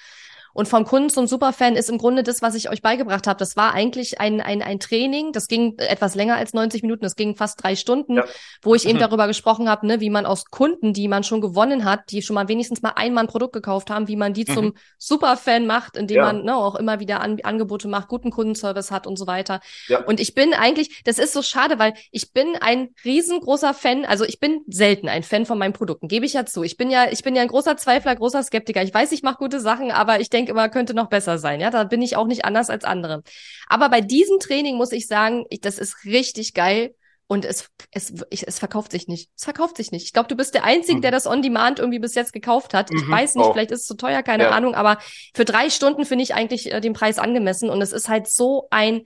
Und 0.56 0.68
vom 0.68 0.86
Kunden 0.86 1.10
zum 1.10 1.26
Superfan 1.26 1.76
ist 1.76 1.90
im 1.90 1.98
Grunde 1.98 2.22
das, 2.22 2.40
was 2.40 2.54
ich 2.54 2.70
euch 2.70 2.80
beigebracht 2.80 3.26
habe. 3.26 3.38
Das 3.38 3.56
war 3.56 3.74
eigentlich 3.74 4.20
ein, 4.22 4.40
ein, 4.40 4.62
ein 4.62 4.80
Training, 4.80 5.32
das 5.32 5.48
ging 5.48 5.76
etwas 5.76 6.14
länger 6.14 6.36
als 6.36 6.54
90 6.54 6.80
Minuten, 6.80 7.02
das 7.02 7.14
ging 7.14 7.36
fast 7.36 7.62
drei 7.62 7.76
Stunden, 7.76 8.16
ja. 8.16 8.24
wo 8.62 8.74
ich 8.74 8.86
eben 8.86 8.96
mhm. 8.96 9.02
darüber 9.02 9.26
gesprochen 9.26 9.68
habe, 9.68 9.86
ne, 9.86 10.00
wie 10.00 10.08
man 10.08 10.24
aus 10.24 10.46
Kunden, 10.46 10.94
die 10.94 11.08
man 11.08 11.24
schon 11.24 11.42
gewonnen 11.42 11.84
hat, 11.84 12.10
die 12.10 12.22
schon 12.22 12.32
mal 12.32 12.48
wenigstens 12.48 12.80
mal 12.80 12.94
einmal 12.96 13.24
ein 13.24 13.26
Produkt 13.26 13.52
gekauft 13.52 13.90
haben, 13.90 14.08
wie 14.08 14.16
man 14.16 14.32
die 14.32 14.46
mhm. 14.48 14.54
zum 14.54 14.74
Superfan 14.96 15.66
macht, 15.66 15.98
indem 15.98 16.16
ja. 16.16 16.24
man 16.24 16.44
ne, 16.44 16.56
auch 16.56 16.74
immer 16.76 17.00
wieder 17.00 17.20
An 17.20 17.38
Angebote 17.42 17.86
macht, 17.86 18.08
guten 18.08 18.30
Kundenservice 18.30 18.90
hat 18.90 19.06
und 19.06 19.18
so 19.18 19.26
weiter. 19.26 19.60
Ja. 19.88 20.04
Und 20.04 20.20
ich 20.20 20.34
bin 20.34 20.54
eigentlich, 20.54 21.02
das 21.04 21.18
ist 21.18 21.34
so 21.34 21.42
schade, 21.42 21.78
weil 21.78 21.92
ich 22.12 22.32
bin 22.32 22.56
ein 22.58 22.94
riesengroßer 23.04 23.74
Fan, 23.74 24.06
also 24.06 24.24
ich 24.24 24.40
bin 24.40 24.62
selten 24.68 25.10
ein 25.10 25.22
Fan 25.22 25.44
von 25.44 25.58
meinen 25.58 25.74
Produkten, 25.74 26.08
gebe 26.08 26.24
ich 26.24 26.32
ja 26.32 26.46
zu. 26.46 26.62
Ich 26.62 26.78
bin 26.78 26.90
ja, 26.90 27.10
ich 27.10 27.22
bin 27.22 27.36
ja 27.36 27.42
ein 27.42 27.48
großer 27.48 27.76
Zweifler, 27.76 28.16
großer 28.16 28.42
Skeptiker. 28.42 28.82
Ich 28.82 28.94
weiß, 28.94 29.12
ich 29.12 29.22
mache 29.22 29.36
gute 29.36 29.60
Sachen, 29.60 29.90
aber 29.90 30.18
ich 30.18 30.30
denke, 30.30 30.45
denke 30.46 30.52
immer, 30.52 30.68
könnte 30.68 30.94
noch 30.94 31.08
besser 31.08 31.38
sein. 31.38 31.60
Ja, 31.60 31.70
da 31.70 31.84
bin 31.84 32.02
ich 32.02 32.16
auch 32.16 32.26
nicht 32.26 32.44
anders 32.44 32.70
als 32.70 32.84
andere. 32.84 33.22
Aber 33.68 33.88
bei 33.88 34.00
diesem 34.00 34.38
Training 34.38 34.76
muss 34.76 34.92
ich 34.92 35.06
sagen, 35.06 35.44
ich, 35.50 35.60
das 35.60 35.78
ist 35.78 36.04
richtig 36.04 36.54
geil. 36.54 36.94
Und 37.28 37.44
es, 37.44 37.68
es, 37.90 38.14
ich, 38.30 38.46
es 38.46 38.60
verkauft 38.60 38.92
sich 38.92 39.08
nicht. 39.08 39.30
Es 39.36 39.42
verkauft 39.42 39.76
sich 39.76 39.90
nicht. 39.90 40.04
Ich 40.04 40.12
glaube, 40.12 40.28
du 40.28 40.36
bist 40.36 40.54
der 40.54 40.62
Einzige, 40.62 40.98
mhm. 40.98 41.02
der 41.02 41.10
das 41.10 41.26
On 41.26 41.42
Demand 41.42 41.80
irgendwie 41.80 41.98
bis 41.98 42.14
jetzt 42.14 42.32
gekauft 42.32 42.72
hat. 42.72 42.92
Ich 42.92 43.04
mhm. 43.04 43.10
weiß 43.10 43.34
nicht, 43.34 43.44
oh. 43.44 43.52
vielleicht 43.52 43.72
ist 43.72 43.80
es 43.80 43.86
zu 43.86 43.96
teuer, 43.96 44.22
keine 44.22 44.44
ja. 44.44 44.50
Ahnung, 44.50 44.76
aber 44.76 44.98
für 45.34 45.44
drei 45.44 45.68
Stunden 45.68 46.04
finde 46.04 46.22
ich 46.22 46.34
eigentlich 46.34 46.72
äh, 46.72 46.80
den 46.80 46.92
Preis 46.92 47.18
angemessen. 47.18 47.68
Und 47.68 47.82
es 47.82 47.92
ist 47.92 48.08
halt 48.08 48.28
so 48.28 48.68
ein 48.70 49.02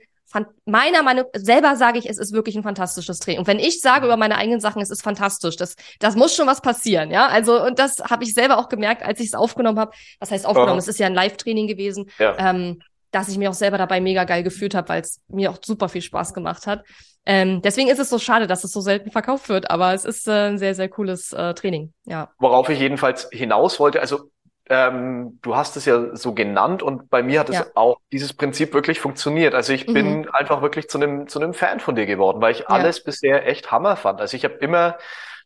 meiner 0.65 1.03
Meinung 1.03 1.25
selber 1.35 1.77
sage 1.77 1.99
ich, 1.99 2.09
es 2.09 2.19
ist 2.19 2.33
wirklich 2.33 2.57
ein 2.57 2.63
fantastisches 2.63 3.19
Training. 3.19 3.41
Und 3.41 3.47
wenn 3.47 3.59
ich 3.59 3.81
sage 3.81 4.07
über 4.07 4.17
meine 4.17 4.37
eigenen 4.37 4.61
Sachen, 4.61 4.81
es 4.81 4.91
ist 4.91 5.03
fantastisch, 5.03 5.57
das 5.57 5.77
das 5.99 6.17
muss 6.17 6.35
schon 6.35 6.47
was 6.47 6.61
passieren, 6.61 7.11
ja? 7.11 7.27
Also 7.29 7.65
und 7.65 7.79
das 7.79 7.99
habe 7.99 8.25
ich 8.25 8.35
selber 8.35 8.59
auch 8.59 8.69
gemerkt, 8.69 9.03
als 9.03 9.21
ich 9.21 9.27
es 9.27 9.35
aufgenommen 9.35 9.79
habe. 9.79 9.93
Was 10.19 10.31
heißt 10.31 10.47
aufgenommen? 10.47 10.79
Es 10.79 10.89
ist 10.89 10.99
ja 10.99 11.07
ein 11.07 11.15
Live-Training 11.15 11.67
gewesen. 11.67 12.11
Ja. 12.19 12.37
Ähm, 12.39 12.81
dass 13.13 13.29
ich 13.29 13.39
mich 13.39 13.49
auch 13.49 13.55
selber 13.55 13.77
dabei 13.77 14.01
mega 14.01 14.23
geil 14.23 14.43
gefühlt 14.43 14.75
habe, 14.75 14.89
weil 14.89 15.01
es 15.01 15.21
mir 15.29 15.51
auch 15.51 15.59
super 15.61 15.89
viel 15.89 16.03
Spaß 16.03 16.33
gemacht 16.33 16.69
hat. 16.69 16.85
Ähm, 17.27 17.61
deswegen 17.63 17.89
ist 17.89 17.99
es 17.99 18.09
so 18.09 18.19
schade, 18.19 18.47
dass 18.47 18.65
es 18.65 18.73
so 18.73 18.81
selten 18.81 19.11
verkauft 19.11 19.49
wird, 19.49 19.71
aber 19.71 19.93
es 19.93 20.05
ist 20.05 20.27
äh, 20.27 20.49
ein 20.49 20.59
sehr, 20.59 20.75
sehr 20.75 20.89
cooles 20.89 21.33
äh, 21.33 21.55
Training. 21.55 21.93
Ja. 22.07 22.31
Worauf 22.39 22.69
ich 22.71 22.79
jedenfalls 22.79 23.29
hinaus 23.31 23.79
wollte, 23.79 24.01
also 24.01 24.31
ähm, 24.71 25.41
du 25.43 25.57
hast 25.57 25.77
es 25.77 25.85
ja 25.85 26.15
so 26.15 26.33
genannt 26.33 26.83
und 26.83 27.11
bei 27.11 27.25
mir 27.25 27.41
hat 27.41 27.51
ja. 27.51 27.61
es 27.61 27.77
auch 27.77 27.99
dieses 28.13 28.33
Prinzip 28.33 28.73
wirklich 28.73 29.01
funktioniert. 29.01 29.53
Also 29.53 29.73
ich 29.73 29.89
mhm. 29.89 29.95
bin 29.95 30.31
einfach 30.31 30.63
wirklich 30.63 30.89
zu 30.89 30.99
einem 30.99 31.27
zu 31.27 31.41
einem 31.41 31.55
Fan 31.55 31.81
von 31.81 31.97
dir 31.97 32.07
geworden, 32.07 32.41
weil 32.41 32.53
ich 32.53 32.61
ja. 32.61 32.67
alles 32.67 33.03
bisher 33.03 33.49
echt 33.49 33.73
Hammer 33.73 33.97
fand. 33.97 34.21
Also 34.21 34.37
ich 34.37 34.45
habe 34.45 34.55
immer 34.55 34.97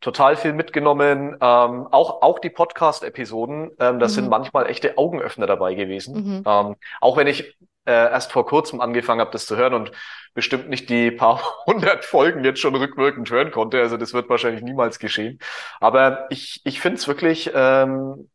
total 0.03 0.37
viel 0.37 0.53
mitgenommen, 0.53 1.39
ähm, 1.41 1.89
auch 1.91 2.21
auch 2.21 2.39
die 2.39 2.51
Podcast-Episoden. 2.51 3.71
Ähm, 3.81 3.99
das 3.99 4.13
mhm. 4.13 4.15
sind 4.17 4.29
manchmal 4.29 4.69
echte 4.69 4.99
Augenöffner 4.99 5.47
dabei 5.47 5.75
gewesen. 5.75 6.15
Mhm. 6.15 6.43
Ähm, 6.47 6.77
auch 7.01 7.17
wenn 7.17 7.27
ich 7.27 7.57
äh, 7.87 7.93
erst 7.93 8.31
vor 8.31 8.45
kurzem 8.45 8.83
angefangen 8.83 9.23
habe, 9.23 9.31
das 9.31 9.47
zu 9.47 9.57
hören 9.57 9.73
und 9.73 9.91
bestimmt 10.35 10.69
nicht 10.69 10.91
die 10.91 11.11
paar 11.11 11.41
hundert 11.67 12.05
Folgen 12.05 12.45
jetzt 12.45 12.61
schon 12.61 12.75
rückwirkend 12.75 13.31
hören 13.31 13.51
konnte. 13.51 13.81
Also 13.81 13.97
das 13.97 14.13
wird 14.13 14.29
wahrscheinlich 14.29 14.63
niemals 14.63 14.99
geschehen. 14.99 15.39
Aber 15.81 16.27
ich 16.29 16.61
ich 16.65 16.83
finde 16.83 16.99
es 16.99 17.09
wirklich 17.09 17.51
ähm, 17.55 18.29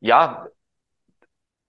ja, 0.00 0.48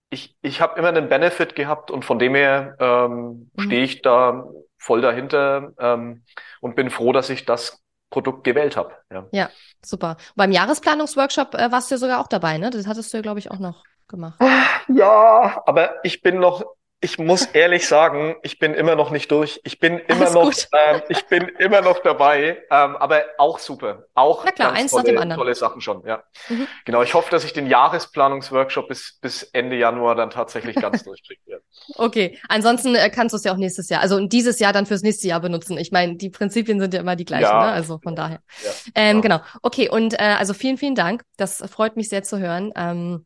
ich, 0.09 0.35
ich 0.41 0.61
habe 0.61 0.77
immer 0.79 0.87
einen 0.89 1.09
Benefit 1.09 1.55
gehabt 1.55 1.91
und 1.91 2.03
von 2.05 2.19
dem 2.19 2.35
her 2.35 2.75
ähm, 2.79 3.51
Mhm. 3.55 3.63
stehe 3.65 3.83
ich 3.83 4.01
da 4.01 4.45
voll 4.77 5.01
dahinter 5.01 5.73
ähm, 5.77 6.23
und 6.61 6.75
bin 6.75 6.89
froh, 6.89 7.11
dass 7.13 7.29
ich 7.29 7.45
das 7.45 7.83
Produkt 8.09 8.43
gewählt 8.43 8.75
habe. 8.75 8.95
Ja. 9.11 9.27
Ja, 9.31 9.49
super. 9.85 10.17
Beim 10.35 10.51
Jahresplanungsworkshop 10.51 11.53
äh, 11.53 11.71
warst 11.71 11.91
du 11.91 11.95
ja 11.95 11.99
sogar 11.99 12.19
auch 12.21 12.27
dabei, 12.27 12.57
ne? 12.57 12.71
Das 12.71 12.87
hattest 12.87 13.13
du 13.13 13.17
ja, 13.17 13.21
glaube 13.21 13.39
ich, 13.39 13.51
auch 13.51 13.59
noch 13.59 13.83
gemacht. 14.07 14.39
Ja, 14.87 15.61
aber 15.67 16.03
ich 16.03 16.21
bin 16.21 16.39
noch, 16.39 16.63
ich 17.01 17.17
muss 17.17 17.45
ehrlich 17.45 17.87
sagen, 17.87 18.35
ich 18.43 18.59
bin 18.59 18.73
immer 18.73 18.95
noch 18.95 19.09
nicht 19.11 19.31
durch. 19.31 19.61
Ich 19.63 19.79
bin 19.79 19.99
immer 19.99 20.27
Alles 20.27 20.33
noch, 20.33 20.79
ähm, 20.93 21.01
ich 21.07 21.25
bin 21.27 21.47
immer 21.57 21.79
noch 21.81 21.99
dabei, 21.99 22.57
ähm, 22.69 22.97
aber 22.97 23.23
auch 23.37 23.57
super. 23.59 24.05
Auch 24.15 24.43
Na 24.43 24.51
klar, 24.51 24.73
eins 24.73 24.91
nach 24.91 25.01
tolle, 25.03 25.13
dem 25.13 25.21
anderen. 25.21 25.39
tolle 25.39 25.55
Sachen 25.55 25.79
schon, 25.79 26.05
ja. 26.05 26.23
Mhm. 26.49 26.67
Genau, 26.83 27.01
ich 27.01 27.13
hoffe, 27.13 27.31
dass 27.31 27.45
ich 27.45 27.53
den 27.53 27.67
Jahresplanungsworkshop 27.67 28.89
bis, 28.89 29.17
bis 29.21 29.43
Ende 29.43 29.77
Januar 29.77 30.15
dann 30.15 30.29
tatsächlich 30.29 30.75
ganz 30.75 31.03
durchkriege. 31.05 31.39
Ja. 31.45 31.57
Okay, 31.95 32.37
ansonsten 32.49 32.95
äh, 32.95 33.09
kannst 33.09 33.31
du 33.33 33.37
es 33.37 33.43
ja 33.45 33.53
auch 33.53 33.57
nächstes 33.57 33.87
Jahr, 33.89 34.01
also 34.01 34.19
dieses 34.27 34.59
Jahr 34.59 34.73
dann 34.73 34.85
fürs 34.85 35.01
nächste 35.01 35.27
Jahr 35.27 35.39
benutzen. 35.39 35.77
Ich 35.77 35.91
meine, 35.91 36.17
die 36.17 36.29
Prinzipien 36.29 36.79
sind 36.81 36.93
ja 36.93 36.99
immer 36.99 37.15
die 37.15 37.25
gleichen, 37.25 37.43
Ja. 37.43 37.65
ne? 37.67 37.71
Also 37.71 37.99
von 38.03 38.15
daher. 38.15 38.41
Ja, 38.63 38.71
Ähm, 38.95 39.21
genau. 39.21 39.37
genau. 39.37 39.49
Okay, 39.61 39.89
und 39.89 40.15
äh, 40.15 40.35
also 40.37 40.53
vielen, 40.53 40.77
vielen 40.77 40.95
Dank. 40.95 41.23
Das 41.37 41.63
freut 41.71 41.95
mich 41.95 42.09
sehr 42.09 42.23
zu 42.23 42.39
hören. 42.39 42.73
Ähm, 42.75 43.25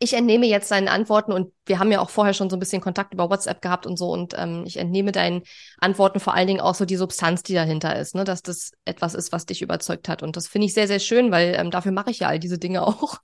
ich 0.00 0.14
entnehme 0.14 0.46
jetzt 0.46 0.70
deinen 0.70 0.88
Antworten 0.88 1.32
und 1.32 1.52
wir 1.66 1.78
haben 1.78 1.92
ja 1.92 2.00
auch 2.00 2.10
vorher 2.10 2.34
schon 2.34 2.50
so 2.50 2.56
ein 2.56 2.60
bisschen 2.60 2.82
Kontakt 2.82 3.14
über 3.14 3.30
WhatsApp 3.30 3.62
gehabt 3.62 3.86
und 3.86 3.96
so 3.96 4.10
und 4.10 4.34
ähm, 4.36 4.64
ich 4.66 4.76
entnehme 4.76 5.12
deinen 5.12 5.42
Antworten 5.78 6.20
vor 6.20 6.34
allen 6.34 6.46
Dingen 6.46 6.60
auch 6.60 6.74
so 6.74 6.84
die 6.84 6.96
Substanz, 6.96 7.42
die 7.42 7.54
dahinter 7.54 7.96
ist, 7.98 8.14
ne? 8.14 8.24
dass 8.24 8.42
das 8.42 8.72
etwas 8.84 9.14
ist, 9.14 9.32
was 9.32 9.46
dich 9.46 9.62
überzeugt 9.62 10.08
hat 10.08 10.22
und 10.22 10.36
das 10.36 10.48
finde 10.48 10.66
ich 10.66 10.74
sehr, 10.74 10.88
sehr 10.88 11.00
schön, 11.00 11.30
weil 11.30 11.54
ähm, 11.56 11.70
dafür 11.70 11.92
mache 11.92 12.10
ich 12.10 12.20
ja 12.20 12.28
all 12.28 12.38
diese 12.38 12.58
Dinge 12.58 12.82
auch 12.86 13.20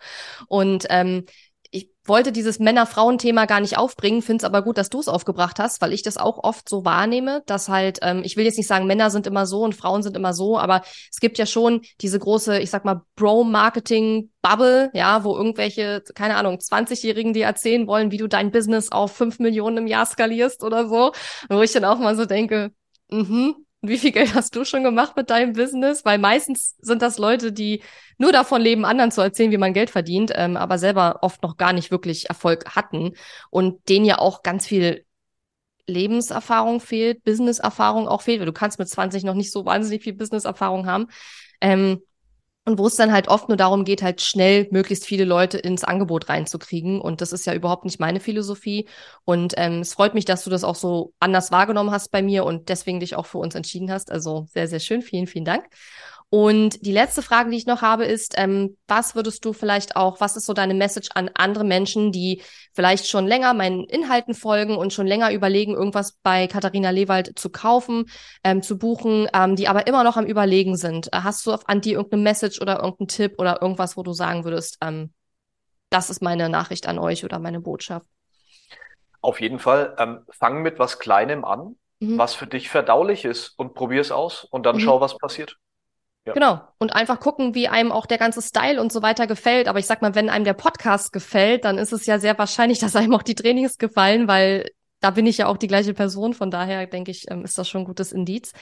und 0.49 0.87
ähm, 0.91 1.25
ich 1.75 1.91
wollte 2.05 2.33
dieses 2.33 2.59
Männer-Frauen-Thema 2.59 3.47
gar 3.47 3.61
nicht 3.61 3.79
aufbringen, 3.79 4.21
finde 4.21 4.43
es 4.43 4.45
aber 4.45 4.63
gut, 4.63 4.77
dass 4.77 4.91
du 4.91 5.01
es 5.01 5.09
aufgebracht 5.09 5.59
hast, 5.59 5.81
weil 5.81 5.95
ich 5.95 6.03
das 6.03 6.19
auch 6.19 6.45
oft 6.45 6.69
so 6.69 6.85
wahrnehme, 6.85 7.43
dass 7.47 7.71
halt, 7.71 7.99
ähm, 8.03 8.23
ich 8.25 8.37
will 8.37 8.45
jetzt 8.45 8.59
nicht 8.59 8.67
sagen, 8.67 8.87
Männer 8.87 9.11
sind 9.11 9.27
immer 9.27 9.47
so 9.47 9.63
und 9.63 9.75
Frauen 9.75 10.03
sind 10.03 10.15
immer 10.15 10.35
so, 10.35 10.59
aber 10.59 10.83
es 11.11 11.19
gibt 11.19 11.39
ja 11.39 11.47
schon 11.47 11.81
diese 12.03 12.19
große, 12.19 12.59
ich 12.59 12.71
sag 12.71 12.85
mal, 12.85 13.01
Bro-Marketing-Bubble, 13.17 14.91
ja, 14.93 15.25
wo 15.25 15.35
irgendwelche, 15.35 16.03
keine 16.15 16.37
Ahnung, 16.37 16.59
20-Jährigen 16.59 17.33
dir 17.33 17.47
erzählen 17.47 17.87
wollen, 17.87 18.11
wie 18.11 18.19
du 18.19 18.29
dein 18.29 18.51
Business 18.51 18.93
auf 18.93 19.17
5 19.17 19.39
Millionen 19.39 19.79
im 19.79 19.87
Jahr 19.87 20.05
skalierst 20.05 20.63
oder 20.63 20.87
so, 20.89 21.13
wo 21.49 21.63
ich 21.63 21.73
dann 21.73 21.87
auch 21.87 21.99
mal 21.99 22.17
so 22.17 22.27
denke, 22.27 22.73
mhm, 23.09 23.62
wie 23.83 23.99
viel 23.99 24.13
Geld 24.13 24.35
hast 24.35 24.55
du 24.55 24.65
schon 24.65 24.85
gemacht 24.85 25.17
mit 25.17 25.29
deinem 25.31 25.53
Business? 25.53 26.05
Weil 26.05 26.19
meistens 26.19 26.77
sind 26.81 27.03
das 27.03 27.19
Leute, 27.19 27.53
die 27.53 27.83
nur 28.17 28.33
davon 28.33 28.63
leben, 28.63 28.85
anderen 28.85 29.11
zu 29.11 29.21
erzählen, 29.21 29.51
wie 29.51 29.59
man 29.59 29.75
Geld 29.75 29.91
verdient, 29.91 30.33
ähm, 30.35 30.57
aber 30.57 30.79
selber 30.79 31.19
oft 31.23 31.43
noch 31.43 31.57
gar 31.57 31.73
nicht 31.73 31.91
wirklich 31.91 32.29
Erfolg 32.29 32.77
hatten 32.77 33.15
und 33.51 33.89
denen 33.89 34.05
ja 34.05 34.19
auch 34.19 34.43
ganz 34.43 34.67
viel 34.67 35.05
Lebenserfahrung 35.89 36.81
fehlt, 36.81 37.25
Businesserfahrung 37.25 38.07
auch 38.07 38.23
fehlt, 38.23 38.39
weil 38.39 38.47
du 38.47 38.53
kannst 38.53 38.79
mit 38.79 38.89
20 38.89 39.25
noch 39.25 39.35
nicht 39.35 39.51
so 39.51 39.65
wahnsinnig 39.67 40.03
viel 40.05 40.15
Businesserfahrung 40.15 40.87
haben. 40.87 41.09
Ähm, 41.61 42.03
und 42.65 42.79
wo 42.79 42.87
es 42.87 42.95
dann 42.95 43.13
halt 43.13 43.27
oft 43.29 43.49
nur 43.49 43.57
darum 43.57 43.85
geht, 43.85 44.03
halt 44.03 44.21
schnell 44.21 44.69
möglichst 44.71 45.05
viele 45.05 45.25
Leute 45.25 45.59
ins 45.59 45.83
Angebot 45.83 46.29
reinzukriegen. 46.29 47.01
Und 47.01 47.21
das 47.21 47.33
ist 47.33 47.45
ja 47.45 47.55
überhaupt 47.55 47.85
nicht 47.85 47.99
meine 47.99 48.21
Philosophie. 48.21 48.89
Und 49.25 49.55
ähm, 49.57 49.81
es 49.81 49.95
freut 49.95 50.15
mich, 50.15 50.25
dass 50.27 50.45
du 50.45 50.51
das 50.51 50.63
auch 50.63 50.77
so 50.77 51.13
anders 51.19 51.51
wahrgenommen 51.51 51.91
hast 51.91 52.13
bei 52.13 52.23
mir 52.23 52.45
und 52.45 52.69
deswegen 52.69 53.01
dich 53.01 53.17
auch 53.17 53.27
für 53.27 53.39
uns 53.39 53.57
entschieden 53.57 53.91
hast. 53.91 54.13
Also 54.13 54.47
sehr, 54.53 54.69
sehr 54.69 54.81
schön. 54.81 55.03
Vielen, 55.03 55.27
vielen 55.27 55.45
Dank. 55.45 55.69
Und 56.35 56.87
die 56.87 56.93
letzte 56.93 57.21
Frage, 57.21 57.51
die 57.51 57.59
ich 57.59 57.67
noch 57.67 57.83
habe, 57.83 58.07
ist, 58.07 58.37
ähm, 58.39 58.79
was 58.89 59.15
würdest 59.15 59.45
du 59.45 59.53
vielleicht 59.53 59.97
auch, 59.97 60.19
was 60.19 60.35
ist 60.35 60.47
so 60.47 60.55
deine 60.55 60.73
Message 60.73 61.11
an 61.15 61.29
andere 61.35 61.63
Menschen, 61.63 62.11
die 62.11 62.41
vielleicht 62.73 63.07
schon 63.07 63.27
länger 63.27 63.53
meinen 63.53 63.85
Inhalten 63.85 64.33
folgen 64.33 64.75
und 64.79 64.95
schon 64.95 65.07
länger 65.07 65.31
überlegen, 65.35 65.75
irgendwas 65.75 66.13
bei 66.23 66.47
Katharina 66.47 66.89
Lewald 66.89 67.39
zu 67.39 67.51
kaufen, 67.51 68.07
ähm, 68.45 68.63
zu 68.63 68.79
buchen, 68.79 69.29
ähm, 69.35 69.57
die 69.57 69.69
aber 69.69 69.87
immer 69.87 70.05
noch 70.05 70.17
am 70.17 70.25
Überlegen 70.25 70.75
sind? 70.79 71.13
Äh, 71.13 71.19
Hast 71.23 71.45
du 71.45 71.53
an 71.53 71.83
die 71.83 71.93
irgendeine 71.93 72.23
Message 72.23 72.63
oder 72.63 72.77
irgendeinen 72.77 73.09
Tipp 73.09 73.35
oder 73.37 73.61
irgendwas, 73.61 73.99
wo 73.99 74.03
du 74.03 74.15
sagen 74.15 74.45
würdest, 74.45 74.79
ähm, 74.81 75.13
das 75.91 76.09
ist 76.09 76.23
meine 76.23 76.49
Nachricht 76.49 76.87
an 76.89 76.99
euch 76.99 77.27
oder 77.27 77.41
meine 77.41 77.61
Botschaft? 77.61 78.07
Auf 79.21 79.39
jeden 79.43 79.59
Fall, 79.59 79.95
ähm, 79.99 80.25
fang 80.31 80.63
mit 80.63 80.79
was 80.79 80.99
Kleinem 80.99 81.45
an, 81.45 81.77
Mhm. 82.01 82.17
was 82.17 82.35
für 82.35 82.47
dich 82.47 82.71
verdaulich 82.71 83.27
ist 83.27 83.51
und 83.59 83.75
probier 83.75 84.01
es 84.01 84.11
aus 84.11 84.45
und 84.45 84.65
dann 84.65 84.77
Mhm. 84.77 84.81
schau, 84.81 85.01
was 85.03 85.19
passiert. 85.19 85.59
Ja. 86.25 86.35
Genau. 86.35 86.61
Und 86.79 86.95
einfach 86.95 87.19
gucken, 87.19 87.55
wie 87.55 87.69
einem 87.69 87.91
auch 87.91 88.07
der 88.07 88.19
ganze 88.19 88.43
Style 88.43 88.81
und 88.81 88.93
so 88.93 89.03
weiter 89.03 89.27
gefällt. 89.27 89.67
Aber 89.67 89.79
ich 89.79 89.87
sag 89.87 90.03
mal, 90.03 90.15
wenn 90.15 90.31
einem 90.31 90.45
der 90.45 90.53
Podcast 90.53 91.13
gefällt, 91.13 91.65
dann 91.65 91.79
ist 91.79 91.93
es 91.93 92.07
ja 92.07 92.19
sehr 92.19 92.39
wahrscheinlich, 92.39 92.79
dass 92.81 92.97
einem 92.97 93.15
auch 93.15 93.23
die 93.23 93.35
Trainings 93.35 93.79
gefallen, 93.79 94.29
weil 94.29 94.71
da 95.01 95.11
bin 95.11 95.27
ich 95.27 95.39
ja 95.39 95.49
auch 95.49 95.57
die 95.57 95.67
gleiche 95.67 95.95
Person. 95.95 96.33
Von 96.33 96.53
daher 96.53 96.87
denke 96.87 97.11
ich, 97.11 97.29
ähm, 97.29 97.45
ist 97.45 97.59
das 97.59 97.69
schon 97.69 97.83
ein 97.83 97.87
gutes 97.87 98.13
Indiz. 98.13 98.53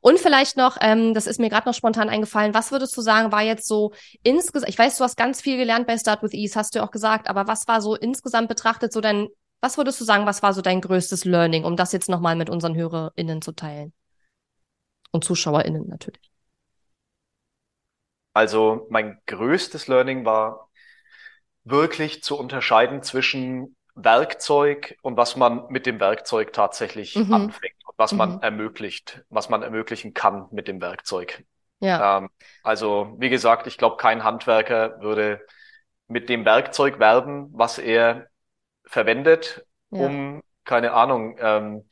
Und 0.00 0.20
vielleicht 0.20 0.56
noch, 0.56 0.76
ähm, 0.80 1.12
das 1.12 1.26
ist 1.26 1.40
mir 1.40 1.50
gerade 1.50 1.68
noch 1.68 1.74
spontan 1.74 2.08
eingefallen, 2.08 2.54
was 2.54 2.70
würdest 2.70 2.96
du 2.96 3.00
sagen, 3.00 3.32
war 3.32 3.42
jetzt 3.42 3.66
so 3.66 3.92
insgesamt, 4.22 4.68
ich 4.68 4.78
weiß, 4.78 4.96
du 4.96 5.04
hast 5.04 5.16
ganz 5.16 5.40
viel 5.40 5.56
gelernt 5.56 5.88
bei 5.88 5.98
Start 5.98 6.22
with 6.22 6.34
Ease, 6.34 6.54
hast 6.54 6.74
du 6.74 6.78
ja 6.78 6.86
auch 6.86 6.92
gesagt, 6.92 7.28
aber 7.28 7.48
was 7.48 7.66
war 7.66 7.82
so 7.82 7.96
insgesamt 7.96 8.48
betrachtet 8.48 8.92
so 8.92 9.00
dein, 9.00 9.26
was 9.60 9.76
würdest 9.76 10.00
du 10.00 10.04
sagen, 10.04 10.24
was 10.24 10.40
war 10.40 10.54
so 10.54 10.62
dein 10.62 10.80
größtes 10.80 11.24
Learning, 11.24 11.64
um 11.64 11.74
das 11.74 11.90
jetzt 11.90 12.08
nochmal 12.08 12.36
mit 12.36 12.48
unseren 12.48 12.76
HörerInnen 12.76 13.42
zu 13.42 13.50
teilen? 13.50 13.92
Und 15.10 15.24
ZuschauerInnen 15.24 15.88
natürlich. 15.88 16.30
Also 18.32 18.86
mein 18.90 19.20
größtes 19.26 19.88
Learning 19.88 20.24
war 20.24 20.68
wirklich 21.64 22.22
zu 22.22 22.38
unterscheiden 22.38 23.02
zwischen 23.02 23.76
Werkzeug 23.94 24.96
und 25.02 25.16
was 25.16 25.36
man 25.36 25.66
mit 25.70 25.86
dem 25.86 26.00
Werkzeug 26.00 26.52
tatsächlich 26.52 27.18
Mhm. 27.18 27.30
anfängt 27.30 27.74
und 27.86 27.94
was 27.98 28.16
man 28.16 28.30
Mhm. 28.34 28.42
ermöglicht, 28.42 29.24
was 29.28 29.48
man 29.48 29.62
ermöglichen 29.62 30.14
kann 30.14 30.46
mit 30.52 30.68
dem 30.68 30.80
Werkzeug. 30.80 31.44
Ja. 31.80 31.98
Ähm, 31.98 32.30
also 32.62 33.14
wie 33.18 33.28
gesagt, 33.30 33.66
ich 33.66 33.76
glaube, 33.78 33.96
kein 33.96 34.24
Handwerker 34.24 35.00
würde 35.00 35.40
mit 36.06 36.28
dem 36.28 36.44
Werkzeug 36.44 36.98
werben, 36.98 37.48
was 37.52 37.78
er 37.78 38.28
verwendet, 38.84 39.66
Ja. 39.90 39.98
um, 39.98 40.42
keine 40.64 40.92
Ahnung, 40.92 41.36
ähm, 41.40 41.88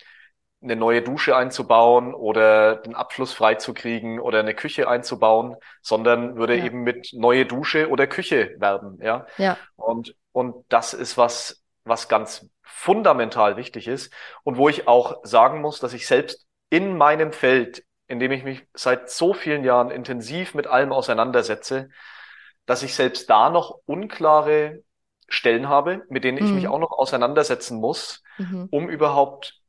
eine 0.62 0.76
neue 0.76 1.02
Dusche 1.02 1.36
einzubauen 1.36 2.14
oder 2.14 2.76
den 2.76 2.94
Abfluss 2.94 3.32
freizukriegen 3.32 4.18
oder 4.20 4.40
eine 4.40 4.54
Küche 4.54 4.88
einzubauen, 4.88 5.56
sondern 5.82 6.36
würde 6.36 6.56
Ja. 6.56 6.64
eben 6.64 6.82
mit 6.82 7.10
neue 7.12 7.46
Dusche 7.46 7.88
oder 7.90 8.06
Küche 8.06 8.54
werben, 8.58 8.98
ja. 9.02 9.26
Ja. 9.36 9.58
Und, 9.76 10.14
und 10.32 10.64
das 10.68 10.94
ist 10.94 11.16
was, 11.18 11.62
was 11.84 12.08
ganz 12.08 12.48
fundamental 12.62 13.56
wichtig 13.56 13.86
ist 13.86 14.12
und 14.44 14.56
wo 14.56 14.68
ich 14.68 14.88
auch 14.88 15.20
sagen 15.24 15.60
muss, 15.60 15.78
dass 15.78 15.92
ich 15.92 16.06
selbst 16.06 16.46
in 16.70 16.96
meinem 16.96 17.32
Feld, 17.32 17.84
in 18.08 18.18
dem 18.18 18.32
ich 18.32 18.42
mich 18.42 18.66
seit 18.74 19.10
so 19.10 19.34
vielen 19.34 19.62
Jahren 19.64 19.90
intensiv 19.90 20.54
mit 20.54 20.66
allem 20.66 20.92
auseinandersetze, 20.92 21.90
dass 22.66 22.82
ich 22.82 22.94
selbst 22.94 23.30
da 23.30 23.50
noch 23.50 23.78
unklare 23.86 24.82
Stellen 25.28 25.68
habe, 25.68 26.02
mit 26.08 26.24
denen 26.24 26.38
ich 26.38 26.52
mich 26.54 26.64
Mhm. 26.64 26.72
auch 26.72 26.78
noch 26.78 26.92
auseinandersetzen 26.92 27.78
muss, 27.80 28.22
Mhm. 28.38 28.68
um 28.70 28.88
überhaupt 28.88 29.60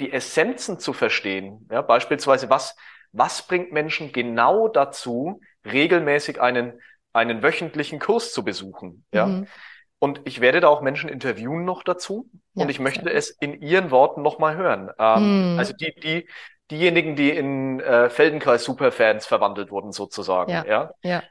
die 0.00 0.12
Essenzen 0.12 0.78
zu 0.78 0.92
verstehen. 0.92 1.68
Ja, 1.70 1.82
beispielsweise, 1.82 2.50
was, 2.50 2.76
was 3.12 3.46
bringt 3.46 3.72
Menschen 3.72 4.12
genau 4.12 4.68
dazu, 4.68 5.40
regelmäßig 5.64 6.40
einen, 6.40 6.80
einen 7.12 7.42
wöchentlichen 7.42 7.98
Kurs 8.00 8.32
zu 8.32 8.44
besuchen? 8.44 9.04
Ja, 9.12 9.40
Mhm. 9.40 9.46
und 9.98 10.20
ich 10.24 10.40
werde 10.40 10.60
da 10.60 10.68
auch 10.68 10.82
Menschen 10.82 11.08
interviewen 11.08 11.64
noch 11.64 11.82
dazu 11.82 12.30
Ja, 12.54 12.64
und 12.64 12.68
ich 12.70 12.78
möchte 12.80 13.10
es 13.10 13.30
in 13.30 13.62
ihren 13.62 13.90
Worten 13.90 14.22
nochmal 14.22 14.56
hören. 14.56 14.90
Ähm, 14.98 15.22
Mhm. 15.22 15.58
also 15.58 15.72
die, 15.74 15.94
die, 15.94 16.28
diejenigen, 16.70 17.16
die 17.16 17.30
in 17.30 17.80
äh, 17.80 18.10
Feldenkreis 18.10 18.64
Superfans 18.64 19.26
verwandelt 19.26 19.70
wurden 19.70 19.92
sozusagen. 19.92 20.50
Ja. 20.52 20.64
Ja. 20.66 20.90
Ja. 21.02 21.22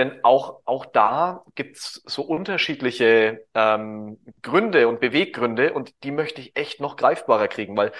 Denn 0.00 0.24
auch, 0.24 0.62
auch 0.64 0.86
da 0.86 1.44
gibt's 1.54 2.02
so 2.06 2.22
unterschiedliche 2.22 3.44
ähm, 3.54 4.18
Gründe 4.42 4.88
und 4.88 4.98
Beweggründe 5.00 5.74
und 5.74 5.92
die 6.04 6.10
möchte 6.10 6.40
ich 6.40 6.56
echt 6.56 6.80
noch 6.80 6.96
greifbarer 6.96 7.48
kriegen, 7.48 7.76
weil 7.76 7.92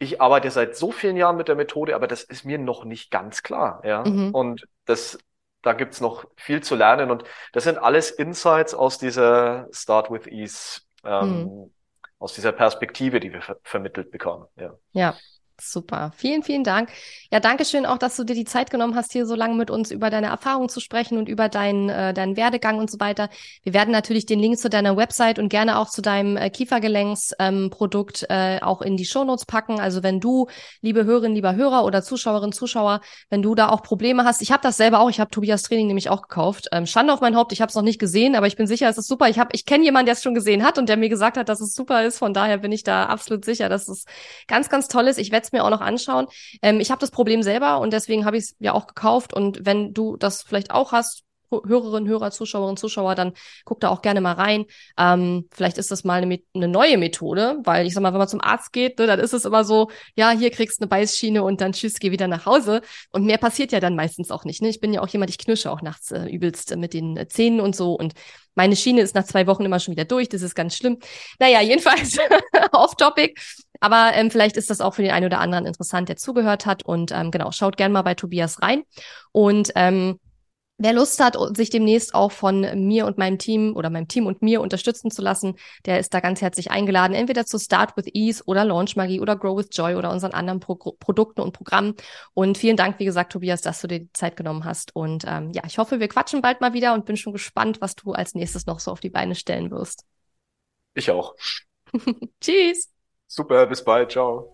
ich 0.00 0.20
arbeite 0.20 0.50
seit 0.50 0.76
so 0.76 0.90
vielen 0.90 1.16
Jahren 1.16 1.36
mit 1.36 1.46
der 1.46 1.54
Methode, 1.54 1.94
aber 1.94 2.08
das 2.08 2.24
ist 2.24 2.44
mir 2.44 2.58
noch 2.58 2.84
nicht 2.84 3.12
ganz 3.12 3.44
klar. 3.44 3.80
Ja? 3.84 4.02
Mhm. 4.04 4.34
Und 4.34 4.66
das, 4.84 5.16
da 5.62 5.74
gibt's 5.74 6.00
noch 6.00 6.24
viel 6.36 6.60
zu 6.60 6.74
lernen 6.74 7.12
und 7.12 7.22
das 7.52 7.62
sind 7.62 7.78
alles 7.78 8.10
Insights 8.10 8.74
aus 8.74 8.98
dieser 8.98 9.68
Start 9.70 10.10
with 10.10 10.26
Ease, 10.26 10.80
ähm, 11.04 11.44
Mhm. 11.44 11.74
aus 12.18 12.34
dieser 12.34 12.50
Perspektive, 12.52 13.20
die 13.20 13.32
wir 13.32 13.42
ver 13.42 13.58
vermittelt 13.62 14.10
bekommen. 14.10 14.46
Ja. 14.56 14.74
Ja. 14.92 15.16
Super. 15.60 16.12
Vielen, 16.16 16.42
vielen 16.42 16.64
Dank. 16.64 16.90
Ja, 17.30 17.38
danke 17.38 17.64
schön 17.64 17.86
auch, 17.86 17.98
dass 17.98 18.16
du 18.16 18.24
dir 18.24 18.34
die 18.34 18.44
Zeit 18.44 18.70
genommen 18.70 18.96
hast, 18.96 19.12
hier 19.12 19.24
so 19.24 19.36
lange 19.36 19.54
mit 19.54 19.70
uns 19.70 19.92
über 19.92 20.10
deine 20.10 20.26
Erfahrungen 20.26 20.68
zu 20.68 20.80
sprechen 20.80 21.16
und 21.16 21.28
über 21.28 21.48
deinen, 21.48 21.88
äh, 21.88 22.12
deinen 22.12 22.36
Werdegang 22.36 22.78
und 22.78 22.90
so 22.90 22.98
weiter. 22.98 23.28
Wir 23.62 23.72
werden 23.72 23.92
natürlich 23.92 24.26
den 24.26 24.40
Link 24.40 24.58
zu 24.58 24.68
deiner 24.68 24.96
Website 24.96 25.38
und 25.38 25.50
gerne 25.50 25.78
auch 25.78 25.88
zu 25.88 26.02
deinem 26.02 26.36
äh, 26.36 26.50
Kiefergelenksprodukt 26.50 28.26
ähm, 28.28 28.56
äh, 28.56 28.62
auch 28.62 28.82
in 28.82 28.96
die 28.96 29.04
Shownotes 29.04 29.46
packen. 29.46 29.78
Also 29.78 30.02
wenn 30.02 30.18
du, 30.18 30.48
liebe 30.80 31.04
Hörerin, 31.04 31.34
lieber 31.34 31.54
Hörer 31.54 31.84
oder 31.84 32.02
Zuschauerin, 32.02 32.50
Zuschauer, 32.50 33.00
wenn 33.30 33.40
du 33.40 33.54
da 33.54 33.68
auch 33.68 33.82
Probleme 33.82 34.24
hast, 34.24 34.42
ich 34.42 34.50
habe 34.50 34.62
das 34.62 34.76
selber 34.76 34.98
auch, 34.98 35.08
ich 35.08 35.20
habe 35.20 35.30
Tobias 35.30 35.62
Training 35.62 35.86
nämlich 35.86 36.10
auch 36.10 36.22
gekauft. 36.22 36.66
Ähm, 36.72 36.86
Schande 36.86 37.12
auf 37.12 37.20
mein 37.20 37.36
Haupt, 37.36 37.52
ich 37.52 37.60
habe 37.60 37.70
es 37.70 37.76
noch 37.76 37.82
nicht 37.82 38.00
gesehen, 38.00 38.34
aber 38.34 38.48
ich 38.48 38.56
bin 38.56 38.66
sicher, 38.66 38.88
es 38.88 38.98
ist 38.98 39.06
super. 39.06 39.28
Ich 39.28 39.38
habe, 39.38 39.50
ich 39.52 39.66
kenne 39.66 39.84
jemanden, 39.84 40.06
der 40.06 40.14
es 40.14 40.22
schon 40.22 40.34
gesehen 40.34 40.64
hat 40.64 40.78
und 40.78 40.88
der 40.88 40.96
mir 40.96 41.08
gesagt 41.08 41.36
hat, 41.36 41.48
dass 41.48 41.60
es 41.60 41.74
super 41.74 42.04
ist. 42.04 42.18
Von 42.18 42.34
daher 42.34 42.58
bin 42.58 42.72
ich 42.72 42.82
da 42.82 43.06
absolut 43.06 43.44
sicher, 43.44 43.68
dass 43.68 43.86
es 43.86 44.04
ganz, 44.48 44.68
ganz 44.68 44.88
toll 44.88 45.06
ist. 45.06 45.18
Ich 45.18 45.30
werde 45.30 45.43
es 45.44 45.52
mir 45.52 45.64
auch 45.64 45.70
noch 45.70 45.80
anschauen. 45.80 46.26
Ähm, 46.62 46.80
ich 46.80 46.90
habe 46.90 47.00
das 47.00 47.10
Problem 47.10 47.42
selber 47.42 47.80
und 47.80 47.92
deswegen 47.92 48.24
habe 48.24 48.36
ich 48.36 48.44
es 48.44 48.56
ja 48.58 48.72
auch 48.72 48.86
gekauft. 48.86 49.32
Und 49.32 49.64
wenn 49.64 49.94
du 49.94 50.16
das 50.16 50.42
vielleicht 50.42 50.70
auch 50.70 50.92
hast, 50.92 51.24
Hörerinnen, 51.66 52.08
Hörer, 52.08 52.30
Zuschauerinnen, 52.30 52.76
Zuschauer, 52.76 53.14
dann 53.14 53.32
guck 53.64 53.80
da 53.80 53.88
auch 53.88 54.02
gerne 54.02 54.20
mal 54.20 54.32
rein. 54.32 54.64
Ähm, 54.98 55.48
vielleicht 55.52 55.78
ist 55.78 55.90
das 55.90 56.04
mal 56.04 56.22
eine, 56.22 56.40
eine, 56.54 56.68
neue 56.68 56.98
Methode, 56.98 57.58
weil 57.64 57.86
ich 57.86 57.94
sag 57.94 58.02
mal, 58.02 58.12
wenn 58.12 58.18
man 58.18 58.28
zum 58.28 58.40
Arzt 58.40 58.72
geht, 58.72 58.98
ne, 58.98 59.06
dann 59.06 59.20
ist 59.20 59.32
es 59.32 59.44
immer 59.44 59.64
so, 59.64 59.90
ja, 60.16 60.30
hier 60.30 60.50
kriegst 60.50 60.80
du 60.80 60.84
eine 60.84 60.88
Beißschiene 60.88 61.42
und 61.42 61.60
dann 61.60 61.72
tschüss, 61.72 61.98
geh 61.98 62.10
wieder 62.10 62.28
nach 62.28 62.46
Hause. 62.46 62.80
Und 63.10 63.24
mehr 63.24 63.38
passiert 63.38 63.72
ja 63.72 63.80
dann 63.80 63.96
meistens 63.96 64.30
auch 64.30 64.44
nicht. 64.44 64.62
Ne? 64.62 64.68
Ich 64.68 64.80
bin 64.80 64.92
ja 64.92 65.00
auch 65.00 65.08
jemand, 65.08 65.30
ich 65.30 65.38
knirsche 65.38 65.70
auch 65.70 65.82
nachts 65.82 66.10
äh, 66.10 66.26
übelst 66.26 66.74
mit 66.76 66.94
den 66.94 67.16
äh, 67.16 67.28
Zähnen 67.28 67.60
und 67.60 67.76
so. 67.76 67.94
Und 67.94 68.14
meine 68.54 68.76
Schiene 68.76 69.00
ist 69.00 69.14
nach 69.14 69.24
zwei 69.24 69.46
Wochen 69.46 69.64
immer 69.64 69.80
schon 69.80 69.92
wieder 69.92 70.04
durch. 70.04 70.28
Das 70.28 70.42
ist 70.42 70.54
ganz 70.54 70.76
schlimm. 70.76 70.98
Naja, 71.38 71.60
jedenfalls 71.62 72.16
off-topic. 72.72 73.40
Aber 73.80 74.12
ähm, 74.14 74.30
vielleicht 74.30 74.56
ist 74.56 74.70
das 74.70 74.80
auch 74.80 74.94
für 74.94 75.02
den 75.02 75.10
einen 75.10 75.26
oder 75.26 75.40
anderen 75.40 75.66
interessant, 75.66 76.08
der 76.08 76.16
zugehört 76.16 76.66
hat. 76.66 76.84
Und 76.84 77.12
ähm, 77.12 77.30
genau, 77.30 77.50
schaut 77.52 77.76
gern 77.76 77.92
mal 77.92 78.02
bei 78.02 78.14
Tobias 78.14 78.62
rein. 78.62 78.84
Und 79.32 79.72
ähm, 79.74 80.18
Wer 80.76 80.92
Lust 80.92 81.20
hat, 81.20 81.36
sich 81.56 81.70
demnächst 81.70 82.14
auch 82.14 82.32
von 82.32 82.86
mir 82.88 83.06
und 83.06 83.16
meinem 83.16 83.38
Team 83.38 83.76
oder 83.76 83.90
meinem 83.90 84.08
Team 84.08 84.26
und 84.26 84.42
mir 84.42 84.60
unterstützen 84.60 85.12
zu 85.12 85.22
lassen, 85.22 85.54
der 85.86 86.00
ist 86.00 86.12
da 86.12 86.18
ganz 86.18 86.42
herzlich 86.42 86.72
eingeladen, 86.72 87.14
entweder 87.14 87.46
zu 87.46 87.60
Start 87.60 87.96
with 87.96 88.06
Ease 88.12 88.42
oder 88.46 88.64
Launch 88.64 88.96
Magie 88.96 89.20
oder 89.20 89.36
Grow 89.36 89.56
with 89.56 89.68
Joy 89.70 89.94
oder 89.94 90.10
unseren 90.10 90.32
anderen 90.32 90.58
Pro 90.58 90.74
Produkten 90.74 91.42
und 91.42 91.52
Programmen. 91.52 91.94
Und 92.34 92.58
vielen 92.58 92.76
Dank, 92.76 92.98
wie 92.98 93.04
gesagt, 93.04 93.32
Tobias, 93.32 93.62
dass 93.62 93.80
du 93.80 93.86
dir 93.86 94.00
die 94.00 94.12
Zeit 94.14 94.36
genommen 94.36 94.64
hast. 94.64 94.96
Und 94.96 95.24
ähm, 95.28 95.52
ja, 95.54 95.62
ich 95.64 95.78
hoffe, 95.78 96.00
wir 96.00 96.08
quatschen 96.08 96.42
bald 96.42 96.60
mal 96.60 96.72
wieder 96.72 96.94
und 96.94 97.04
bin 97.04 97.16
schon 97.16 97.32
gespannt, 97.32 97.80
was 97.80 97.94
du 97.94 98.12
als 98.12 98.34
nächstes 98.34 98.66
noch 98.66 98.80
so 98.80 98.90
auf 98.90 99.00
die 99.00 99.10
Beine 99.10 99.36
stellen 99.36 99.70
wirst. 99.70 100.04
Ich 100.94 101.08
auch. 101.08 101.36
Tschüss. 102.40 102.90
Super, 103.28 103.66
bis 103.66 103.84
bald. 103.84 104.10
Ciao. 104.10 104.53